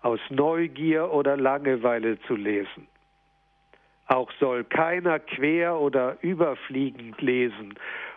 aus 0.08 0.22
Neugier 0.30 1.12
oder 1.12 1.36
Langeweile 1.36 2.18
zu 2.22 2.38
lesen. 2.38 2.88
Auch 4.06 4.32
soll 4.40 4.64
keiner 4.64 5.20
quer 5.20 5.78
oder 5.82 6.16
überfliegend 6.22 7.22
lesen 7.22 7.74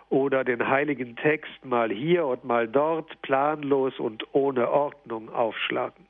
oder 0.09 0.45
den 0.45 0.69
heiligen 0.69 1.17
Text 1.17 1.65
mal 1.65 1.91
hier 1.91 2.27
und 2.27 2.45
mal 2.45 2.69
dort 2.69 3.21
planlos 3.23 3.99
und 3.99 4.25
ohne 4.31 4.71
Ordnung 4.71 5.31
aufschlagen. 5.31 6.07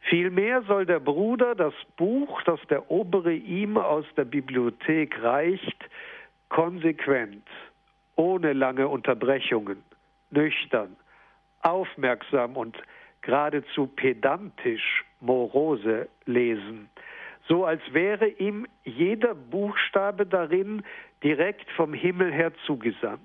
Vielmehr 0.00 0.62
soll 0.62 0.86
der 0.86 1.00
Bruder 1.00 1.54
das 1.54 1.74
Buch, 1.98 2.40
das 2.44 2.60
der 2.70 2.90
Obere 2.90 3.34
ihm 3.34 3.76
aus 3.76 4.06
der 4.16 4.24
Bibliothek 4.24 5.22
reicht, 5.22 5.84
konsequent, 6.48 7.46
ohne 8.14 8.54
lange 8.54 8.88
Unterbrechungen, 8.88 9.82
nüchtern, 10.30 10.96
aufmerksam 11.60 12.56
und 12.56 12.74
geradezu 13.26 13.88
pedantisch 13.88 15.04
morose 15.20 16.08
lesen, 16.26 16.88
so 17.48 17.64
als 17.64 17.82
wäre 17.92 18.28
ihm 18.28 18.66
jeder 18.84 19.34
Buchstabe 19.34 20.26
darin 20.26 20.84
direkt 21.22 21.68
vom 21.72 21.92
Himmel 21.92 22.32
her 22.32 22.52
zugesandt. 22.66 23.20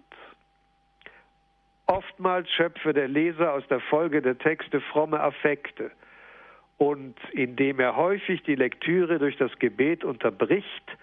Oftmals 1.86 2.50
schöpfe 2.52 2.94
der 2.94 3.08
Leser 3.08 3.54
aus 3.54 3.68
der 3.68 3.80
Folge 3.80 4.22
der 4.22 4.38
Texte 4.38 4.82
fromme 4.82 5.20
Affekte. 5.20 5.92
Und 6.78 7.16
indem 7.32 7.80
er 7.80 7.96
häufig 7.96 8.42
die 8.44 8.56
Lektüre 8.56 9.20
durch 9.20 9.38
das 9.38 9.52
Gebet 9.60 10.04
unterbricht, 10.04 10.98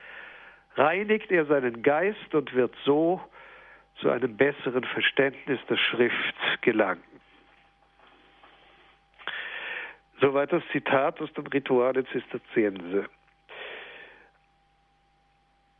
reinigt 0.74 1.30
er 1.30 1.44
seinen 1.44 1.82
Geist 1.82 2.34
und 2.34 2.52
wird 2.54 2.74
so 2.84 3.20
zu 4.00 4.11
einem 4.11 4.37
besseren 4.37 4.84
Verständnis 4.84 5.61
der 5.68 5.76
Schrift 5.76 6.34
gelangen. 6.62 7.08
Soweit 10.20 10.52
das 10.52 10.62
Zitat 10.72 11.20
aus 11.20 11.33
dem 11.35 11.46
Rituale 11.46 12.04
Zisterziense. 12.07 13.07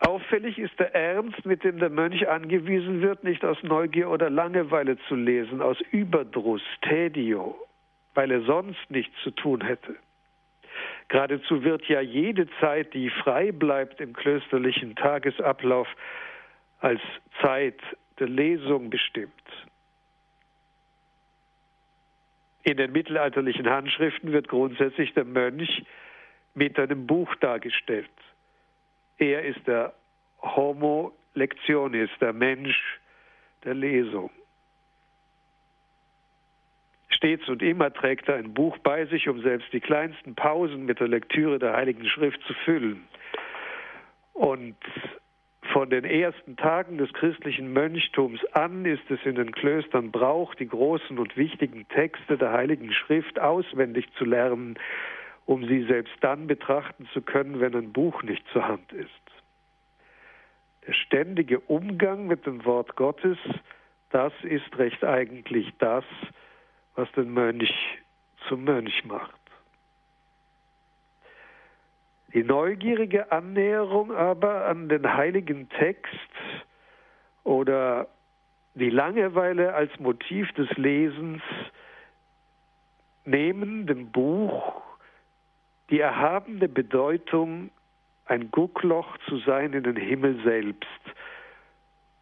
Auffällig 0.01 0.59
ist 0.59 0.79
der 0.79 0.95
Ernst, 0.95 1.45
mit 1.45 1.65
dem 1.65 1.79
der 1.81 1.91
Mönch 1.91 2.29
angewiesen 2.29 3.03
wird, 3.03 3.25
nicht 3.25 3.45
aus 3.45 3.63
Neugier 3.63 4.09
oder 4.09 4.31
Langeweile 4.31 4.97
zu 5.09 5.17
lesen, 5.17 5.61
aus 5.61 5.79
Überdruss, 5.91 6.63
Tedio, 6.83 7.57
weil 8.15 8.31
er 8.31 8.43
sonst 8.43 8.91
nichts 8.91 9.15
zu 9.23 9.33
tun 9.33 9.61
hätte. 9.61 9.97
Geradezu 11.09 11.65
wird 11.65 11.85
ja 11.89 12.01
jede 12.01 12.49
Zeit, 12.61 12.95
die 12.95 13.11
frei 13.11 13.51
bleibt 13.51 14.01
im 14.01 14.13
klösterlichen 14.13 14.95
Tagesablauf, 14.95 15.89
als 16.81 17.01
Zeit 17.43 17.81
der 18.21 18.29
Lesung 18.29 18.91
bestimmt. 18.91 19.33
In 22.65 22.77
den 22.77 22.93
mittelalterlichen 22.93 23.69
Handschriften 23.69 24.33
wird 24.33 24.49
grundsätzlich 24.49 25.15
der 25.15 25.25
Mönch 25.25 25.85
mit 26.55 26.79
einem 26.79 27.07
Buch 27.07 27.35
dargestellt. 27.37 28.11
Er 29.19 29.45
ist 29.45 29.67
der 29.67 29.95
Homo 30.43 31.13
lectionis, 31.35 32.11
der 32.21 32.33
Mensch 32.33 32.99
der 33.65 33.75
Lesung. 33.75 34.31
Stets 37.09 37.49
und 37.49 37.63
immer 37.63 37.93
trägt 37.93 38.29
er 38.29 38.37
ein 38.37 38.55
Buch 38.55 38.79
bei 38.79 39.07
sich, 39.07 39.29
um 39.29 39.43
selbst 39.43 39.73
die 39.73 39.81
kleinsten 39.81 40.35
Pausen 40.35 40.85
mit 40.85 41.01
der 41.01 41.09
Lektüre 41.09 41.59
der 41.59 41.73
Heiligen 41.73 42.09
Schrift 42.09 42.41
zu 42.47 42.55
füllen. 42.65 43.09
Und 44.35 44.77
von 45.79 45.91
den 45.91 46.05
ersten 46.05 46.57
Tagen 46.57 46.99
des 46.99 47.13
christlichen 47.13 47.73
Mönchtums 47.73 48.45
an 48.47 48.85
ist 48.85 49.09
es 49.11 49.21
in 49.25 49.37
den 49.37 49.53
Klöstern 49.53 50.11
Brauch, 50.11 50.57
die 50.57 50.67
großen 50.67 51.21
und 51.21 51.37
wichtigen 51.37 51.87
Texte 51.87 52.37
der 52.37 52.51
Heiligen 52.51 52.93
Schrift 52.93 53.39
auswendig 53.39 54.13
zu 54.15 54.25
lernen, 54.25 54.77
um 55.47 55.65
sie 55.69 55.85
selbst 55.85 56.15
dann 56.21 56.49
betrachten 56.49 57.09
zu 57.13 57.23
können, 57.23 57.61
wenn 57.61 57.77
ein 57.77 57.93
Buch 57.93 58.25
nicht 58.25 58.45
zur 58.53 58.67
Hand 58.67 58.93
ist. 58.93 59.09
Der 60.85 60.95
ständige 60.95 61.61
Umgang 61.61 62.27
mit 62.27 62.45
dem 62.45 62.65
Wort 62.65 62.97
Gottes, 62.97 63.39
das 64.11 64.33
ist 64.43 64.79
recht 64.79 65.05
eigentlich 65.05 65.73
das, 65.79 66.05
was 66.97 67.09
den 67.13 67.33
Mönch 67.33 67.73
zum 68.49 68.65
Mönch 68.65 69.05
macht. 69.05 69.38
Die 72.35 72.45
neugierige 72.45 73.33
Annäherung 73.33 74.13
aber 74.13 74.67
an 74.67 74.89
den 74.89 75.15
heiligen 75.15 75.69
Text 75.71 76.13
oder 77.43 78.09
die 78.75 78.91
Langeweile 78.91 79.75
als 79.75 79.91
Motiv 79.99 80.53
des 80.53 80.71
Lesens 80.77 81.43
nehmen 83.25 83.87
dem 83.87 84.11
Buch 84.11 84.83
die 85.91 86.01
erhabene 86.01 86.69
Bedeutung, 86.69 87.71
ein 88.27 88.51
Guckloch 88.51 89.17
zu 89.27 89.39
sein 89.39 89.73
in 89.73 89.85
den 89.85 89.97
Himmel 89.97 90.39
selbst, 90.45 90.85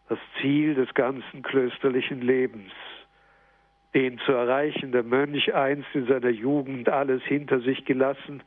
das 0.08 0.20
Ziel 0.40 0.74
des 0.74 0.94
ganzen 0.94 1.42
klösterlichen 1.42 2.22
Lebens, 2.22 2.70
den 3.92 4.18
zu 4.20 4.30
erreichen 4.30 4.92
der 4.92 5.02
Mönch 5.02 5.52
einst 5.52 5.88
in 5.94 6.06
seiner 6.06 6.30
Jugend 6.30 6.88
alles 6.88 7.24
hinter 7.24 7.58
sich 7.58 7.84
gelassen 7.84 8.44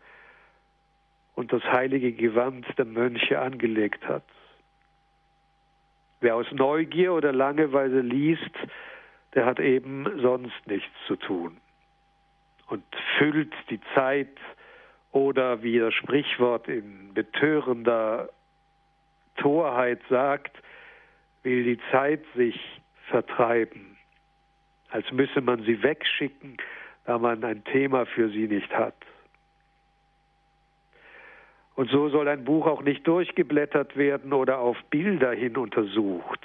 und 1.39 1.53
das 1.53 1.63
heilige 1.63 2.11
Gewand 2.11 2.65
der 2.77 2.83
Mönche 2.83 3.39
angelegt 3.39 4.05
hat. 4.05 4.25
Wer 6.19 6.35
aus 6.35 6.51
Neugier 6.51 7.13
oder 7.13 7.31
Langeweile 7.31 8.01
liest, 8.01 8.51
der 9.33 9.45
hat 9.45 9.61
eben 9.61 10.19
sonst 10.19 10.67
nichts 10.67 10.91
zu 11.07 11.15
tun 11.15 11.55
und 12.67 12.83
füllt 13.17 13.53
die 13.69 13.79
Zeit 13.95 14.35
oder 15.13 15.63
wie 15.63 15.79
das 15.79 15.93
Sprichwort 15.93 16.67
in 16.67 17.13
betörender 17.13 18.27
Torheit 19.37 20.01
sagt, 20.09 20.57
will 21.43 21.63
die 21.63 21.79
Zeit 21.89 22.25
sich 22.35 22.59
vertreiben, 23.07 23.97
als 24.89 25.09
müsse 25.13 25.39
man 25.39 25.63
sie 25.63 25.81
wegschicken, 25.81 26.57
da 27.05 27.17
man 27.17 27.45
ein 27.45 27.63
Thema 27.63 28.05
für 28.07 28.27
sie 28.29 28.49
nicht 28.49 28.75
hat. 28.75 28.97
Und 31.79 31.89
so 31.91 32.09
soll 32.09 32.27
ein 32.27 32.43
Buch 32.43 32.67
auch 32.67 32.81
nicht 32.81 33.07
durchgeblättert 33.07 33.95
werden 33.95 34.33
oder 34.33 34.59
auf 34.59 34.75
Bilder 34.89 35.31
hin 35.31 35.55
untersucht, 35.55 36.41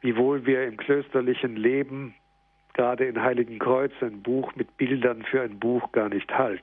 wiewohl 0.00 0.46
wir 0.46 0.64
im 0.64 0.76
klösterlichen 0.76 1.56
Leben, 1.56 2.14
gerade 2.74 3.06
in 3.06 3.20
Heiligen 3.20 3.58
Kreuz, 3.58 3.90
ein 4.00 4.22
Buch 4.22 4.54
mit 4.54 4.76
Bildern 4.76 5.24
für 5.24 5.42
ein 5.42 5.58
Buch 5.58 5.90
gar 5.90 6.08
nicht 6.08 6.30
halten. 6.32 6.62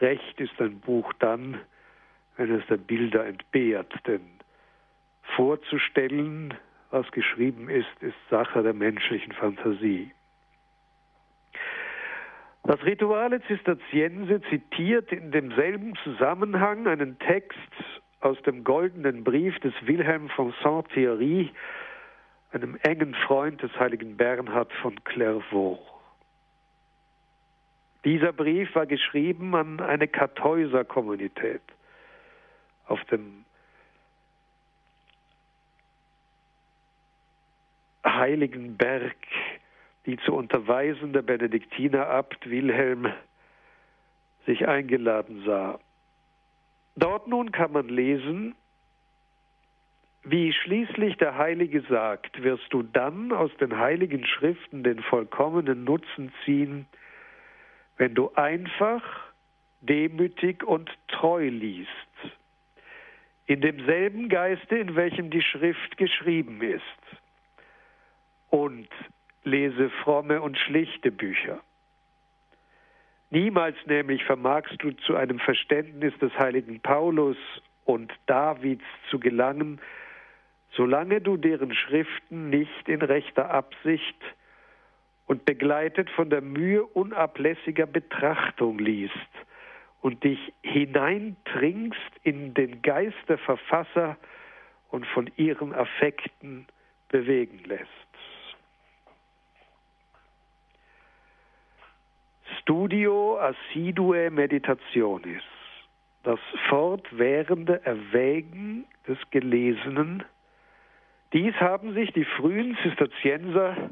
Recht 0.00 0.40
ist 0.40 0.56
ein 0.60 0.78
Buch 0.78 1.12
dann, 1.18 1.58
wenn 2.36 2.54
es 2.54 2.64
der 2.68 2.76
Bilder 2.76 3.26
entbehrt, 3.26 3.92
denn 4.06 4.22
vorzustellen, 5.34 6.54
was 6.92 7.10
geschrieben 7.10 7.68
ist, 7.68 7.90
ist 8.02 8.14
Sache 8.30 8.62
der 8.62 8.74
menschlichen 8.74 9.32
Fantasie. 9.32 10.12
Das 12.64 12.82
Rituale 12.84 13.40
Zisterziense 13.42 14.40
zitiert 14.50 15.10
in 15.12 15.32
demselben 15.32 15.94
Zusammenhang 16.04 16.86
einen 16.86 17.18
Text 17.18 17.58
aus 18.20 18.40
dem 18.42 18.64
goldenen 18.64 19.24
Brief 19.24 19.58
des 19.60 19.72
Wilhelm 19.82 20.28
von 20.30 20.52
Saint-Thierry, 20.62 21.50
einem 22.52 22.76
engen 22.82 23.14
Freund 23.14 23.62
des 23.62 23.74
heiligen 23.78 24.16
Bernhard 24.16 24.72
von 24.82 25.02
Clairvaux. 25.04 25.78
Dieser 28.04 28.32
Brief 28.32 28.74
war 28.74 28.86
geschrieben 28.86 29.54
an 29.54 29.80
eine 29.80 30.08
Kartäuser-Kommunität 30.08 31.62
auf 32.86 33.02
dem 33.04 33.44
heiligen 38.04 38.76
Berg, 38.76 39.16
die 40.06 40.16
zu 40.18 40.34
unterweisen 40.34 41.12
der 41.12 41.22
Benediktiner-Abt 41.22 42.48
Wilhelm 42.48 43.12
sich 44.46 44.66
eingeladen 44.66 45.42
sah. 45.44 45.78
Dort 46.96 47.28
nun 47.28 47.52
kann 47.52 47.72
man 47.72 47.88
lesen, 47.88 48.54
wie 50.22 50.52
schließlich 50.52 51.16
der 51.16 51.36
Heilige 51.38 51.80
sagt, 51.82 52.42
wirst 52.42 52.70
du 52.70 52.82
dann 52.82 53.32
aus 53.32 53.50
den 53.58 53.78
heiligen 53.78 54.26
Schriften 54.26 54.82
den 54.82 55.00
vollkommenen 55.00 55.84
Nutzen 55.84 56.32
ziehen, 56.44 56.86
wenn 57.96 58.14
du 58.14 58.30
einfach, 58.34 59.02
demütig 59.80 60.62
und 60.62 60.90
treu 61.08 61.48
liest, 61.48 61.88
in 63.46 63.62
demselben 63.62 64.28
Geiste, 64.28 64.76
in 64.76 64.94
welchem 64.94 65.30
die 65.30 65.42
Schrift 65.42 65.96
geschrieben 65.96 66.60
ist, 66.60 66.82
und 68.50 68.88
lese 69.44 69.90
fromme 70.02 70.40
und 70.40 70.58
schlichte 70.58 71.10
Bücher. 71.10 71.60
Niemals 73.30 73.76
nämlich 73.86 74.24
vermagst 74.24 74.74
du 74.80 74.90
zu 74.92 75.14
einem 75.14 75.38
Verständnis 75.38 76.12
des 76.18 76.32
heiligen 76.36 76.80
Paulus 76.80 77.36
und 77.84 78.12
Davids 78.26 78.84
zu 79.08 79.20
gelangen, 79.20 79.80
solange 80.72 81.20
du 81.20 81.36
deren 81.36 81.74
Schriften 81.74 82.50
nicht 82.50 82.88
in 82.88 83.02
rechter 83.02 83.50
Absicht 83.50 84.16
und 85.26 85.44
begleitet 85.44 86.10
von 86.10 86.28
der 86.28 86.40
Mühe 86.40 86.82
unablässiger 86.82 87.86
Betrachtung 87.86 88.78
liest 88.78 89.14
und 90.00 90.24
dich 90.24 90.52
hineintringst 90.62 91.98
in 92.24 92.54
den 92.54 92.82
Geist 92.82 93.28
der 93.28 93.38
Verfasser 93.38 94.16
und 94.90 95.06
von 95.06 95.30
ihren 95.36 95.72
Affekten 95.72 96.66
bewegen 97.08 97.62
lässt. 97.64 97.86
Studio 102.60 103.38
assidue 103.40 104.30
meditationis, 104.30 105.42
das 106.22 106.38
fortwährende 106.68 107.84
Erwägen 107.84 108.84
des 109.08 109.18
Gelesenen, 109.30 110.22
dies 111.32 111.54
haben 111.54 111.94
sich 111.94 112.12
die 112.12 112.24
frühen 112.24 112.76
Zisterzienser 112.82 113.90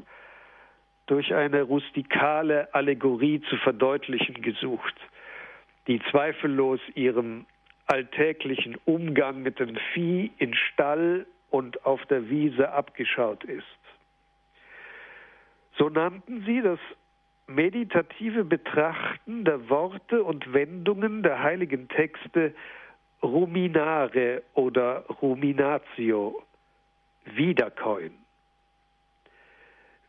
durch 1.07 1.33
eine 1.33 1.63
rustikale 1.63 2.73
Allegorie 2.73 3.41
zu 3.49 3.57
verdeutlichen 3.57 4.41
gesucht, 4.41 4.95
die 5.87 5.99
zweifellos 6.11 6.79
ihrem 6.93 7.45
alltäglichen 7.87 8.77
Umgang 8.85 9.41
mit 9.41 9.59
dem 9.59 9.75
Vieh 9.93 10.31
in 10.37 10.53
Stall 10.53 11.25
und 11.49 11.85
auf 11.85 12.05
der 12.05 12.29
Wiese 12.29 12.71
abgeschaut 12.71 13.43
ist. 13.45 13.65
So 15.75 15.89
nannten 15.89 16.43
sie 16.45 16.61
das 16.61 16.79
meditative 17.49 18.43
Betrachten 18.43 19.43
der 19.43 19.69
Worte 19.69 20.23
und 20.23 20.53
Wendungen 20.53 21.23
der 21.23 21.41
heiligen 21.41 21.87
Texte 21.89 22.53
ruminare 23.21 24.43
oder 24.53 25.05
ruminatio, 25.21 26.41
wiederkäuen. 27.25 28.13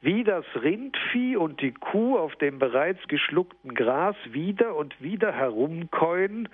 Wie 0.02 0.24
das 0.24 0.44
Rindvieh 0.54 1.36
und 1.36 1.60
die 1.60 1.72
Kuh 1.72 2.16
auf 2.16 2.34
dem 2.36 2.58
bereits 2.58 3.06
geschluckten 3.08 3.74
Gras 3.74 4.16
wieder 4.30 4.74
und 4.76 5.00
wieder 5.02 5.32
herumkäuen, 5.32 6.48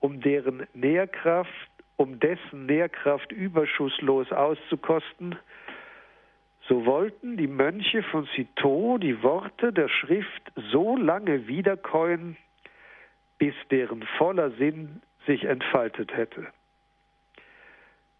um 0.00 0.20
deren 0.20 0.66
Nährkraft, 0.72 1.50
um 1.96 2.20
dessen 2.20 2.66
Nährkraft 2.66 3.32
überschusslos 3.32 4.32
auszukosten, 4.32 5.36
so 6.68 6.84
wollten 6.84 7.36
die 7.36 7.46
Mönche 7.46 8.02
von 8.02 8.26
Citeaux 8.34 8.98
die 8.98 9.22
Worte 9.22 9.72
der 9.72 9.88
Schrift 9.88 10.52
so 10.72 10.96
lange 10.96 11.46
wiederkäuen, 11.46 12.36
bis 13.38 13.54
deren 13.70 14.02
voller 14.18 14.50
Sinn 14.52 15.02
sich 15.26 15.44
entfaltet 15.44 16.16
hätte. 16.16 16.46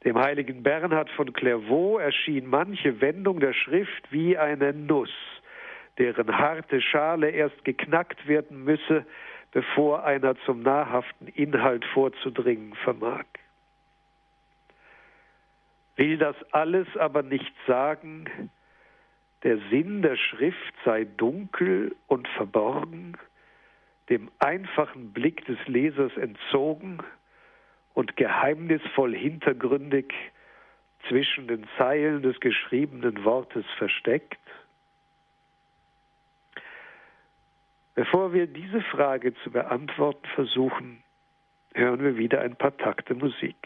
Dem 0.04 0.18
heiligen 0.18 0.62
Bernhard 0.62 1.10
von 1.10 1.32
Clairvaux 1.32 1.98
erschien 1.98 2.46
manche 2.46 3.00
Wendung 3.00 3.40
der 3.40 3.52
Schrift 3.52 4.12
wie 4.12 4.38
eine 4.38 4.72
Nuss, 4.72 5.12
deren 5.98 6.38
harte 6.38 6.80
Schale 6.80 7.30
erst 7.30 7.64
geknackt 7.64 8.28
werden 8.28 8.62
müsse, 8.62 9.04
bevor 9.52 10.04
einer 10.04 10.36
zum 10.44 10.62
nahrhaften 10.62 11.28
Inhalt 11.28 11.84
vorzudringen 11.86 12.74
vermag. 12.84 13.24
Will 15.96 16.18
das 16.18 16.36
alles 16.52 16.86
aber 16.96 17.22
nicht 17.22 17.52
sagen, 17.66 18.50
der 19.42 19.58
Sinn 19.70 20.02
der 20.02 20.16
Schrift 20.16 20.74
sei 20.84 21.04
dunkel 21.04 21.96
und 22.06 22.28
verborgen, 22.28 23.16
dem 24.10 24.30
einfachen 24.38 25.12
Blick 25.12 25.44
des 25.46 25.58
Lesers 25.66 26.16
entzogen 26.16 26.98
und 27.94 28.16
geheimnisvoll 28.16 29.14
hintergründig 29.14 30.12
zwischen 31.08 31.48
den 31.48 31.66
Zeilen 31.78 32.22
des 32.22 32.38
geschriebenen 32.40 33.24
Wortes 33.24 33.64
versteckt? 33.78 34.38
Bevor 37.94 38.34
wir 38.34 38.46
diese 38.46 38.82
Frage 38.82 39.34
zu 39.42 39.50
beantworten 39.50 40.26
versuchen, 40.34 41.02
hören 41.72 42.02
wir 42.02 42.18
wieder 42.18 42.42
ein 42.42 42.54
paar 42.54 42.76
Takte 42.76 43.14
Musik. 43.14 43.56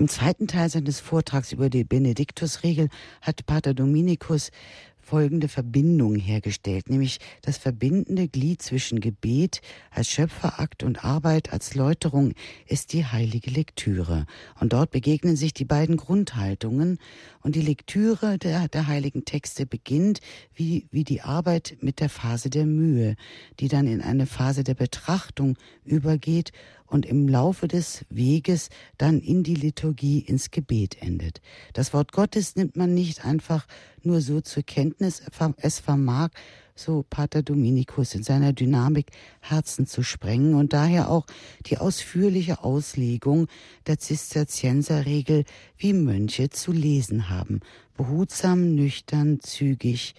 Im 0.00 0.08
zweiten 0.08 0.46
Teil 0.46 0.70
seines 0.70 0.98
Vortrags 0.98 1.52
über 1.52 1.68
die 1.68 1.84
Benediktusregel 1.84 2.88
hat 3.20 3.44
Pater 3.44 3.74
Dominikus 3.74 4.50
folgende 4.98 5.48
Verbindung 5.48 6.14
hergestellt, 6.14 6.88
nämlich 6.88 7.18
das 7.42 7.58
verbindende 7.58 8.26
Glied 8.26 8.62
zwischen 8.62 9.00
Gebet 9.00 9.60
als 9.90 10.08
Schöpferakt 10.08 10.84
und 10.84 11.04
Arbeit 11.04 11.52
als 11.52 11.74
Läuterung 11.74 12.32
ist 12.66 12.94
die 12.94 13.04
heilige 13.04 13.50
Lektüre. 13.50 14.24
Und 14.58 14.72
dort 14.72 14.90
begegnen 14.90 15.36
sich 15.36 15.52
die 15.52 15.66
beiden 15.66 15.98
Grundhaltungen 15.98 16.98
und 17.42 17.54
die 17.54 17.60
Lektüre 17.60 18.38
der, 18.38 18.68
der 18.68 18.86
heiligen 18.86 19.26
Texte 19.26 19.66
beginnt 19.66 20.20
wie, 20.54 20.86
wie 20.90 21.04
die 21.04 21.20
Arbeit 21.20 21.76
mit 21.82 22.00
der 22.00 22.08
Phase 22.08 22.48
der 22.48 22.64
Mühe, 22.64 23.16
die 23.58 23.68
dann 23.68 23.86
in 23.86 24.00
eine 24.00 24.24
Phase 24.24 24.64
der 24.64 24.74
Betrachtung 24.74 25.58
übergeht 25.84 26.52
und 26.90 27.06
im 27.06 27.28
Laufe 27.28 27.68
des 27.68 28.04
Weges 28.10 28.68
dann 28.98 29.20
in 29.20 29.42
die 29.42 29.54
Liturgie, 29.54 30.18
ins 30.18 30.50
Gebet 30.50 31.00
endet. 31.00 31.40
Das 31.72 31.94
Wort 31.94 32.12
Gottes 32.12 32.56
nimmt 32.56 32.76
man 32.76 32.92
nicht 32.92 33.24
einfach 33.24 33.66
nur 34.02 34.20
so 34.20 34.40
zur 34.40 34.62
Kenntnis, 34.62 35.22
es 35.58 35.78
vermag, 35.78 36.30
so 36.74 37.04
Pater 37.08 37.42
Dominikus 37.42 38.14
in 38.14 38.22
seiner 38.22 38.52
Dynamik 38.52 39.10
Herzen 39.40 39.86
zu 39.86 40.02
sprengen 40.02 40.54
und 40.54 40.72
daher 40.72 41.10
auch 41.10 41.26
die 41.66 41.78
ausführliche 41.78 42.64
Auslegung 42.64 43.46
der 43.86 43.98
Zisterzienserregel, 43.98 45.44
wie 45.76 45.92
Mönche 45.92 46.50
zu 46.50 46.72
lesen 46.72 47.28
haben, 47.28 47.60
behutsam, 47.96 48.74
nüchtern, 48.74 49.40
zügig, 49.40 50.14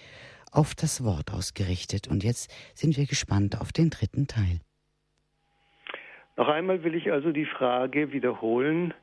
auf 0.52 0.76
das 0.76 1.04
Wort 1.04 1.32
ausgerichtet. 1.32 2.08
Und 2.08 2.24
jetzt 2.24 2.52
sind 2.76 2.98
wir 2.98 3.06
gespannt 3.06 3.60
auf 3.60 3.72
den 3.72 3.90
dritten 3.90 4.28
Teil. 4.28 4.60
Noch 6.38 6.48
einmal 6.48 6.84
will 6.84 6.96
ich 6.96 7.12
also 7.12 7.32
die 7.32 7.46
Frage 7.46 8.14
wiederholen, 8.14 8.94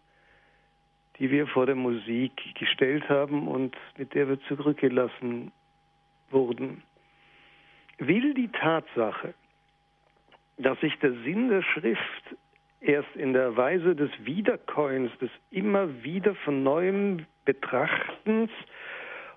die 1.18 1.30
wir 1.30 1.46
vor 1.46 1.66
der 1.66 1.74
Musik 1.74 2.32
gestellt 2.54 3.08
haben 3.08 3.48
und 3.48 3.76
mit 3.96 4.14
der 4.14 4.28
wir 4.28 4.40
zurückgelassen 4.42 5.52
wurden. 6.30 6.82
Will 7.98 8.34
die 8.34 8.48
Tatsache, 8.48 9.34
dass 10.56 10.78
sich 10.80 10.96
der 11.00 11.12
Sinn 11.24 11.48
der 11.48 11.62
Schrift 11.62 12.36
erst 12.80 13.14
in 13.16 13.32
der 13.32 13.56
Weise 13.56 13.96
des 13.96 14.10
Wiederkäuens, 14.24 15.10
des 15.18 15.30
immer 15.50 16.02
wieder 16.04 16.34
von 16.36 16.62
neuem 16.62 17.26
Betrachtens 17.44 18.50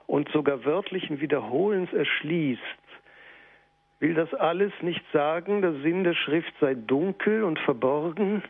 und 0.06 0.30
sogar 0.30 0.64
wörtlichen 0.66 1.20
Wiederholens 1.22 1.92
erschließt, 1.94 2.62
will 4.02 4.16
das 4.16 4.34
alles 4.34 4.74
nicht 4.82 5.04
sagen, 5.14 5.62
der 5.62 5.74
Sinn 5.74 6.04
der 6.04 6.16
Schrift 6.16 6.52
sei 6.60 6.74
dunkel 6.74 7.43
und 7.43 7.60
verborgen, 7.60 8.43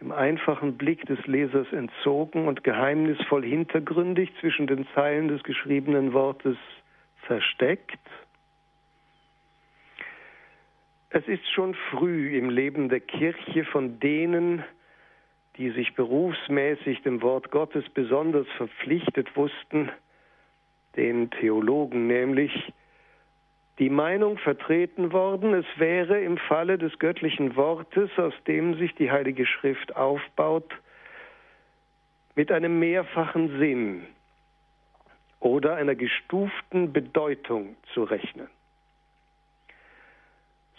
dem 0.00 0.10
einfachen 0.10 0.78
Blick 0.78 1.04
des 1.06 1.24
Lesers 1.26 1.70
entzogen 1.72 2.48
und 2.48 2.64
geheimnisvoll 2.64 3.44
hintergründig 3.44 4.32
zwischen 4.40 4.66
den 4.66 4.88
Zeilen 4.94 5.28
des 5.28 5.42
geschriebenen 5.44 6.14
Wortes 6.14 6.56
versteckt? 7.26 8.00
Es 11.10 11.28
ist 11.28 11.46
schon 11.52 11.74
früh 11.90 12.38
im 12.38 12.48
Leben 12.48 12.88
der 12.88 13.00
Kirche 13.00 13.66
von 13.66 14.00
denen, 14.00 14.64
die 15.58 15.68
sich 15.68 15.94
berufsmäßig 15.94 17.02
dem 17.02 17.20
Wort 17.20 17.50
Gottes 17.50 17.84
besonders 17.90 18.46
verpflichtet 18.56 19.36
wussten, 19.36 19.90
den 20.96 21.30
Theologen 21.30 22.06
nämlich, 22.06 22.72
die 23.82 23.90
Meinung 23.90 24.38
vertreten 24.38 25.10
worden, 25.10 25.54
es 25.54 25.66
wäre 25.76 26.20
im 26.20 26.38
Falle 26.38 26.78
des 26.78 26.96
göttlichen 27.00 27.56
Wortes, 27.56 28.10
aus 28.16 28.32
dem 28.46 28.78
sich 28.78 28.94
die 28.94 29.10
Heilige 29.10 29.44
Schrift 29.44 29.96
aufbaut, 29.96 30.72
mit 32.36 32.52
einem 32.52 32.78
mehrfachen 32.78 33.58
Sinn 33.58 34.06
oder 35.40 35.74
einer 35.74 35.96
gestuften 35.96 36.92
Bedeutung 36.92 37.74
zu 37.92 38.04
rechnen. 38.04 38.46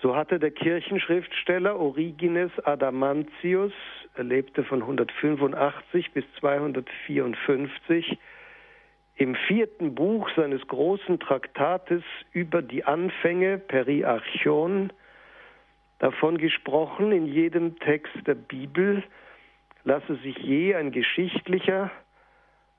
So 0.01 0.15
hatte 0.15 0.39
der 0.39 0.51
Kirchenschriftsteller 0.51 1.77
Origenes 1.77 2.51
Adamantius, 2.63 3.73
er 4.15 4.23
lebte 4.23 4.63
von 4.63 4.81
185 4.81 6.13
bis 6.13 6.23
254, 6.39 8.17
im 9.15 9.35
vierten 9.47 9.95
Buch 9.95 10.29
seines 10.35 10.65
großen 10.67 11.19
Traktates 11.19 12.03
über 12.31 12.61
die 12.61 12.83
Anfänge 12.83 13.57
Periarchon 13.57 14.91
davon 15.99 16.37
gesprochen, 16.37 17.11
in 17.11 17.25
jedem 17.25 17.79
Text 17.79 18.15
der 18.25 18.35
Bibel 18.35 19.03
lasse 19.83 20.15
sich 20.17 20.37
je 20.37 20.75
ein 20.75 20.91
geschichtlicher, 20.91 21.91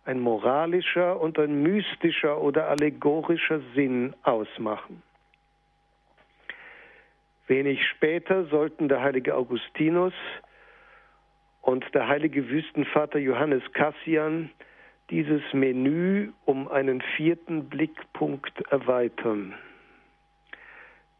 ein 0.04 0.20
moralischer 0.20 1.20
und 1.20 1.38
ein 1.38 1.62
mystischer 1.62 2.40
oder 2.40 2.68
allegorischer 2.68 3.60
Sinn 3.74 4.14
ausmachen. 4.22 5.02
Wenig 7.46 7.86
später 7.88 8.44
sollten 8.46 8.88
der 8.88 9.02
heilige 9.02 9.34
Augustinus 9.34 10.14
und 11.60 11.84
der 11.94 12.08
heilige 12.08 12.48
Wüstenvater 12.48 13.18
Johannes 13.18 13.62
Cassian 13.72 14.50
dieses 15.10 15.42
Menü 15.52 16.32
um 16.44 16.68
einen 16.68 17.02
vierten 17.16 17.68
Blickpunkt 17.68 18.60
erweitern, 18.70 19.54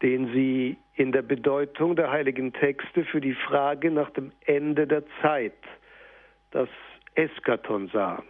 den 0.01 0.31
sie 0.33 0.77
in 0.95 1.11
der 1.11 1.21
Bedeutung 1.21 1.95
der 1.95 2.11
heiligen 2.11 2.53
Texte 2.53 3.05
für 3.05 3.21
die 3.21 3.35
Frage 3.35 3.91
nach 3.91 4.09
dem 4.11 4.31
Ende 4.45 4.87
der 4.87 5.03
Zeit, 5.21 5.53
das 6.51 6.69
Eskaton 7.15 7.89
sah. 7.89 8.23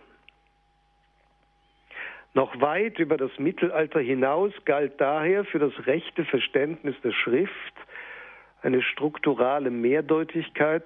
Noch 2.33 2.59
weit 2.59 2.99
über 2.99 3.15
das 3.15 3.31
Mittelalter 3.39 4.01
hinaus 4.01 4.51
galt 4.65 4.99
daher 4.99 5.45
für 5.45 5.59
das 5.59 5.87
rechte 5.87 6.25
Verständnis 6.25 6.95
der 7.01 7.13
Schrift 7.13 7.73
eine 8.61 8.81
strukturale 8.81 9.69
Mehrdeutigkeit, 9.69 10.83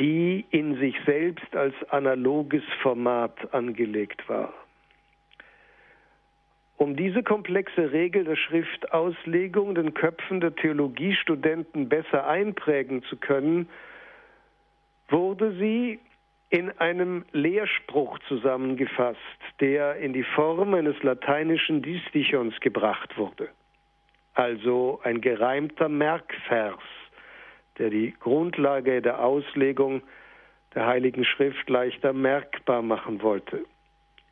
die 0.00 0.46
in 0.50 0.76
sich 0.76 0.96
selbst 1.04 1.54
als 1.54 1.74
analoges 1.90 2.64
Format 2.82 3.52
angelegt 3.52 4.26
war. 4.28 4.52
Um 6.78 6.96
diese 6.96 7.22
komplexe 7.22 7.92
Regel 7.92 8.24
der 8.24 8.36
Schriftauslegung 8.36 9.74
den 9.74 9.92
Köpfen 9.92 10.40
der 10.40 10.56
Theologiestudenten 10.56 11.90
besser 11.90 12.26
einprägen 12.26 13.02
zu 13.02 13.18
können, 13.18 13.68
wurde 15.10 15.52
sie 15.58 16.00
in 16.48 16.70
einem 16.78 17.26
Lehrspruch 17.32 18.18
zusammengefasst, 18.20 19.18
der 19.60 19.96
in 19.96 20.14
die 20.14 20.24
Form 20.24 20.72
eines 20.72 21.00
lateinischen 21.02 21.82
Distichons 21.82 22.58
gebracht 22.60 23.18
wurde. 23.18 23.50
Also 24.32 25.00
ein 25.04 25.20
gereimter 25.20 25.90
Merkvers, 25.90 26.80
der 27.80 27.88
die 27.88 28.14
Grundlage 28.20 29.00
der 29.00 29.24
Auslegung 29.24 30.02
der 30.74 30.86
Heiligen 30.86 31.24
Schrift 31.24 31.68
leichter 31.68 32.12
merkbar 32.12 32.82
machen 32.82 33.22
wollte. 33.22 33.64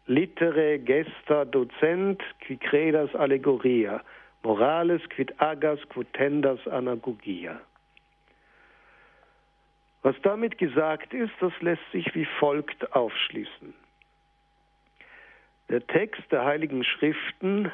Litere 0.07 0.79
gesta 0.79 1.45
docent 1.45 2.23
qui 2.41 2.59
credas 2.59 3.15
allegoria, 3.15 4.03
morales 4.43 5.03
quid 5.09 5.33
agas 5.41 5.81
quotendas 5.89 6.61
anagogia. 6.69 7.59
Was 10.03 10.15
damit 10.23 10.59
gesagt 10.59 11.13
ist, 11.13 11.33
das 11.41 11.53
lässt 11.61 11.91
sich 11.93 12.15
wie 12.15 12.27
folgt 12.39 12.95
aufschließen. 12.95 13.75
Der 15.71 15.87
Text 15.87 16.23
der 16.31 16.45
Heiligen 16.45 16.85
Schriften 16.85 17.73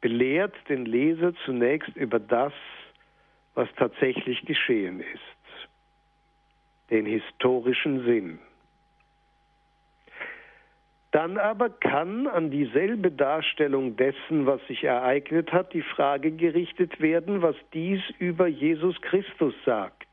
belehrt 0.00 0.54
den 0.68 0.86
Leser 0.86 1.34
zunächst 1.44 1.94
über 1.96 2.20
das, 2.20 2.52
was 3.58 3.68
tatsächlich 3.74 4.42
geschehen 4.42 5.00
ist, 5.00 5.68
den 6.90 7.06
historischen 7.06 8.04
Sinn. 8.04 8.38
Dann 11.10 11.38
aber 11.38 11.68
kann 11.68 12.28
an 12.28 12.52
dieselbe 12.52 13.10
Darstellung 13.10 13.96
dessen, 13.96 14.46
was 14.46 14.64
sich 14.68 14.84
ereignet 14.84 15.52
hat, 15.52 15.72
die 15.72 15.82
Frage 15.82 16.30
gerichtet 16.30 17.00
werden, 17.00 17.42
was 17.42 17.56
dies 17.74 18.00
über 18.20 18.46
Jesus 18.46 18.94
Christus 19.00 19.54
sagt 19.64 20.06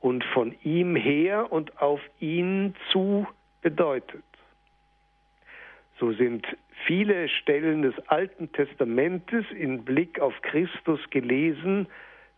und 0.00 0.24
von 0.24 0.56
ihm 0.64 0.96
her 0.96 1.52
und 1.52 1.80
auf 1.80 2.00
ihn 2.18 2.74
zu 2.90 3.28
bedeutet. 3.62 4.24
So 6.00 6.12
sind 6.14 6.44
viele 6.86 7.28
Stellen 7.28 7.82
des 7.82 7.94
Alten 8.08 8.52
Testamentes 8.52 9.44
in 9.50 9.84
Blick 9.84 10.20
auf 10.20 10.34
Christus 10.42 11.00
gelesen 11.10 11.86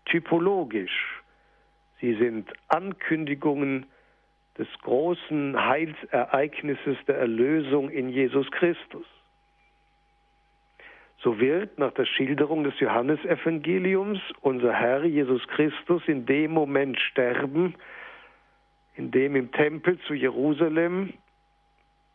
typologisch. 0.07 1.23
Sie 2.01 2.15
sind 2.15 2.51
Ankündigungen 2.69 3.87
des 4.59 4.69
großen 4.83 5.67
Heilsereignisses 5.67 6.97
der 7.07 7.17
Erlösung 7.19 7.91
in 7.91 8.09
Jesus 8.09 8.51
Christus. 8.51 9.07
So 11.23 11.39
wird 11.39 11.79
nach 11.79 11.93
der 11.93 12.07
Schilderung 12.07 12.65
des 12.65 12.79
Johannesevangeliums 12.81 14.21
unser 14.41 14.73
Herr 14.73 15.05
Jesus 15.05 15.47
Christus 15.49 16.03
in 16.07 16.25
dem 16.25 16.53
Moment 16.53 16.99
sterben, 16.99 17.75
in 18.97 19.11
dem 19.11 19.37
im 19.37 19.53
Tempel 19.53 19.99
zu 20.07 20.15
Jerusalem 20.15 21.13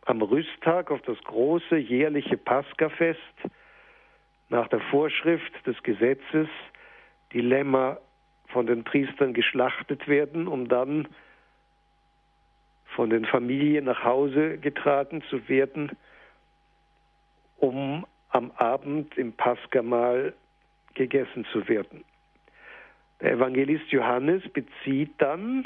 am 0.05 0.21
Rüsttag 0.21 0.91
auf 0.91 1.01
das 1.01 1.17
große 1.23 1.77
jährliche 1.77 2.37
Paskafest 2.37 3.19
nach 4.49 4.67
der 4.67 4.79
Vorschrift 4.79 5.53
des 5.65 5.81
Gesetzes 5.83 6.47
die 7.33 7.41
Lämmer 7.41 7.99
von 8.47 8.67
den 8.67 8.83
Priestern 8.83 9.33
geschlachtet 9.33 10.07
werden, 10.07 10.47
um 10.47 10.69
dann 10.69 11.07
von 12.95 13.09
den 13.09 13.25
Familien 13.25 13.85
nach 13.85 14.03
Hause 14.03 14.57
getragen 14.59 15.23
zu 15.29 15.49
werden, 15.49 15.91
um 17.57 18.05
am 18.29 18.51
Abend 18.51 19.17
im 19.17 19.33
Paschamahl 19.33 20.33
gegessen 20.93 21.45
zu 21.51 21.67
werden. 21.67 22.05
Der 23.21 23.33
Evangelist 23.33 23.89
Johannes 23.91 24.43
bezieht 24.49 25.13
dann 25.17 25.65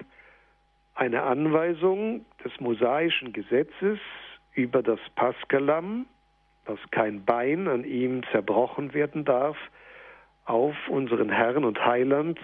eine 0.96 1.24
Anweisung 1.24 2.26
des 2.44 2.58
mosaischen 2.60 3.34
Gesetzes 3.34 4.00
über 4.54 4.84
das 4.84 5.00
Paschalamm, 5.16 6.06
dass 6.66 6.80
kein 6.91 7.26
Bein 7.26 7.68
an 7.68 7.84
ihm 7.84 8.24
zerbrochen 8.32 8.93
werden 8.93 9.26
darf, 9.26 9.58
auf 10.45 10.76
unseren 10.88 11.30
Herrn 11.30 11.64
und 11.64 11.84
Heiland, 11.86 12.39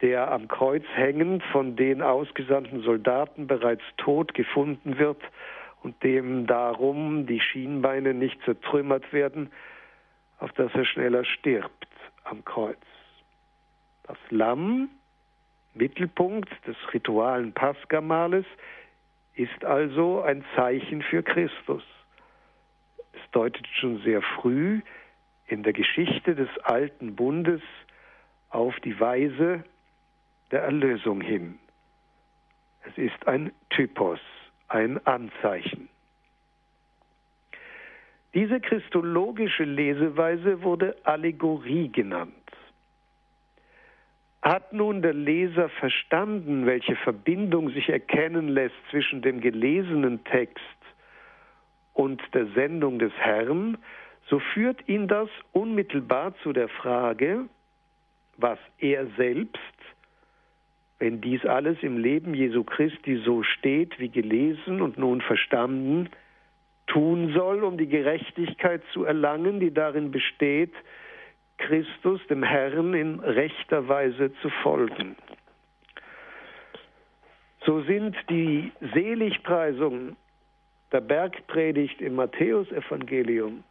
der 0.00 0.30
am 0.30 0.48
Kreuz 0.48 0.84
hängend 0.94 1.42
von 1.44 1.76
den 1.76 2.02
ausgesandten 2.02 2.82
Soldaten 2.82 3.46
bereits 3.46 3.82
tot 3.96 4.34
gefunden 4.34 4.98
wird 4.98 5.20
und 5.82 6.02
dem 6.02 6.46
darum 6.46 7.26
die 7.26 7.40
Schienbeine 7.40 8.14
nicht 8.14 8.40
zertrümmert 8.44 9.12
werden, 9.12 9.50
auf 10.38 10.52
dass 10.52 10.74
er 10.74 10.84
schneller 10.84 11.24
stirbt 11.24 11.88
am 12.24 12.44
Kreuz. 12.44 12.76
Das 14.04 14.18
Lamm, 14.30 14.88
Mittelpunkt 15.74 16.50
des 16.66 16.76
ritualen 16.92 17.52
Paskamales, 17.52 18.46
ist 19.34 19.64
also 19.64 20.22
ein 20.22 20.44
Zeichen 20.54 21.02
für 21.02 21.22
Christus. 21.22 21.82
Es 23.12 23.30
deutet 23.32 23.66
schon 23.68 23.98
sehr 24.02 24.22
früh 24.22 24.80
in 25.46 25.62
der 25.62 25.72
Geschichte 25.72 26.34
des 26.34 26.48
alten 26.62 27.16
Bundes 27.16 27.62
auf 28.50 28.78
die 28.80 28.98
Weise 28.98 29.64
der 30.50 30.62
Erlösung 30.62 31.20
hin. 31.20 31.58
Es 32.86 32.96
ist 32.96 33.26
ein 33.26 33.52
Typos 33.70 34.20
ein 34.68 35.04
Anzeichen. 35.06 35.88
Diese 38.34 38.60
christologische 38.60 39.64
Leseweise 39.64 40.62
wurde 40.62 40.96
Allegorie 41.04 41.88
genannt. 41.88 42.43
Hat 44.44 44.72
nun 44.72 45.02
der 45.02 45.14
Leser 45.14 45.68
verstanden, 45.68 46.66
welche 46.66 46.94
Verbindung 46.96 47.70
sich 47.70 47.88
erkennen 47.88 48.48
lässt 48.48 48.76
zwischen 48.90 49.22
dem 49.22 49.40
gelesenen 49.40 50.22
Text 50.24 50.60
und 51.94 52.22
der 52.34 52.46
Sendung 52.54 52.98
des 52.98 53.12
Herrn, 53.14 53.78
so 54.28 54.38
führt 54.38 54.86
ihn 54.88 55.08
das 55.08 55.28
unmittelbar 55.52 56.34
zu 56.42 56.52
der 56.52 56.68
Frage, 56.68 57.46
was 58.36 58.58
er 58.78 59.06
selbst 59.16 59.58
wenn 61.04 61.20
dies 61.20 61.44
alles 61.44 61.76
im 61.82 61.98
Leben 61.98 62.32
Jesu 62.32 62.64
Christi 62.64 63.20
so 63.24 63.42
steht, 63.42 63.98
wie 63.98 64.08
gelesen 64.08 64.80
und 64.80 64.96
nun 64.96 65.20
verstanden, 65.20 66.08
tun 66.86 67.32
soll, 67.34 67.64
um 67.64 67.76
die 67.76 67.88
Gerechtigkeit 67.88 68.82
zu 68.92 69.04
erlangen, 69.04 69.60
die 69.60 69.72
darin 69.72 70.10
besteht, 70.10 70.72
Christus, 71.58 72.20
dem 72.28 72.42
Herrn, 72.42 72.94
in 72.94 73.20
rechter 73.20 73.88
Weise 73.88 74.32
zu 74.42 74.50
folgen. 74.62 75.16
So 77.64 77.80
sind 77.82 78.16
die 78.28 78.72
Seligpreisungen 78.92 80.16
der 80.92 81.00
Bergpredigt 81.00 82.00
im 82.00 82.16
Matthäusevangelium, 82.16 83.64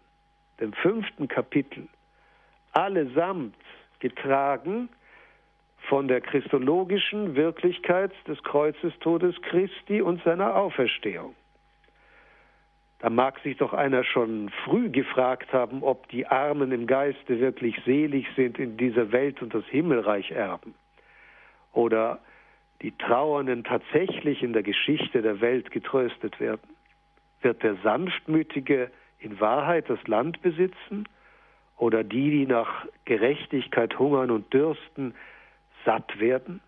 dem 0.60 0.74
fünften 0.74 1.28
Kapitel, 1.28 1.88
allesamt 2.72 3.56
getragen 4.00 4.90
von 5.90 6.08
der 6.08 6.22
christologischen 6.22 7.36
Wirklichkeit 7.36 8.12
des 8.28 8.42
Kreuzestodes 8.44 9.36
Christi 9.44 10.02
und 10.02 10.24
seiner 10.24 10.56
Auferstehung. 10.56 11.36
Da 13.04 13.10
mag 13.10 13.38
sich 13.40 13.58
doch 13.58 13.74
einer 13.74 14.06
schon 14.06 14.50
früh 14.64 14.90
gefragt 14.90 15.52
haben, 15.52 15.84
ob 15.84 16.08
die 16.08 16.26
Armen 16.26 16.72
im 16.72 16.88
Geiste 16.88 17.42
wirklich 17.42 17.76
selig 17.84 18.26
sind 18.38 18.58
in 18.58 18.78
dieser 18.78 19.12
Welt 19.12 19.42
und 19.42 19.54
das 19.54 19.66
Himmelreich 19.66 20.32
erben. 20.32 20.74
Oder 21.74 22.20
die 22.82 22.94
Trauernden 22.98 23.66
tatsächlich 23.66 24.42
in 24.42 24.54
der 24.54 24.64
Geschichte 24.64 25.22
der 25.22 25.42
Welt 25.42 25.70
getröstet 25.70 26.40
werden. 26.40 26.62
Wird 27.42 27.62
der 27.62 27.76
Sanftmütige 27.84 28.90
in 29.20 29.38
Wahrheit 29.42 29.90
das 29.90 30.08
Land 30.08 30.42
besitzen? 30.42 31.04
Oder 31.78 32.06
die, 32.06 32.32
die 32.32 32.46
nach 32.46 32.88
Gerechtigkeit 33.04 34.00
hungern 34.00 34.32
und 34.32 34.54
dürsten, 34.54 35.14
satt 35.84 36.22
werden? 36.22 36.62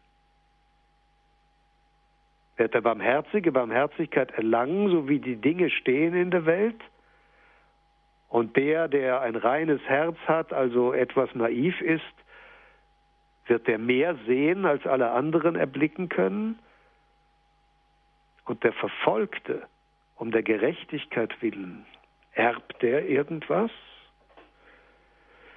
Wird 2.57 2.73
der 2.73 2.81
Barmherzige 2.81 3.51
Barmherzigkeit 3.51 4.31
erlangen, 4.31 4.89
so 4.89 5.09
wie 5.09 5.19
die 5.19 5.35
Dinge 5.35 5.69
stehen 5.69 6.13
in 6.13 6.31
der 6.31 6.45
Welt? 6.45 6.79
Und 8.29 8.55
der, 8.55 8.87
der 8.87 9.21
ein 9.21 9.35
reines 9.35 9.81
Herz 9.83 10.17
hat, 10.25 10.53
also 10.53 10.93
etwas 10.93 11.33
naiv 11.35 11.79
ist, 11.81 12.03
wird 13.47 13.67
der 13.67 13.77
mehr 13.77 14.15
sehen, 14.25 14.65
als 14.65 14.85
alle 14.87 15.11
anderen 15.11 15.55
erblicken 15.55 16.09
können? 16.09 16.59
Und 18.45 18.63
der 18.63 18.73
Verfolgte, 18.73 19.63
um 20.15 20.31
der 20.31 20.43
Gerechtigkeit 20.43 21.41
willen, 21.41 21.85
erbt 22.33 22.81
der 22.81 23.07
irgendwas? 23.07 23.71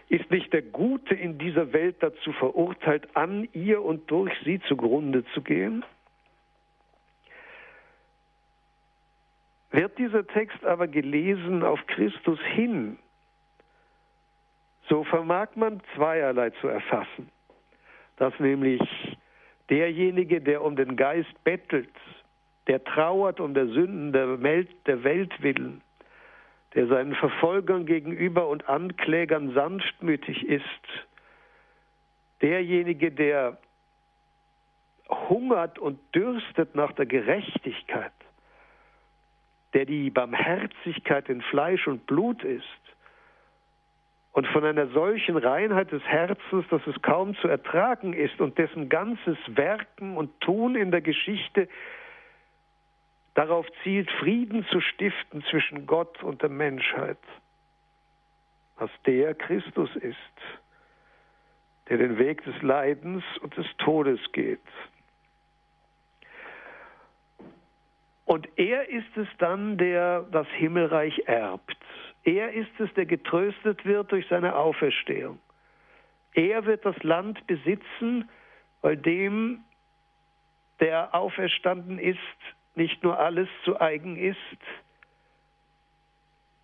Ist 0.08 0.30
nicht 0.30 0.52
der 0.52 0.62
Gute 0.62 1.14
in 1.14 1.38
dieser 1.38 1.72
Welt 1.72 1.96
dazu 2.00 2.32
verurteilt, 2.32 3.14
an 3.14 3.46
ihr 3.52 3.82
und 3.82 4.10
durch 4.10 4.32
sie 4.44 4.60
zugrunde 4.60 5.24
zu 5.34 5.42
gehen? 5.42 5.84
Wird 9.70 9.98
dieser 9.98 10.26
Text 10.26 10.64
aber 10.64 10.88
gelesen 10.88 11.62
auf 11.62 11.86
Christus 11.86 12.40
hin, 12.40 12.98
so 14.88 15.04
vermag 15.04 15.48
man 15.54 15.82
zweierlei 15.94 16.50
zu 16.50 16.68
erfassen. 16.68 17.30
Dass 18.16 18.32
nämlich 18.40 18.80
derjenige, 19.68 20.40
der 20.40 20.62
um 20.64 20.76
den 20.76 20.96
Geist 20.96 21.32
bettelt, 21.44 21.94
der 22.66 22.82
trauert 22.84 23.40
um 23.40 23.54
der 23.54 23.66
Sünden 23.68 24.12
der 24.12 24.42
Welt, 24.42 24.70
der 24.86 25.04
Welt 25.04 25.42
willen, 25.42 25.82
der 26.74 26.86
seinen 26.86 27.14
Verfolgern 27.14 27.86
gegenüber 27.86 28.48
und 28.48 28.68
Anklägern 28.68 29.52
sanftmütig 29.52 30.46
ist, 30.46 30.64
derjenige, 32.40 33.10
der 33.10 33.58
hungert 35.08 35.78
und 35.78 35.98
dürstet 36.14 36.74
nach 36.74 36.92
der 36.92 37.06
Gerechtigkeit, 37.06 38.12
der 39.74 39.84
die 39.84 40.10
Barmherzigkeit 40.10 41.28
in 41.28 41.42
Fleisch 41.42 41.86
und 41.86 42.06
Blut 42.06 42.42
ist 42.42 42.64
und 44.32 44.46
von 44.46 44.64
einer 44.64 44.86
solchen 44.88 45.36
Reinheit 45.36 45.90
des 45.90 46.02
Herzens, 46.04 46.64
dass 46.70 46.86
es 46.86 47.00
kaum 47.02 47.34
zu 47.36 47.48
ertragen 47.48 48.12
ist 48.12 48.40
und 48.40 48.56
dessen 48.56 48.88
ganzes 48.88 49.36
Werken 49.48 50.16
und 50.16 50.40
Tun 50.40 50.76
in 50.76 50.90
der 50.90 51.00
Geschichte 51.00 51.68
darauf 53.34 53.66
zielt, 53.82 54.10
Frieden 54.12 54.64
zu 54.70 54.80
stiften 54.80 55.44
zwischen 55.50 55.86
Gott 55.86 56.22
und 56.22 56.42
der 56.42 56.50
Menschheit, 56.50 57.18
was 58.76 58.90
der 59.06 59.34
Christus 59.34 59.94
ist, 59.96 60.16
der 61.88 61.98
den 61.98 62.18
Weg 62.18 62.44
des 62.44 62.60
Leidens 62.62 63.24
und 63.42 63.56
des 63.56 63.66
Todes 63.78 64.20
geht. 64.32 64.60
Und 68.28 68.46
er 68.56 68.90
ist 68.90 69.16
es 69.16 69.26
dann, 69.38 69.78
der 69.78 70.20
das 70.30 70.46
Himmelreich 70.48 71.22
erbt. 71.24 71.78
Er 72.24 72.52
ist 72.52 72.78
es, 72.78 72.92
der 72.92 73.06
getröstet 73.06 73.86
wird 73.86 74.12
durch 74.12 74.26
seine 74.28 74.54
Auferstehung. 74.54 75.38
Er 76.34 76.66
wird 76.66 76.84
das 76.84 77.02
Land 77.02 77.46
besitzen, 77.46 78.28
weil 78.82 78.98
dem, 78.98 79.64
der 80.78 81.14
auferstanden 81.14 81.98
ist, 81.98 82.18
nicht 82.74 83.02
nur 83.02 83.18
alles 83.18 83.48
zu 83.64 83.80
eigen 83.80 84.18
ist, 84.18 84.36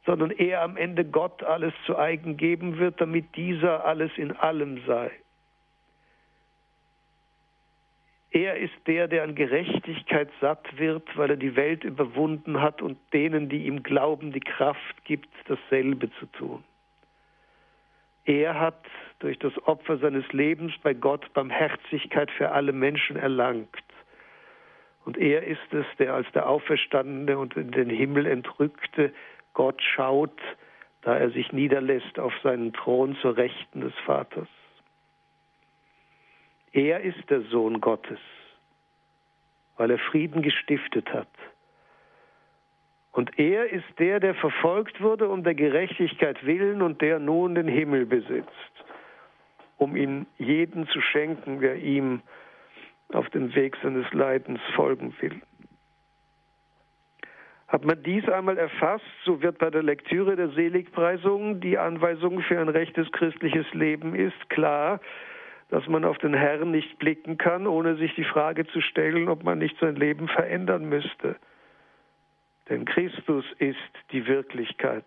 sondern 0.04 0.32
er 0.32 0.60
am 0.60 0.76
Ende 0.76 1.02
Gott 1.02 1.42
alles 1.42 1.72
zu 1.86 1.96
eigen 1.96 2.36
geben 2.36 2.78
wird, 2.78 3.00
damit 3.00 3.34
dieser 3.36 3.86
alles 3.86 4.10
in 4.18 4.32
allem 4.36 4.84
sei. 4.86 5.10
Er 8.34 8.56
ist 8.56 8.74
der, 8.88 9.06
der 9.06 9.22
an 9.22 9.36
Gerechtigkeit 9.36 10.28
satt 10.40 10.76
wird, 10.76 11.16
weil 11.16 11.30
er 11.30 11.36
die 11.36 11.54
Welt 11.54 11.84
überwunden 11.84 12.60
hat 12.60 12.82
und 12.82 12.98
denen, 13.12 13.48
die 13.48 13.64
ihm 13.64 13.84
glauben, 13.84 14.32
die 14.32 14.40
Kraft 14.40 15.04
gibt, 15.04 15.28
dasselbe 15.46 16.10
zu 16.18 16.26
tun. 16.26 16.64
Er 18.24 18.58
hat 18.58 18.84
durch 19.20 19.38
das 19.38 19.52
Opfer 19.68 19.98
seines 19.98 20.24
Lebens 20.32 20.72
bei 20.82 20.94
Gott 20.94 21.32
Barmherzigkeit 21.32 22.28
für 22.32 22.50
alle 22.50 22.72
Menschen 22.72 23.16
erlangt. 23.16 23.68
Und 25.04 25.16
er 25.16 25.44
ist 25.44 25.72
es, 25.72 25.86
der 26.00 26.14
als 26.14 26.26
der 26.32 26.48
Auferstandene 26.48 27.38
und 27.38 27.56
in 27.56 27.70
den 27.70 27.88
Himmel 27.88 28.26
entrückte 28.26 29.12
Gott 29.52 29.80
schaut, 29.80 30.40
da 31.02 31.16
er 31.16 31.30
sich 31.30 31.52
niederlässt 31.52 32.18
auf 32.18 32.32
seinen 32.42 32.72
Thron 32.72 33.16
zur 33.22 33.36
Rechten 33.36 33.82
des 33.82 33.94
Vaters. 34.04 34.48
Er 36.74 37.02
ist 37.02 37.30
der 37.30 37.42
Sohn 37.42 37.80
Gottes, 37.80 38.18
weil 39.76 39.92
er 39.92 39.98
Frieden 39.98 40.42
gestiftet 40.42 41.08
hat. 41.12 41.28
Und 43.12 43.38
er 43.38 43.70
ist 43.70 43.86
der, 44.00 44.18
der 44.18 44.34
verfolgt 44.34 45.00
wurde 45.00 45.28
um 45.28 45.44
der 45.44 45.54
Gerechtigkeit 45.54 46.44
willen 46.44 46.82
und 46.82 47.00
der 47.00 47.20
nun 47.20 47.54
den 47.54 47.68
Himmel 47.68 48.06
besitzt, 48.06 48.84
um 49.78 49.94
ihn 49.94 50.26
jeden 50.36 50.88
zu 50.88 51.00
schenken, 51.00 51.60
der 51.60 51.76
ihm 51.76 52.22
auf 53.12 53.30
dem 53.30 53.54
Weg 53.54 53.76
seines 53.80 54.12
Leidens 54.12 54.60
folgen 54.74 55.14
will. 55.20 55.40
Hat 57.68 57.84
man 57.84 58.02
dies 58.02 58.28
einmal 58.28 58.58
erfasst, 58.58 59.04
so 59.24 59.40
wird 59.42 59.58
bei 59.58 59.70
der 59.70 59.84
Lektüre 59.84 60.34
der 60.34 60.48
Seligpreisung 60.48 61.60
die 61.60 61.78
Anweisung 61.78 62.40
für 62.40 62.60
ein 62.60 62.68
rechtes 62.68 63.10
christliches 63.12 63.72
Leben 63.74 64.16
ist 64.16 64.50
klar, 64.50 64.98
dass 65.68 65.86
man 65.88 66.04
auf 66.04 66.18
den 66.18 66.34
Herrn 66.34 66.70
nicht 66.70 66.98
blicken 66.98 67.38
kann, 67.38 67.66
ohne 67.66 67.96
sich 67.96 68.14
die 68.14 68.24
Frage 68.24 68.66
zu 68.66 68.80
stellen, 68.80 69.28
ob 69.28 69.42
man 69.42 69.58
nicht 69.58 69.78
sein 69.80 69.96
Leben 69.96 70.28
verändern 70.28 70.88
müsste. 70.88 71.36
Denn 72.68 72.84
Christus 72.84 73.44
ist 73.58 73.78
die 74.12 74.26
Wirklichkeit 74.26 75.04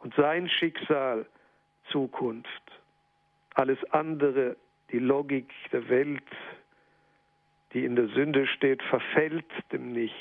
und 0.00 0.14
sein 0.14 0.48
Schicksal 0.48 1.26
Zukunft. 1.90 2.48
Alles 3.54 3.78
andere, 3.92 4.56
die 4.90 4.98
Logik 4.98 5.52
der 5.72 5.88
Welt, 5.88 6.22
die 7.72 7.84
in 7.84 7.96
der 7.96 8.08
Sünde 8.08 8.46
steht, 8.46 8.82
verfällt 8.82 9.50
dem 9.72 9.92
Nichts 9.92 10.16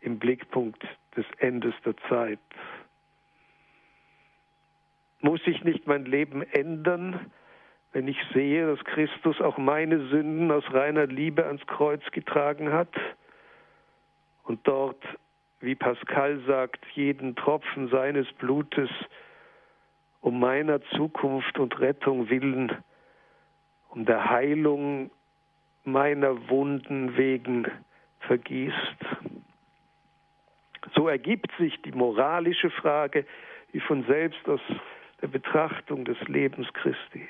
im 0.00 0.18
Blickpunkt 0.18 0.82
des 1.16 1.24
Endes 1.38 1.74
der 1.84 1.96
Zeit. 2.08 2.38
Muss 5.24 5.40
ich 5.46 5.64
nicht 5.64 5.86
mein 5.86 6.04
Leben 6.04 6.42
ändern, 6.42 7.18
wenn 7.94 8.08
ich 8.08 8.18
sehe, 8.34 8.66
dass 8.66 8.84
Christus 8.84 9.40
auch 9.40 9.56
meine 9.56 10.08
Sünden 10.08 10.52
aus 10.52 10.64
reiner 10.70 11.06
Liebe 11.06 11.46
ans 11.46 11.66
Kreuz 11.66 12.02
getragen 12.12 12.70
hat 12.74 12.94
und 14.42 14.60
dort, 14.68 15.02
wie 15.60 15.76
Pascal 15.76 16.40
sagt, 16.46 16.84
jeden 16.92 17.36
Tropfen 17.36 17.88
seines 17.88 18.30
Blutes 18.34 18.90
um 20.20 20.40
meiner 20.40 20.82
Zukunft 20.94 21.58
und 21.58 21.80
Rettung 21.80 22.28
willen, 22.28 22.70
um 23.88 24.04
der 24.04 24.28
Heilung 24.28 25.10
meiner 25.84 26.50
Wunden 26.50 27.16
wegen 27.16 27.66
vergießt. 28.20 29.06
So 30.94 31.08
ergibt 31.08 31.50
sich 31.58 31.80
die 31.80 31.92
moralische 31.92 32.68
Frage 32.68 33.24
wie 33.72 33.80
von 33.80 34.04
selbst 34.04 34.46
aus 34.50 34.60
der 35.24 35.28
Betrachtung 35.30 36.04
des 36.04 36.20
Lebens 36.28 36.70
Christi. 36.74 37.26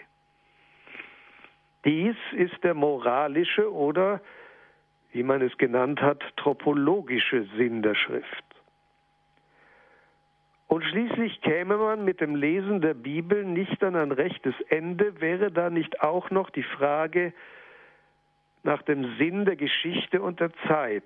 Dies 1.84 2.16
ist 2.32 2.64
der 2.64 2.74
moralische 2.74 3.72
oder, 3.72 4.20
wie 5.12 5.22
man 5.22 5.40
es 5.42 5.56
genannt 5.58 6.02
hat, 6.02 6.20
tropologische 6.36 7.44
Sinn 7.56 7.82
der 7.82 7.94
Schrift. 7.94 8.44
Und 10.66 10.82
schließlich 10.82 11.40
käme 11.42 11.76
man 11.76 12.04
mit 12.04 12.20
dem 12.20 12.34
Lesen 12.34 12.80
der 12.80 12.94
Bibel 12.94 13.44
nicht 13.44 13.80
an 13.84 13.94
ein 13.94 14.10
rechtes 14.10 14.56
Ende, 14.70 15.20
wäre 15.20 15.52
da 15.52 15.70
nicht 15.70 16.00
auch 16.00 16.30
noch 16.30 16.50
die 16.50 16.64
Frage 16.64 17.32
nach 18.64 18.82
dem 18.82 19.16
Sinn 19.18 19.44
der 19.44 19.54
Geschichte 19.54 20.20
und 20.20 20.40
der 20.40 20.50
Zeit. 20.66 21.04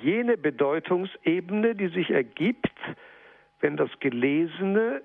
Jene 0.00 0.38
Bedeutungsebene, 0.38 1.74
die 1.74 1.88
sich 1.88 2.08
ergibt, 2.08 2.72
wenn 3.62 3.76
das 3.76 3.90
Gelesene 4.00 5.02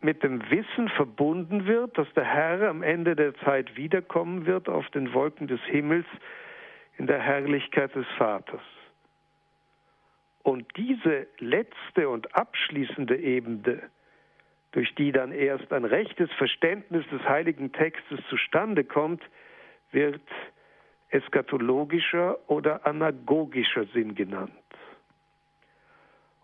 mit 0.00 0.22
dem 0.22 0.40
Wissen 0.50 0.88
verbunden 0.88 1.66
wird, 1.66 1.98
dass 1.98 2.10
der 2.14 2.24
Herr 2.24 2.70
am 2.70 2.82
Ende 2.82 3.14
der 3.14 3.34
Zeit 3.40 3.76
wiederkommen 3.76 4.46
wird 4.46 4.68
auf 4.68 4.88
den 4.90 5.12
Wolken 5.12 5.46
des 5.46 5.60
Himmels 5.64 6.06
in 6.96 7.06
der 7.06 7.20
Herrlichkeit 7.20 7.94
des 7.94 8.06
Vaters. 8.16 8.62
Und 10.42 10.66
diese 10.76 11.26
letzte 11.38 12.08
und 12.08 12.34
abschließende 12.34 13.16
Ebene, 13.18 13.82
durch 14.72 14.94
die 14.94 15.12
dann 15.12 15.32
erst 15.32 15.70
ein 15.72 15.84
rechtes 15.84 16.30
Verständnis 16.38 17.04
des 17.10 17.22
heiligen 17.28 17.72
Textes 17.72 18.20
zustande 18.30 18.84
kommt, 18.84 19.22
wird 19.90 20.22
eskatologischer 21.10 22.38
oder 22.48 22.86
anagogischer 22.86 23.84
Sinn 23.92 24.14
genannt. 24.14 24.52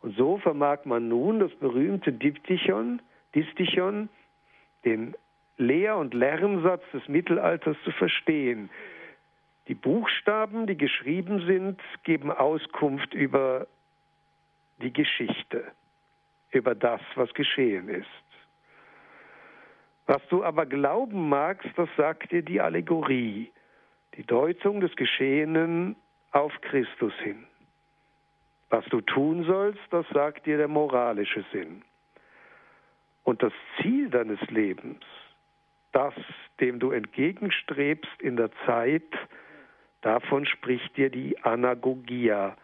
Und 0.02 0.16
so 0.16 0.38
vermag 0.38 0.84
man 0.84 1.08
nun 1.08 1.40
das 1.40 1.52
berühmte 1.54 2.12
Diptychon, 2.12 3.00
Distichon, 3.34 4.08
den 4.84 5.14
Lehr- 5.58 5.96
und 5.96 6.14
Lernsatz 6.14 6.82
des 6.92 7.06
Mittelalters 7.08 7.76
zu 7.84 7.90
verstehen. 7.92 8.70
Die 9.68 9.74
Buchstaben, 9.74 10.66
die 10.66 10.76
geschrieben 10.76 11.44
sind, 11.46 11.80
geben 12.04 12.30
Auskunft 12.30 13.14
über 13.14 13.66
die 14.80 14.92
Geschichte, 14.92 15.64
über 16.52 16.74
das, 16.74 17.00
was 17.14 17.32
geschehen 17.34 17.88
ist. 17.88 18.06
Was 20.06 20.22
du 20.28 20.44
aber 20.44 20.66
glauben 20.66 21.28
magst, 21.28 21.68
das 21.76 21.88
sagt 21.96 22.30
dir 22.30 22.42
die 22.42 22.60
Allegorie, 22.60 23.50
die 24.16 24.24
Deutung 24.24 24.80
des 24.80 24.94
Geschehenen 24.94 25.96
auf 26.30 26.52
Christus 26.60 27.12
hin. 27.24 27.44
Was 28.70 28.84
du 28.86 29.00
tun 29.00 29.44
sollst, 29.44 29.80
das 29.90 30.06
sagt 30.08 30.46
dir 30.46 30.56
der 30.56 30.68
moralische 30.68 31.44
Sinn. 31.52 31.82
Und 33.24 33.42
das 33.42 33.52
Ziel 33.80 34.10
deines 34.10 34.40
Lebens, 34.50 35.02
das, 35.92 36.14
dem 36.60 36.78
du 36.78 36.90
entgegenstrebst 36.90 38.20
in 38.20 38.36
der 38.36 38.50
Zeit, 38.66 39.04
Davon 40.06 40.46
spricht 40.46 40.96
dir 40.96 41.10
die 41.10 41.36
Anagogia, 41.42 42.56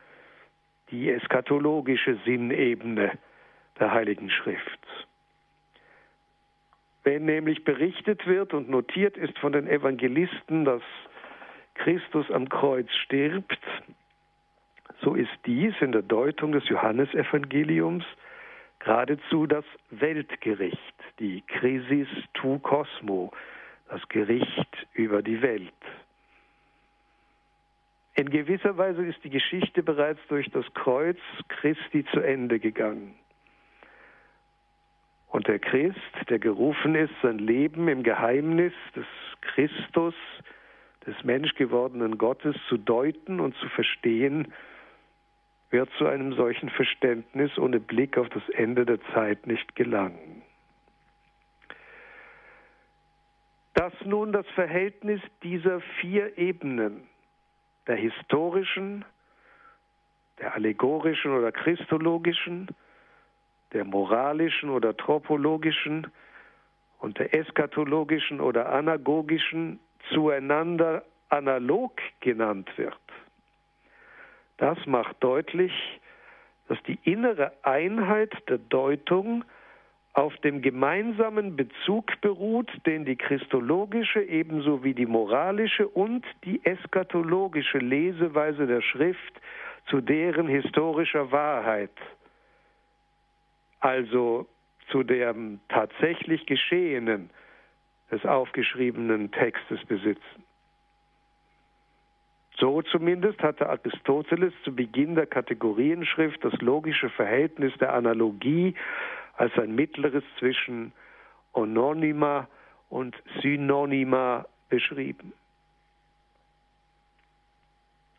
die 0.92 1.10
eschatologische 1.10 2.16
Sinnebene 2.24 3.18
der 3.80 3.90
Heiligen 3.90 4.30
Schrift. 4.30 4.78
Wenn 7.02 7.24
nämlich 7.24 7.64
berichtet 7.64 8.28
wird 8.28 8.54
und 8.54 8.70
notiert 8.70 9.16
ist 9.16 9.36
von 9.40 9.50
den 9.50 9.66
Evangelisten, 9.66 10.64
dass 10.64 10.82
Christus 11.74 12.30
am 12.30 12.48
Kreuz 12.48 12.88
stirbt, 12.92 13.58
so 15.02 15.14
ist 15.14 15.30
dies 15.46 15.74
in 15.80 15.92
der 15.92 16.02
Deutung 16.02 16.52
des 16.52 16.68
Johannesevangeliums 16.68 18.04
geradezu 18.78 19.46
das 19.46 19.64
Weltgericht, 19.90 20.94
die 21.18 21.42
Crisis 21.42 22.08
tu 22.34 22.58
Cosmo, 22.58 23.32
das 23.88 24.06
Gericht 24.08 24.86
über 24.94 25.22
die 25.22 25.40
Welt. 25.42 25.72
In 28.14 28.28
gewisser 28.28 28.76
Weise 28.76 29.04
ist 29.04 29.22
die 29.24 29.30
Geschichte 29.30 29.82
bereits 29.82 30.20
durch 30.28 30.50
das 30.50 30.66
Kreuz 30.74 31.18
Christi 31.48 32.04
zu 32.12 32.20
Ende 32.20 32.58
gegangen. 32.58 33.14
Und 35.28 35.48
der 35.48 35.58
Christ, 35.58 35.98
der 36.28 36.38
gerufen 36.38 36.94
ist, 36.94 37.14
sein 37.22 37.38
Leben 37.38 37.88
im 37.88 38.02
Geheimnis 38.02 38.74
des 38.94 39.06
Christus, 39.40 40.14
des 41.06 41.24
menschgewordenen 41.24 42.18
Gottes 42.18 42.54
zu 42.68 42.76
deuten 42.76 43.40
und 43.40 43.56
zu 43.56 43.68
verstehen, 43.70 44.52
wird 45.72 45.90
zu 45.96 46.06
einem 46.06 46.34
solchen 46.34 46.68
Verständnis 46.68 47.56
ohne 47.58 47.80
Blick 47.80 48.18
auf 48.18 48.28
das 48.28 48.46
Ende 48.50 48.84
der 48.84 49.00
Zeit 49.14 49.46
nicht 49.46 49.74
gelangen. 49.74 50.42
Dass 53.74 53.92
nun 54.04 54.32
das 54.32 54.46
Verhältnis 54.54 55.20
dieser 55.42 55.80
vier 56.00 56.36
Ebenen, 56.36 57.08
der 57.86 57.96
historischen, 57.96 59.04
der 60.38 60.54
allegorischen 60.54 61.32
oder 61.32 61.50
christologischen, 61.50 62.68
der 63.72 63.84
moralischen 63.84 64.68
oder 64.68 64.94
tropologischen 64.94 66.06
und 66.98 67.18
der 67.18 67.34
eschatologischen 67.34 68.40
oder 68.40 68.70
anagogischen 68.70 69.80
zueinander 70.12 71.02
analog 71.30 71.98
genannt 72.20 72.70
wird. 72.76 72.98
Das 74.62 74.78
macht 74.86 75.16
deutlich, 75.18 75.72
dass 76.68 76.80
die 76.84 76.96
innere 77.02 77.52
Einheit 77.64 78.32
der 78.48 78.58
Deutung 78.58 79.44
auf 80.12 80.36
dem 80.36 80.62
gemeinsamen 80.62 81.56
Bezug 81.56 82.20
beruht, 82.20 82.70
den 82.86 83.04
die 83.04 83.16
christologische 83.16 84.22
ebenso 84.22 84.84
wie 84.84 84.94
die 84.94 85.06
moralische 85.06 85.88
und 85.88 86.24
die 86.44 86.64
eschatologische 86.64 87.78
Leseweise 87.78 88.68
der 88.68 88.82
Schrift 88.82 89.40
zu 89.86 90.00
deren 90.00 90.46
historischer 90.46 91.32
Wahrheit, 91.32 91.90
also 93.80 94.46
zu 94.90 95.02
dem 95.02 95.58
tatsächlich 95.70 96.46
Geschehenen 96.46 97.30
des 98.12 98.24
aufgeschriebenen 98.24 99.32
Textes 99.32 99.84
besitzen. 99.86 100.44
So 102.62 102.80
zumindest 102.80 103.42
hatte 103.42 103.68
Aristoteles 103.68 104.52
zu 104.62 104.72
Beginn 104.72 105.16
der 105.16 105.26
Kategorienschrift 105.26 106.44
das 106.44 106.52
logische 106.60 107.10
Verhältnis 107.10 107.72
der 107.80 107.92
Analogie 107.92 108.76
als 109.36 109.52
ein 109.58 109.74
mittleres 109.74 110.22
zwischen 110.38 110.92
Ononyma 111.54 112.46
und 112.88 113.20
Synonyma 113.40 114.46
beschrieben. 114.68 115.32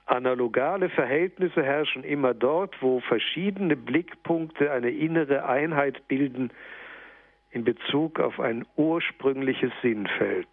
Analogale 0.07 0.89
Verhältnisse 0.89 1.63
herrschen 1.63 2.03
immer 2.03 2.33
dort, 2.33 2.75
wo 2.81 2.99
verschiedene 2.99 3.77
Blickpunkte 3.77 4.73
eine 4.73 4.89
innere 4.89 5.45
Einheit 5.45 6.05
bilden 6.09 6.51
in 7.51 7.63
Bezug 7.63 8.19
auf 8.19 8.41
ein 8.41 8.65
ursprüngliches 8.75 9.71
Sinnfeld. 9.81 10.49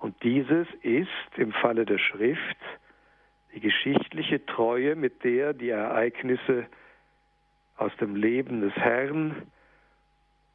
Und 0.00 0.20
dieses 0.22 0.66
ist 0.82 1.08
im 1.36 1.52
Falle 1.52 1.84
der 1.84 1.98
Schrift 1.98 2.56
die 3.54 3.60
geschichtliche 3.60 4.44
Treue, 4.46 4.96
mit 4.96 5.22
der 5.24 5.52
die 5.52 5.68
Ereignisse 5.68 6.66
aus 7.76 7.94
dem 8.00 8.16
Leben 8.16 8.62
des 8.62 8.74
Herrn 8.74 9.46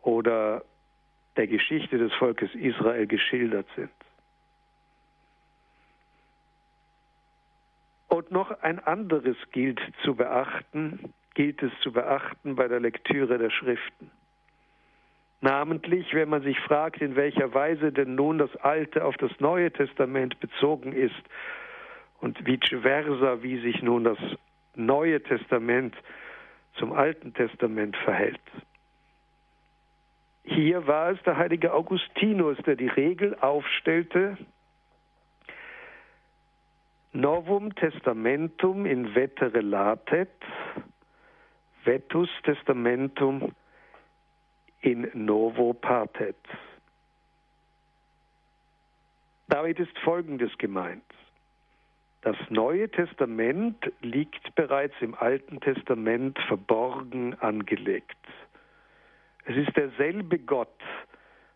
oder 0.01 0.63
der 1.37 1.47
Geschichte 1.47 1.97
des 1.97 2.13
Volkes 2.13 2.53
Israel 2.55 3.05
geschildert 3.07 3.67
sind. 3.75 3.91
Und 8.07 8.31
noch 8.31 8.51
ein 8.61 8.79
anderes 8.79 9.35
gilt 9.51 9.81
zu 10.03 10.15
beachten, 10.15 11.13
gilt 11.33 11.61
es 11.61 11.71
zu 11.81 11.91
beachten 11.91 12.55
bei 12.55 12.67
der 12.67 12.79
Lektüre 12.79 13.37
der 13.37 13.49
Schriften. 13.49 14.09
Namentlich, 15.45 16.11
wenn 16.15 16.29
man 16.29 16.41
sich 16.41 16.59
fragt, 16.61 17.03
in 17.03 17.15
welcher 17.15 17.53
Weise 17.53 17.91
denn 17.91 18.15
nun 18.15 18.39
das 18.39 18.55
Alte 18.55 19.05
auf 19.05 19.15
das 19.17 19.29
Neue 19.39 19.71
Testament 19.71 20.39
bezogen 20.39 20.91
ist 20.91 21.13
und 22.19 22.43
vice 22.47 22.81
versa, 22.81 23.43
wie 23.43 23.59
sich 23.59 23.83
nun 23.83 24.05
das 24.05 24.17
Neue 24.73 25.21
Testament 25.21 25.95
zum 26.79 26.93
Alten 26.93 27.35
Testament 27.35 27.95
verhält. 27.97 28.41
Hier 30.45 30.87
war 30.87 31.11
es 31.11 31.21
der 31.21 31.37
heilige 31.37 31.73
Augustinus, 31.73 32.57
der 32.65 32.75
die 32.75 32.87
Regel 32.87 33.37
aufstellte, 33.39 34.39
Novum 37.13 37.75
Testamentum 37.75 38.87
in 38.87 39.13
vetere 39.13 39.61
latet, 39.61 40.31
vetus 41.83 42.29
Testamentum 42.41 43.53
in 44.85 45.09
novo 45.13 45.73
partet. 45.73 46.37
Damit 49.47 49.79
ist 49.79 49.97
Folgendes 49.99 50.55
gemeint. 50.59 51.03
Das 52.21 52.35
Neue 52.49 52.89
Testament 52.89 53.91
liegt 54.01 54.53
bereits 54.53 54.93
im 54.99 55.15
Alten 55.15 55.59
Testament 55.59 56.37
verborgen 56.47 57.33
angelegt. 57.39 58.15
Es 59.45 59.55
ist 59.55 59.75
derselbe 59.75 60.37
Gott, 60.39 60.79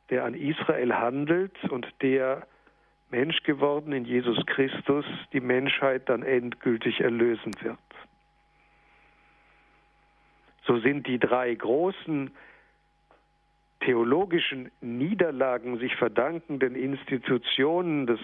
der 0.10 0.24
an 0.26 0.34
Israel 0.34 0.96
handelt 0.96 1.64
und 1.70 1.88
der 2.02 2.48
Mensch 3.12 3.42
geworden 3.44 3.92
in 3.94 4.06
Jesus 4.06 4.44
Christus 4.48 5.06
die 5.34 5.40
Menschheit 5.40 6.10
dann 6.10 6.24
endgültig 6.24 7.00
erlösen 7.02 7.54
wird. 7.62 7.78
So 10.66 10.80
sind 10.80 11.08
die 11.08 11.20
drei 11.20 11.54
großen 11.54 12.32
theologischen 13.82 14.72
Niederlagen 14.82 15.80
sich 15.80 15.96
verdankenden 15.96 16.76
Institutionen 16.76 18.08
des 18.08 18.20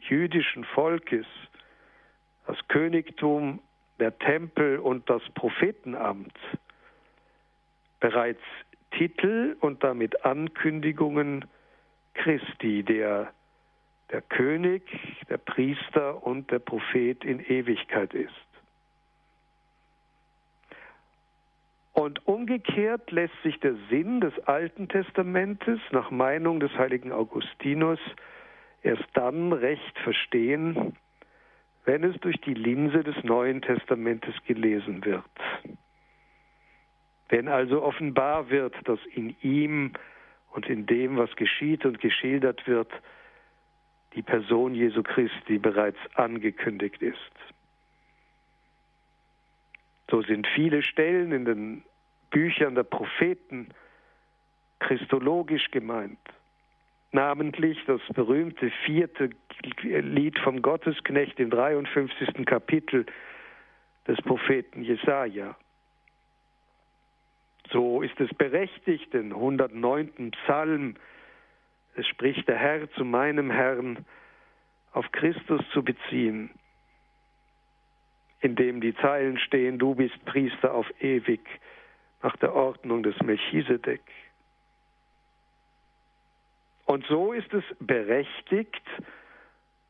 jüdischen 0.00 0.64
Volkes, 0.64 1.26
das 2.46 2.56
Königtum, 2.68 3.60
der 3.98 4.18
Tempel 4.18 4.78
und 4.78 5.08
das 5.10 5.22
Prophetenamt, 5.34 6.32
bereits 8.00 8.42
Titel 8.92 9.56
und 9.60 9.82
damit 9.84 10.24
Ankündigungen 10.24 11.44
Christi, 12.14 12.82
der 12.82 13.32
der 14.10 14.22
König, 14.22 14.82
der 15.28 15.38
Priester 15.38 16.26
und 16.26 16.50
der 16.50 16.60
Prophet 16.60 17.24
in 17.24 17.40
Ewigkeit 17.40 18.14
ist. 18.14 18.47
Und 21.98 22.24
umgekehrt 22.28 23.10
lässt 23.10 23.34
sich 23.42 23.58
der 23.58 23.74
Sinn 23.90 24.20
des 24.20 24.32
Alten 24.46 24.88
Testamentes 24.88 25.80
nach 25.90 26.12
Meinung 26.12 26.60
des 26.60 26.70
heiligen 26.78 27.10
Augustinus 27.10 27.98
erst 28.84 29.02
dann 29.14 29.52
recht 29.52 29.98
verstehen, 30.04 30.96
wenn 31.86 32.04
es 32.04 32.14
durch 32.20 32.40
die 32.42 32.54
Linse 32.54 33.02
des 33.02 33.16
Neuen 33.24 33.62
Testamentes 33.62 34.32
gelesen 34.46 35.04
wird. 35.04 35.24
Wenn 37.30 37.48
also 37.48 37.82
offenbar 37.82 38.48
wird, 38.48 38.76
dass 38.84 39.00
in 39.16 39.34
ihm 39.42 39.94
und 40.52 40.68
in 40.68 40.86
dem, 40.86 41.16
was 41.16 41.34
geschieht 41.34 41.84
und 41.84 41.98
geschildert 42.00 42.64
wird, 42.68 42.92
die 44.14 44.22
Person 44.22 44.72
Jesu 44.72 45.02
Christi 45.02 45.58
bereits 45.58 45.98
angekündigt 46.14 47.02
ist. 47.02 47.32
So 50.08 50.22
sind 50.22 50.46
viele 50.54 50.82
Stellen 50.84 51.32
in 51.32 51.44
den 51.44 51.82
Büchern 52.30 52.74
der 52.74 52.84
Propheten 52.84 53.68
christologisch 54.80 55.70
gemeint. 55.70 56.18
Namentlich 57.10 57.78
das 57.86 58.00
berühmte 58.14 58.70
vierte 58.84 59.30
Lied 59.82 60.38
vom 60.40 60.62
Gottesknecht 60.62 61.40
im 61.40 61.50
53. 61.50 62.44
Kapitel 62.44 63.06
des 64.06 64.18
Propheten 64.22 64.82
Jesaja. 64.82 65.56
So 67.70 68.02
ist 68.02 68.18
es 68.20 68.32
berechtigt, 68.34 69.12
den 69.12 69.32
109. 69.32 70.30
Psalm, 70.30 70.96
es 71.96 72.06
spricht 72.06 72.48
der 72.48 72.56
Herr 72.56 72.90
zu 72.92 73.04
meinem 73.04 73.50
Herrn, 73.50 74.04
auf 74.92 75.10
Christus 75.12 75.60
zu 75.72 75.82
beziehen, 75.82 76.50
in 78.40 78.54
dem 78.54 78.80
die 78.80 78.94
Zeilen 78.96 79.38
stehen, 79.38 79.78
du 79.78 79.94
bist 79.94 80.24
Priester 80.24 80.72
auf 80.72 80.86
ewig 81.00 81.40
nach 82.22 82.36
der 82.36 82.54
Ordnung 82.54 83.02
des 83.02 83.18
Melchisedek. 83.22 84.02
Und 86.86 87.04
so 87.06 87.32
ist 87.32 87.52
es 87.52 87.64
berechtigt, 87.80 88.82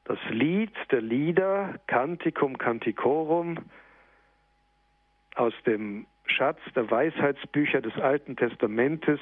das 0.05 0.19
Lied 0.31 0.73
der 0.91 1.01
Lieder, 1.01 1.79
Canticum 1.87 2.59
Canticorum, 2.59 3.59
aus 5.37 5.53
dem 5.67 6.07
Schatz 6.27 6.59
der 6.75 6.91
Weisheitsbücher 6.91 7.81
des 7.81 7.95
Alten 7.97 8.37
Testamentes 8.37 9.21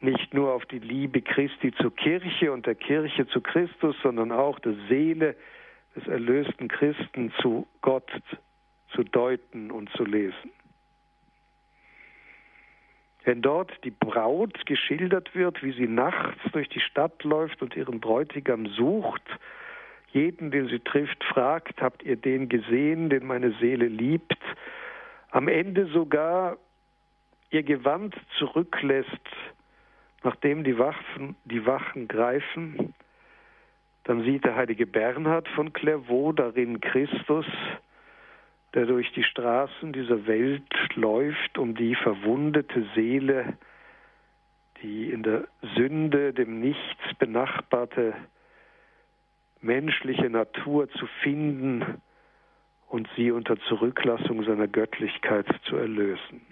nicht 0.00 0.34
nur 0.34 0.52
auf 0.52 0.64
die 0.66 0.78
Liebe 0.78 1.22
Christi 1.22 1.72
zur 1.72 1.94
Kirche 1.94 2.52
und 2.52 2.66
der 2.66 2.74
Kirche 2.74 3.26
zu 3.28 3.40
Christus, 3.40 3.96
sondern 4.02 4.30
auch 4.30 4.58
der 4.60 4.74
Seele 4.88 5.34
des 5.96 6.06
erlösten 6.06 6.68
Christen 6.68 7.32
zu 7.40 7.66
Gott 7.80 8.10
zu 8.94 9.02
deuten 9.02 9.70
und 9.70 9.90
zu 9.90 10.04
lesen. 10.04 10.52
Wenn 13.26 13.42
dort 13.42 13.72
die 13.82 13.90
Braut 13.90 14.66
geschildert 14.66 15.34
wird, 15.34 15.60
wie 15.64 15.72
sie 15.72 15.88
nachts 15.88 16.38
durch 16.52 16.68
die 16.68 16.78
Stadt 16.78 17.24
läuft 17.24 17.60
und 17.60 17.76
ihren 17.76 17.98
Bräutigam 17.98 18.66
sucht, 18.68 19.22
jeden, 20.12 20.52
den 20.52 20.68
sie 20.68 20.78
trifft, 20.78 21.24
fragt, 21.24 21.82
habt 21.82 22.04
ihr 22.04 22.14
den 22.14 22.48
gesehen, 22.48 23.10
den 23.10 23.26
meine 23.26 23.50
Seele 23.58 23.86
liebt, 23.86 24.38
am 25.32 25.48
Ende 25.48 25.86
sogar 25.86 26.56
ihr 27.50 27.64
Gewand 27.64 28.14
zurücklässt, 28.38 29.10
nachdem 30.22 30.62
die 30.62 30.78
Wachen, 30.78 31.34
die 31.46 31.66
Wachen 31.66 32.06
greifen, 32.06 32.94
dann 34.04 34.22
sieht 34.22 34.44
der 34.44 34.54
heilige 34.54 34.86
Bernhard 34.86 35.48
von 35.48 35.72
Clairvaux 35.72 36.32
darin 36.36 36.80
Christus, 36.80 37.46
der 38.76 38.84
durch 38.84 39.10
die 39.12 39.24
Straßen 39.24 39.94
dieser 39.94 40.26
Welt 40.26 40.62
läuft, 40.96 41.56
um 41.56 41.74
die 41.74 41.94
verwundete 41.94 42.86
Seele, 42.94 43.56
die 44.82 45.10
in 45.10 45.22
der 45.22 45.48
Sünde 45.74 46.34
dem 46.34 46.60
Nichts 46.60 47.14
benachbarte 47.18 48.14
menschliche 49.62 50.28
Natur 50.28 50.90
zu 50.90 51.06
finden 51.22 52.02
und 52.88 53.08
sie 53.16 53.30
unter 53.30 53.58
Zurücklassung 53.60 54.44
seiner 54.44 54.68
Göttlichkeit 54.68 55.46
zu 55.64 55.76
erlösen. 55.76 56.42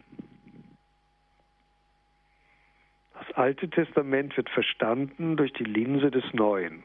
Das 3.13 3.37
Alte 3.37 3.69
Testament 3.69 4.35
wird 4.39 4.49
verstanden 4.49 5.37
durch 5.37 5.53
die 5.53 5.65
Linse 5.65 6.11
des 6.11 6.25
Neuen. 6.33 6.85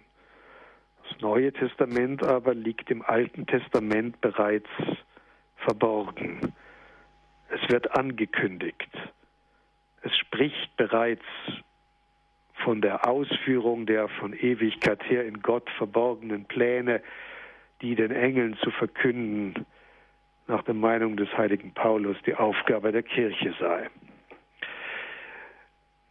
Das 1.08 1.22
Neue 1.22 1.54
Testament 1.54 2.24
aber 2.24 2.54
liegt 2.54 2.92
im 2.92 3.02
Alten 3.04 3.48
Testament 3.48 4.20
bereits 4.20 4.68
verborgen. 5.66 6.54
Es 7.50 7.70
wird 7.70 7.98
angekündigt. 7.98 8.90
Es 10.02 10.16
spricht 10.18 10.76
bereits 10.78 11.26
von 12.64 12.82
der 12.82 13.08
Ausführung 13.08 13.86
der 13.86 14.08
von 14.08 14.34
Ewigkeit 14.34 15.02
her 15.10 15.26
in 15.26 15.42
Gott 15.42 15.70
verborgenen 15.78 16.46
Pläne, 16.46 17.02
die 17.82 17.96
den 17.96 18.12
Engeln 18.12 18.58
zu 18.58 18.72
verkünden, 18.72 19.66
nach 20.48 20.64
der 20.64 20.74
Meinung 20.74 21.16
des 21.16 21.30
heiligen 21.38 21.74
Paulus 21.74 22.18
die 22.26 22.36
Aufgabe 22.36 22.92
der 22.92 23.04
Kirche 23.04 23.54
sei. 23.60 23.90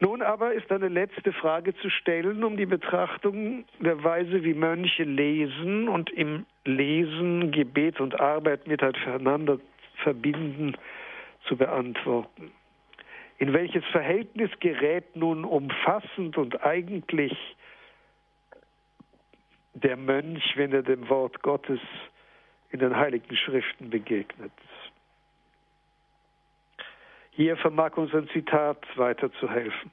Nun 0.00 0.22
aber 0.22 0.52
ist 0.52 0.70
eine 0.70 0.88
letzte 0.88 1.32
Frage 1.32 1.74
zu 1.76 1.90
stellen, 1.90 2.44
um 2.44 2.56
die 2.56 2.66
Betrachtung 2.66 3.64
der 3.80 4.02
Weise, 4.04 4.44
wie 4.44 4.54
Mönche 4.54 5.02
lesen 5.02 5.88
und 5.88 6.10
im 6.10 6.46
Lesen 6.64 7.50
Gebet 7.50 7.98
und 8.00 8.20
Arbeit 8.20 8.68
miteinander 8.68 9.58
verbinden, 10.02 10.76
zu 11.46 11.56
beantworten. 11.56 12.52
In 13.38 13.52
welches 13.52 13.84
Verhältnis 13.86 14.50
gerät 14.60 15.16
nun 15.16 15.44
umfassend 15.44 16.36
und 16.36 16.62
eigentlich 16.64 17.32
der 19.74 19.96
Mönch, 19.96 20.56
wenn 20.56 20.72
er 20.72 20.82
dem 20.82 21.08
Wort 21.08 21.42
Gottes 21.42 21.80
in 22.70 22.80
den 22.80 22.96
heiligen 22.96 23.36
Schriften 23.36 23.90
begegnet? 23.90 24.52
Hier 27.38 27.56
vermag 27.56 27.96
uns 27.96 28.12
ein 28.12 28.28
Zitat 28.30 28.84
weiterzuhelfen. 28.96 29.92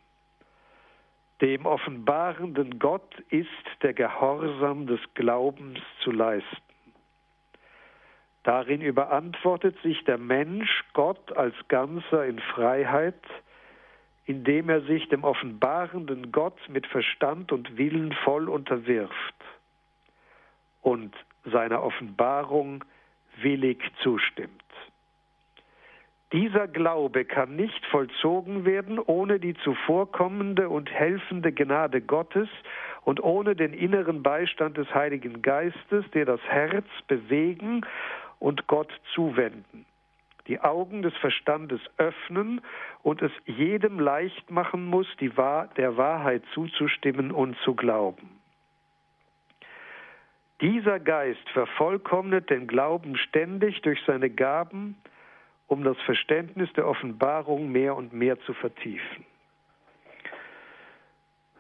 Dem 1.42 1.68
offenbarenden 1.68 2.80
Gott 2.80 3.20
ist 3.30 3.50
der 3.84 3.94
Gehorsam 3.94 4.88
des 4.88 5.00
Glaubens 5.14 5.78
zu 6.04 6.10
leisten. 6.10 6.74
Darin 8.42 8.82
überantwortet 8.82 9.80
sich 9.84 10.04
der 10.06 10.18
Mensch 10.18 10.86
Gott 10.94 11.38
als 11.38 11.54
Ganzer 11.68 12.26
in 12.26 12.40
Freiheit, 12.40 13.22
indem 14.26 14.68
er 14.68 14.82
sich 14.82 15.08
dem 15.10 15.24
offenbarenden 15.24 16.32
Gott 16.32 16.58
mit 16.68 16.88
Verstand 16.88 17.52
und 17.52 17.78
Willen 17.78 18.12
voll 18.24 18.50
unterwirft 18.50 19.36
und 20.82 21.14
seiner 21.44 21.84
Offenbarung 21.84 22.84
willig 23.38 23.84
zustimmt. 24.02 24.65
Dieser 26.34 26.68
Glaube 26.68 27.24
kann 27.24 27.56
nicht 27.56 27.86
vollzogen 27.86 28.66
werden 28.66 29.00
ohne 29.00 29.40
die 29.40 29.54
zuvorkommende 29.56 30.70
und 30.70 30.92
helfende 30.92 31.52
Gnade 31.52 32.02
Gottes 32.02 32.50
und 33.04 33.24
ohne 33.24 33.56
den 33.56 33.74
inneren 33.74 34.24
Beistand 34.24 34.78
des 34.78 34.94
Heiligen 34.94 35.42
Geistes, 35.44 36.04
der 36.14 36.26
das 36.26 36.42
Herz 36.42 36.88
bewegen 37.08 37.86
und 38.40 38.68
Gott 38.68 38.92
zuwenden, 39.14 39.86
die 40.48 40.60
Augen 40.60 41.04
des 41.04 41.16
Verstandes 41.18 41.80
öffnen 41.98 42.62
und 43.04 43.22
es 43.22 43.32
jedem 43.46 44.00
leicht 44.00 44.50
machen 44.50 44.86
muss, 44.86 45.08
Wahr 45.36 45.70
der 45.78 45.96
Wahrheit 45.96 46.44
zuzustimmen 46.54 47.32
und 47.32 47.56
zu 47.60 47.76
glauben. 47.76 48.42
Dieser 50.62 51.00
Geist 51.00 51.48
vervollkommnet 51.50 52.50
den 52.50 52.66
Glauben 52.66 53.18
ständig 53.18 53.82
durch 53.82 54.02
seine 54.08 54.30
Gaben, 54.30 54.96
um 55.68 55.84
das 55.84 55.98
Verständnis 56.06 56.72
der 56.74 56.88
Offenbarung 56.88 57.72
mehr 57.72 57.96
und 57.96 58.14
mehr 58.14 58.40
zu 58.42 58.54
vertiefen. 58.54 59.26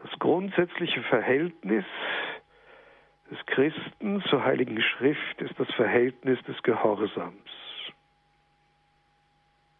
Das 0.03 0.19
grundsätzliche 0.19 1.01
Verhältnis 1.03 1.85
des 3.31 3.43
Christen 3.47 4.21
zur 4.29 4.43
Heiligen 4.43 4.79
Schrift 4.81 5.41
ist 5.41 5.59
das 5.59 5.71
Verhältnis 5.73 6.39
des 6.43 6.61
Gehorsams. 6.61 7.33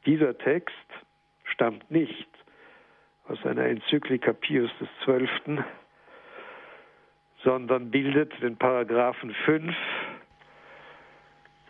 Dieser 0.06 0.38
Text 0.38 0.74
stammt 1.44 1.90
nicht 1.92 2.28
aus 3.28 3.44
einer 3.46 3.66
Enzyklika 3.66 4.34
Pius 4.34 4.72
XII., 5.04 5.64
sondern 7.44 7.92
bildet 7.92 8.34
den 8.42 8.58
Paragraphen 8.58 9.32
5 9.46 9.76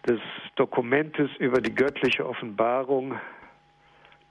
des 0.06 0.20
Dokumentes 0.56 1.30
über 1.40 1.62
die 1.62 1.74
göttliche 1.74 2.28
Offenbarung 2.28 3.20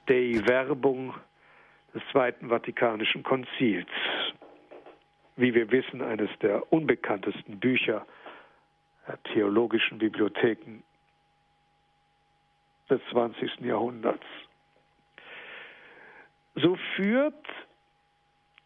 Dei 0.06 0.40
Werbung 0.46 1.14
des 1.94 2.02
Zweiten 2.12 2.48
Vatikanischen 2.48 3.22
Konzils. 3.22 3.88
Wie 5.36 5.54
wir 5.54 5.70
wissen, 5.70 6.02
eines 6.02 6.30
der 6.40 6.72
unbekanntesten 6.72 7.58
Bücher 7.58 8.06
der 9.08 9.22
theologischen 9.24 9.98
Bibliotheken 9.98 10.82
des 12.88 13.00
20. 13.10 13.60
Jahrhunderts. 13.60 14.26
So 16.54 16.76
führt 16.94 17.46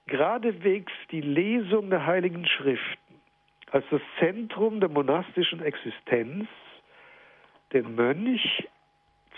geradewegs 0.06 0.92
die 1.10 1.20
Lesung 1.20 1.90
der 1.90 2.04
Heiligen 2.06 2.46
Schriften 2.46 2.98
als 3.70 3.84
das 3.90 4.00
Zentrum 4.18 4.80
der 4.80 4.88
monastischen 4.88 5.62
Existenz 5.62 6.48
den 7.72 7.94
Mönch 7.94 8.68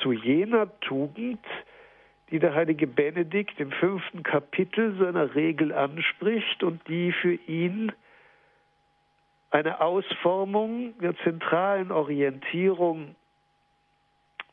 zu 0.03 0.12
jener 0.12 0.68
Tugend, 0.81 1.45
die 2.31 2.39
der 2.39 2.55
heilige 2.55 2.87
Benedikt 2.87 3.59
im 3.59 3.72
fünften 3.72 4.22
Kapitel 4.22 4.97
seiner 4.99 5.35
Regel 5.35 5.72
anspricht 5.72 6.62
und 6.62 6.87
die 6.89 7.12
für 7.12 7.35
ihn 7.35 7.93
eine 9.51 9.81
Ausformung 9.81 10.97
der 11.01 11.16
zentralen 11.18 11.91
Orientierung 11.91 13.16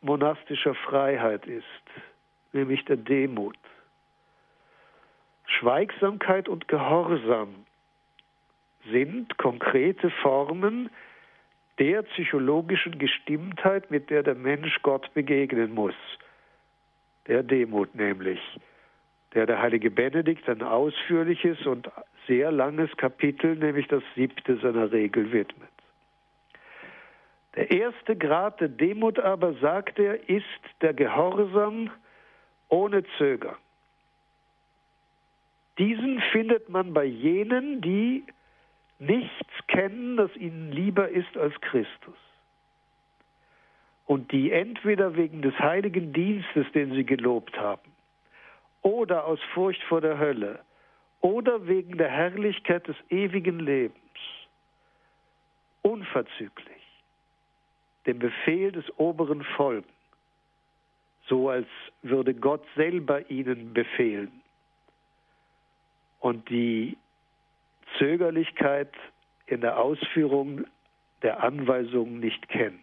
monastischer 0.01 0.73
Freiheit 0.73 1.45
ist, 1.45 1.63
nämlich 2.51 2.83
der 2.85 2.97
Demut. 2.97 3.57
Schweigsamkeit 5.45 6.49
und 6.49 6.67
Gehorsam 6.67 7.65
sind 8.91 9.37
konkrete 9.37 10.09
Formen 10.09 10.89
der 11.79 12.01
psychologischen 12.03 12.97
Gestimmtheit, 12.97 13.91
mit 13.91 14.09
der 14.09 14.23
der 14.23 14.35
Mensch 14.35 14.81
Gott 14.81 15.13
begegnen 15.13 15.73
muss. 15.73 15.95
Der 17.27 17.43
Demut 17.43 17.93
nämlich. 17.95 18.39
der 19.33 19.45
der 19.45 19.61
heilige 19.61 19.91
Benedikt 19.91 20.49
ein 20.49 20.63
ausführliches 20.63 21.65
und 21.67 21.89
sehr 22.27 22.51
langes 22.51 22.89
Kapitel, 22.97 23.55
nämlich 23.55 23.87
das 23.87 24.01
siebte 24.15 24.57
seiner 24.57 24.91
Regel 24.91 25.31
widmet. 25.31 25.69
Der 27.55 27.69
erste 27.71 28.15
Grad 28.15 28.61
der 28.61 28.69
Demut 28.69 29.19
aber, 29.19 29.53
sagt 29.55 29.99
er, 29.99 30.29
ist 30.29 30.45
der 30.81 30.93
Gehorsam 30.93 31.89
ohne 32.69 33.03
Zögern. 33.17 33.55
Diesen 35.77 36.21
findet 36.31 36.69
man 36.69 36.93
bei 36.93 37.05
jenen, 37.05 37.81
die 37.81 38.23
nichts 38.99 39.67
kennen, 39.67 40.17
das 40.17 40.35
ihnen 40.35 40.71
lieber 40.71 41.09
ist 41.09 41.37
als 41.37 41.53
Christus. 41.61 42.17
Und 44.05 44.31
die 44.31 44.51
entweder 44.51 45.15
wegen 45.15 45.41
des 45.41 45.57
heiligen 45.59 46.13
Dienstes, 46.13 46.65
den 46.73 46.93
sie 46.93 47.03
gelobt 47.03 47.57
haben, 47.57 47.91
oder 48.81 49.25
aus 49.25 49.39
Furcht 49.53 49.83
vor 49.83 50.01
der 50.01 50.17
Hölle, 50.17 50.63
oder 51.21 51.67
wegen 51.67 51.97
der 51.97 52.09
Herrlichkeit 52.09 52.87
des 52.87 52.95
ewigen 53.09 53.59
Lebens, 53.59 53.97
unverzüglich 55.81 56.77
dem 58.05 58.19
Befehl 58.19 58.71
des 58.71 58.85
oberen 58.97 59.43
folgen, 59.43 59.89
so 61.27 61.49
als 61.49 61.67
würde 62.01 62.33
Gott 62.33 62.63
selber 62.75 63.29
ihnen 63.29 63.73
befehlen 63.73 64.31
und 66.19 66.49
die 66.49 66.97
Zögerlichkeit 67.97 68.93
in 69.45 69.61
der 69.61 69.79
Ausführung 69.79 70.65
der 71.21 71.43
Anweisungen 71.43 72.19
nicht 72.19 72.47
kennen. 72.49 72.79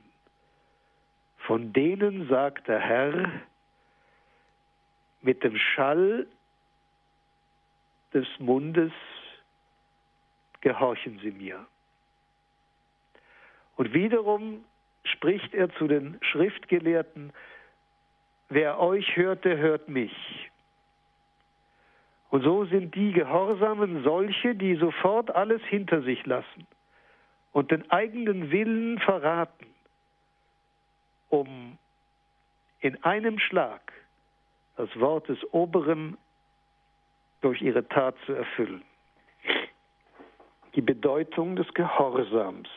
Von 1.39 1.73
denen 1.73 2.29
sagt 2.29 2.69
der 2.69 2.81
Herr, 2.81 3.31
mit 5.21 5.43
dem 5.45 5.57
Schall 5.57 6.27
des 8.13 8.27
Mundes 8.39 8.93
gehorchen 10.61 11.19
sie 11.23 11.33
mir. 11.33 11.67
Und 13.77 13.93
wiederum 13.93 14.65
spricht 15.05 15.53
er 15.55 15.69
zu 15.75 15.87
den 15.87 16.19
Schriftgelehrten, 16.23 17.33
wer 18.49 18.79
euch 18.79 19.17
hörte, 19.17 19.59
hört 19.59 19.89
mich. 19.89 20.15
Und 22.35 22.43
so 22.43 22.65
sind 22.65 22.97
die 22.97 23.13
Gehorsamen 23.13 24.03
solche, 24.03 24.57
die 24.57 24.75
sofort 24.75 25.33
alles 25.33 25.63
hinter 25.67 26.03
sich 26.03 26.27
lassen 26.27 26.67
und 27.53 27.71
den 27.71 27.89
eigenen 27.93 28.51
Willen 28.51 28.99
verraten, 28.99 29.69
um 31.29 31.79
in 32.81 33.01
einem 33.05 33.39
Schlag 33.39 33.93
das 34.77 34.89
Wort 34.99 35.29
des 35.29 35.39
Oberen 35.53 36.19
durch 37.41 37.63
ihre 37.63 37.87
Tat 37.87 38.17
zu 38.27 38.33
erfüllen. 38.33 38.83
Die 40.75 40.83
Bedeutung 40.83 41.55
des 41.55 41.73
Gehorsams 41.73 42.69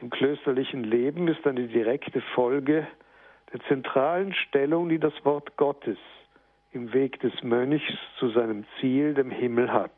im 0.00 0.08
klösterlichen 0.08 0.84
Leben 0.84 1.26
ist 1.26 1.44
eine 1.48 1.66
direkte 1.66 2.20
Folge 2.32 2.86
der 3.52 3.58
zentralen 3.62 4.32
Stellung, 4.34 4.88
die 4.88 5.00
das 5.00 5.14
Wort 5.24 5.56
Gottes 5.56 5.98
im 6.78 6.92
Weg 6.92 7.18
des 7.20 7.32
Mönchs 7.42 7.82
zu 8.18 8.30
seinem 8.30 8.64
Ziel, 8.78 9.12
dem 9.14 9.32
Himmel, 9.32 9.72
hat. 9.72 9.90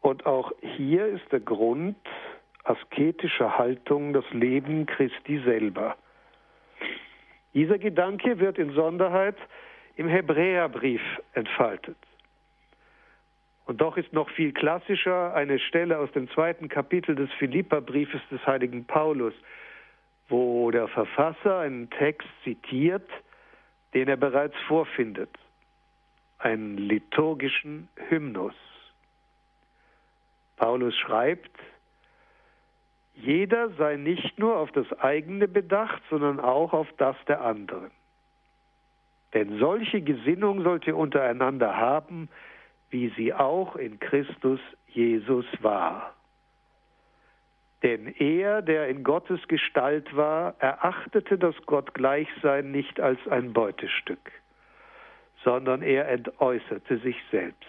Und 0.00 0.24
auch 0.24 0.50
hier 0.60 1.06
ist 1.06 1.30
der 1.30 1.40
Grund 1.40 1.98
asketischer 2.64 3.58
Haltung 3.58 4.14
das 4.14 4.24
Leben 4.30 4.86
Christi 4.86 5.42
selber. 5.44 5.96
Dieser 7.52 7.78
Gedanke 7.78 8.38
wird 8.38 8.58
in 8.58 8.72
Sonderheit 8.72 9.36
im 9.96 10.08
Hebräerbrief 10.08 11.02
entfaltet. 11.34 11.96
Und 13.66 13.82
doch 13.82 13.98
ist 13.98 14.14
noch 14.14 14.30
viel 14.30 14.52
klassischer 14.52 15.34
eine 15.34 15.58
Stelle 15.58 15.98
aus 15.98 16.10
dem 16.12 16.30
zweiten 16.30 16.68
Kapitel 16.68 17.14
des 17.14 17.30
Philipperbriefes 17.32 18.22
des 18.30 18.46
heiligen 18.46 18.86
Paulus, 18.86 19.34
wo 20.30 20.70
der 20.70 20.88
Verfasser 20.88 21.58
einen 21.58 21.90
Text 21.90 22.28
zitiert, 22.44 23.08
den 23.94 24.08
er 24.08 24.16
bereits 24.16 24.56
vorfindet, 24.66 25.30
einen 26.38 26.76
liturgischen 26.78 27.88
Hymnus. 28.08 28.54
Paulus 30.56 30.96
schreibt, 30.96 31.50
jeder 33.14 33.70
sei 33.70 33.96
nicht 33.96 34.38
nur 34.38 34.56
auf 34.56 34.70
das 34.72 34.92
eigene 35.00 35.48
bedacht, 35.48 36.02
sondern 36.08 36.38
auch 36.38 36.72
auf 36.72 36.88
das 36.98 37.16
der 37.26 37.40
anderen. 37.40 37.90
Denn 39.34 39.58
solche 39.58 40.00
Gesinnung 40.00 40.62
sollt 40.62 40.86
ihr 40.86 40.96
untereinander 40.96 41.76
haben, 41.76 42.28
wie 42.90 43.12
sie 43.16 43.34
auch 43.34 43.76
in 43.76 43.98
Christus 43.98 44.60
Jesus 44.86 45.44
war. 45.60 46.14
Denn 47.82 48.12
er, 48.18 48.60
der 48.62 48.88
in 48.88 49.04
Gottes 49.04 49.46
Gestalt 49.46 50.16
war, 50.16 50.56
erachtete 50.58 51.38
das 51.38 51.54
Gottgleichsein 51.66 52.72
nicht 52.72 52.98
als 53.00 53.20
ein 53.28 53.52
Beutestück, 53.52 54.32
sondern 55.44 55.82
er 55.82 56.08
entäußerte 56.08 56.98
sich 56.98 57.16
selbst. 57.30 57.66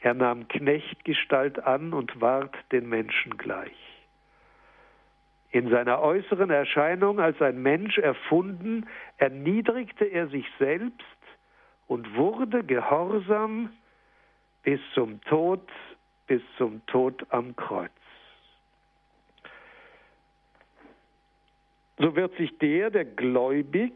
Er 0.00 0.14
nahm 0.14 0.48
Knechtgestalt 0.48 1.64
an 1.64 1.92
und 1.92 2.20
ward 2.20 2.54
den 2.72 2.88
Menschen 2.88 3.36
gleich. 3.36 3.76
In 5.50 5.70
seiner 5.70 6.00
äußeren 6.00 6.50
Erscheinung 6.50 7.20
als 7.20 7.40
ein 7.40 7.62
Mensch 7.62 7.96
erfunden, 7.98 8.86
erniedrigte 9.16 10.04
er 10.04 10.28
sich 10.28 10.46
selbst 10.58 11.04
und 11.86 12.16
wurde 12.16 12.64
gehorsam 12.64 13.70
bis 14.62 14.80
zum 14.94 15.20
Tod, 15.22 15.66
bis 16.26 16.42
zum 16.58 16.84
Tod 16.86 17.24
am 17.30 17.56
Kreuz. 17.56 17.90
So 21.98 22.14
wird 22.14 22.36
sich 22.36 22.56
der, 22.58 22.90
der 22.90 23.04
gläubig 23.04 23.92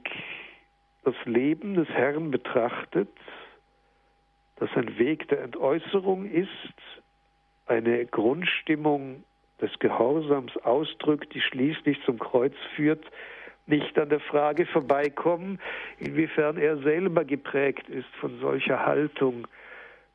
das 1.05 1.15
Leben 1.25 1.75
des 1.75 1.89
Herrn 1.89 2.31
betrachtet, 2.31 3.09
das 4.57 4.71
ein 4.75 4.99
Weg 4.99 5.29
der 5.29 5.43
Entäußerung 5.43 6.27
ist, 6.27 6.49
eine 7.67 8.05
Grundstimmung 8.07 9.25
des 9.61 9.71
Gehorsams 9.79 10.57
ausdrückt, 10.59 11.33
die 11.35 11.41
schließlich 11.41 12.03
zum 12.05 12.19
Kreuz 12.19 12.55
führt, 12.75 13.05
nicht 13.67 13.97
an 13.99 14.09
der 14.09 14.21
Frage 14.21 14.67
vorbeikommen, 14.67 15.61
inwiefern 15.99 16.57
er 16.57 16.79
selber 16.79 17.25
geprägt 17.25 17.89
ist 17.89 18.13
von 18.21 18.41
solcher 18.41 18.85
Haltung 18.85 19.47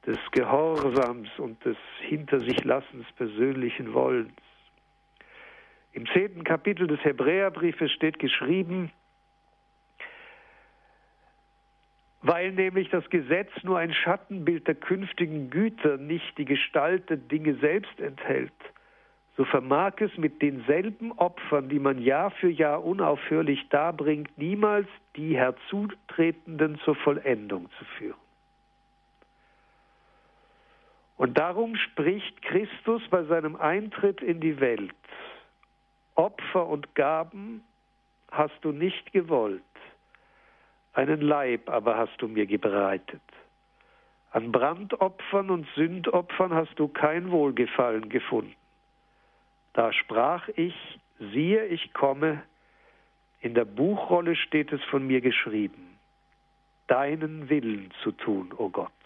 des 0.05 0.19
Gehorsams 0.31 1.29
und 1.37 1.63
des 1.63 1.77
Hinter 2.01 2.41
sich 2.41 2.63
Lassens 2.65 3.05
persönlichen 3.15 3.93
Wollens. 3.93 4.46
Im 5.97 6.05
zehnten 6.13 6.43
Kapitel 6.43 6.85
des 6.85 7.03
Hebräerbriefes 7.03 7.91
steht 7.91 8.19
geschrieben, 8.19 8.91
weil 12.21 12.51
nämlich 12.51 12.91
das 12.91 13.09
Gesetz 13.09 13.49
nur 13.63 13.79
ein 13.79 13.91
Schattenbild 13.95 14.67
der 14.67 14.75
künftigen 14.75 15.49
Güter, 15.49 15.97
nicht 15.97 16.37
die 16.37 16.45
Gestalt 16.45 17.09
der 17.09 17.17
Dinge 17.17 17.55
selbst 17.55 17.99
enthält, 17.99 18.53
so 19.37 19.45
vermag 19.45 19.93
es 19.99 20.15
mit 20.19 20.39
denselben 20.43 21.13
Opfern, 21.13 21.67
die 21.67 21.79
man 21.79 21.99
Jahr 21.99 22.29
für 22.29 22.49
Jahr 22.49 22.85
unaufhörlich 22.85 23.67
darbringt, 23.69 24.37
niemals 24.37 24.87
die 25.15 25.35
Herzutretenden 25.35 26.77
zur 26.85 26.93
Vollendung 26.93 27.71
zu 27.79 27.85
führen. 27.97 28.19
Und 31.15 31.39
darum 31.39 31.75
spricht 31.75 32.39
Christus 32.43 33.01
bei 33.09 33.23
seinem 33.23 33.55
Eintritt 33.55 34.21
in 34.21 34.39
die 34.39 34.59
Welt, 34.59 34.93
Opfer 36.17 36.67
und 36.67 36.95
Gaben 36.95 37.63
hast 38.31 38.57
du 38.61 38.71
nicht 38.71 39.13
gewollt, 39.13 39.61
einen 40.93 41.21
Leib 41.21 41.69
aber 41.69 41.95
hast 41.95 42.19
du 42.21 42.27
mir 42.27 42.47
gebreitet. 42.47 43.21
An 44.31 44.51
Brandopfern 44.51 45.49
und 45.51 45.67
Sündopfern 45.75 46.53
hast 46.53 46.77
du 46.77 46.87
kein 46.87 47.31
Wohlgefallen 47.31 48.09
gefunden. 48.09 48.55
Da 49.73 49.93
sprach 49.93 50.47
ich, 50.55 50.75
siehe, 51.19 51.65
ich 51.67 51.93
komme, 51.93 52.41
in 53.41 53.53
der 53.53 53.65
Buchrolle 53.65 54.35
steht 54.35 54.73
es 54.73 54.83
von 54.85 55.05
mir 55.05 55.21
geschrieben, 55.21 55.99
deinen 56.87 57.47
Willen 57.49 57.91
zu 58.01 58.11
tun, 58.11 58.51
o 58.57 58.65
oh 58.65 58.69
Gott. 58.69 58.96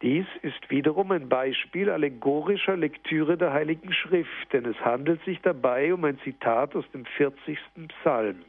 Dies 0.00 0.26
ist 0.42 0.70
wiederum 0.70 1.10
ein 1.10 1.28
Beispiel 1.28 1.90
allegorischer 1.90 2.76
Lektüre 2.76 3.36
der 3.36 3.52
Heiligen 3.52 3.92
Schrift, 3.92 4.52
denn 4.52 4.64
es 4.64 4.78
handelt 4.80 5.24
sich 5.24 5.40
dabei 5.40 5.92
um 5.92 6.04
ein 6.04 6.20
Zitat 6.20 6.76
aus 6.76 6.88
dem 6.92 7.04
40. 7.04 7.58
Psalm, 7.88 8.44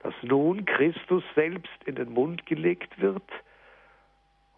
das 0.00 0.12
nun 0.22 0.66
Christus 0.66 1.24
selbst 1.34 1.84
in 1.86 1.94
den 1.94 2.12
Mund 2.12 2.44
gelegt 2.44 3.00
wird 3.00 3.22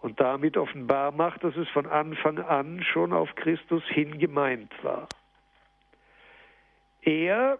und 0.00 0.18
damit 0.18 0.56
offenbar 0.56 1.12
macht, 1.12 1.44
dass 1.44 1.56
es 1.56 1.68
von 1.68 1.86
Anfang 1.86 2.38
an 2.40 2.82
schon 2.82 3.12
auf 3.12 3.32
Christus 3.36 3.84
hin 3.84 4.18
gemeint 4.18 4.72
war. 4.82 5.06
Er 7.02 7.58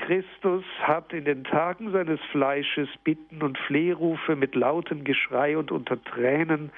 Christus 0.00 0.64
hat 0.80 1.12
in 1.12 1.24
den 1.24 1.44
Tagen 1.44 1.92
seines 1.92 2.20
Fleisches 2.32 2.88
Bitten 3.04 3.42
und 3.42 3.58
Flehrufe 3.58 4.36
mit 4.36 4.54
lautem 4.54 5.04
Geschrei 5.04 5.56
und 5.56 5.70
unter 5.70 6.02
Tränen 6.02 6.70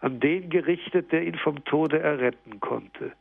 an 0.00 0.20
den 0.20 0.50
gerichtet, 0.50 1.12
der 1.12 1.22
ihn 1.22 1.36
vom 1.36 1.64
Tode 1.64 2.00
erretten 2.00 2.60
konnte. 2.60 3.12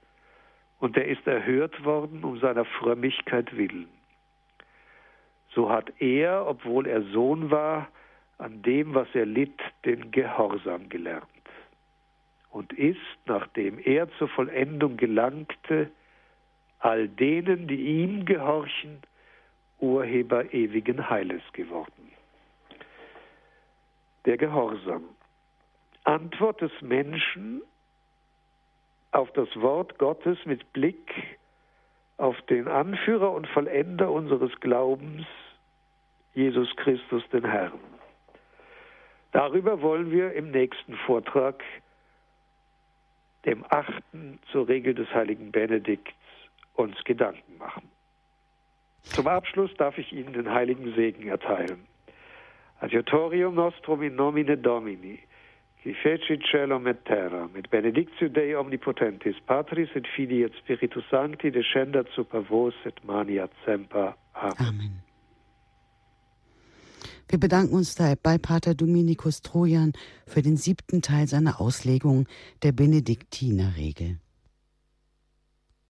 Und 0.79 0.97
er 0.97 1.05
ist 1.05 1.25
erhört 1.27 1.85
worden 1.85 2.23
um 2.23 2.39
seiner 2.39 2.65
Frömmigkeit 2.65 3.55
willen. 3.55 3.87
So 5.53 5.69
hat 5.69 5.93
er, 5.99 6.47
obwohl 6.47 6.87
er 6.87 7.03
Sohn 7.03 7.51
war, 7.51 7.87
an 8.37 8.61
dem, 8.63 8.93
was 8.93 9.07
er 9.13 9.25
litt, 9.25 9.61
den 9.85 10.11
Gehorsam 10.11 10.89
gelernt 10.89 11.27
und 12.53 12.71
ist, 12.73 12.99
nachdem 13.25 13.79
er 13.79 14.07
zur 14.17 14.27
Vollendung 14.29 14.95
gelangte, 14.95 15.89
all 16.79 17.07
denen, 17.07 17.67
die 17.67 18.03
ihm 18.03 18.25
gehorchen, 18.25 18.99
Urheber 19.79 20.53
ewigen 20.53 21.09
Heiles 21.09 21.41
geworden. 21.53 22.11
Der 24.25 24.37
Gehorsam. 24.37 25.03
Antwort 26.05 26.61
des 26.61 26.71
Menschen 26.81 27.61
auf 29.11 29.31
das 29.33 29.49
Wort 29.55 29.97
Gottes 29.99 30.37
mit 30.45 30.73
Blick 30.73 31.37
auf 32.17 32.39
den 32.43 32.67
Anführer 32.67 33.31
und 33.31 33.47
Vollender 33.47 34.11
unseres 34.11 34.51
Glaubens, 34.59 35.25
Jesus 36.33 36.73
Christus, 36.75 37.23
den 37.29 37.45
Herrn. 37.45 37.79
Darüber 39.31 39.81
wollen 39.81 40.11
wir 40.11 40.33
im 40.33 40.51
nächsten 40.51 40.95
Vortrag, 40.95 41.63
dem 43.45 43.65
achten 43.69 44.39
zur 44.51 44.67
Regel 44.67 44.93
des 44.93 45.09
heiligen 45.13 45.51
Benedikts, 45.51 46.13
uns 46.75 46.95
Gedanken 47.03 47.57
machen. 47.57 47.92
Zum 49.03 49.27
Abschluss 49.27 49.71
darf 49.77 49.97
ich 49.97 50.11
Ihnen 50.11 50.33
den 50.33 50.49
heiligen 50.49 50.93
Segen 50.95 51.27
erteilen. 51.27 51.85
Adiutorium 52.79 53.55
nostrum 53.55 54.01
in 54.01 54.15
nomine 54.15 54.57
Domini, 54.57 55.19
qui 55.83 55.93
fecit 55.93 56.43
celum 56.49 56.87
et 56.87 57.05
terra, 57.05 57.49
mit 57.53 57.69
benedictio 57.69 58.29
Dei 58.29 58.57
omnipotentis, 58.57 59.35
Patris 59.45 59.89
et 59.95 60.07
Filii 60.07 60.43
et 60.43 60.53
Spiritus 60.55 61.03
Sancti, 61.09 61.51
descendat 61.51 62.07
super 62.15 62.41
vos 62.49 62.73
et 62.85 63.03
mania 63.05 63.47
semper. 63.65 64.15
Amen. 64.33 64.55
Amen. 64.59 65.03
Wir 67.29 67.39
bedanken 67.39 67.73
uns 67.73 67.95
bei 67.95 68.37
Pater 68.37 68.75
Dominikus 68.75 69.41
Trojan 69.41 69.93
für 70.27 70.41
den 70.41 70.55
siebten 70.55 71.01
Teil 71.01 71.27
seiner 71.27 71.59
Auslegung 71.59 72.27
der 72.63 72.73
Benediktinerregel. 72.73 74.19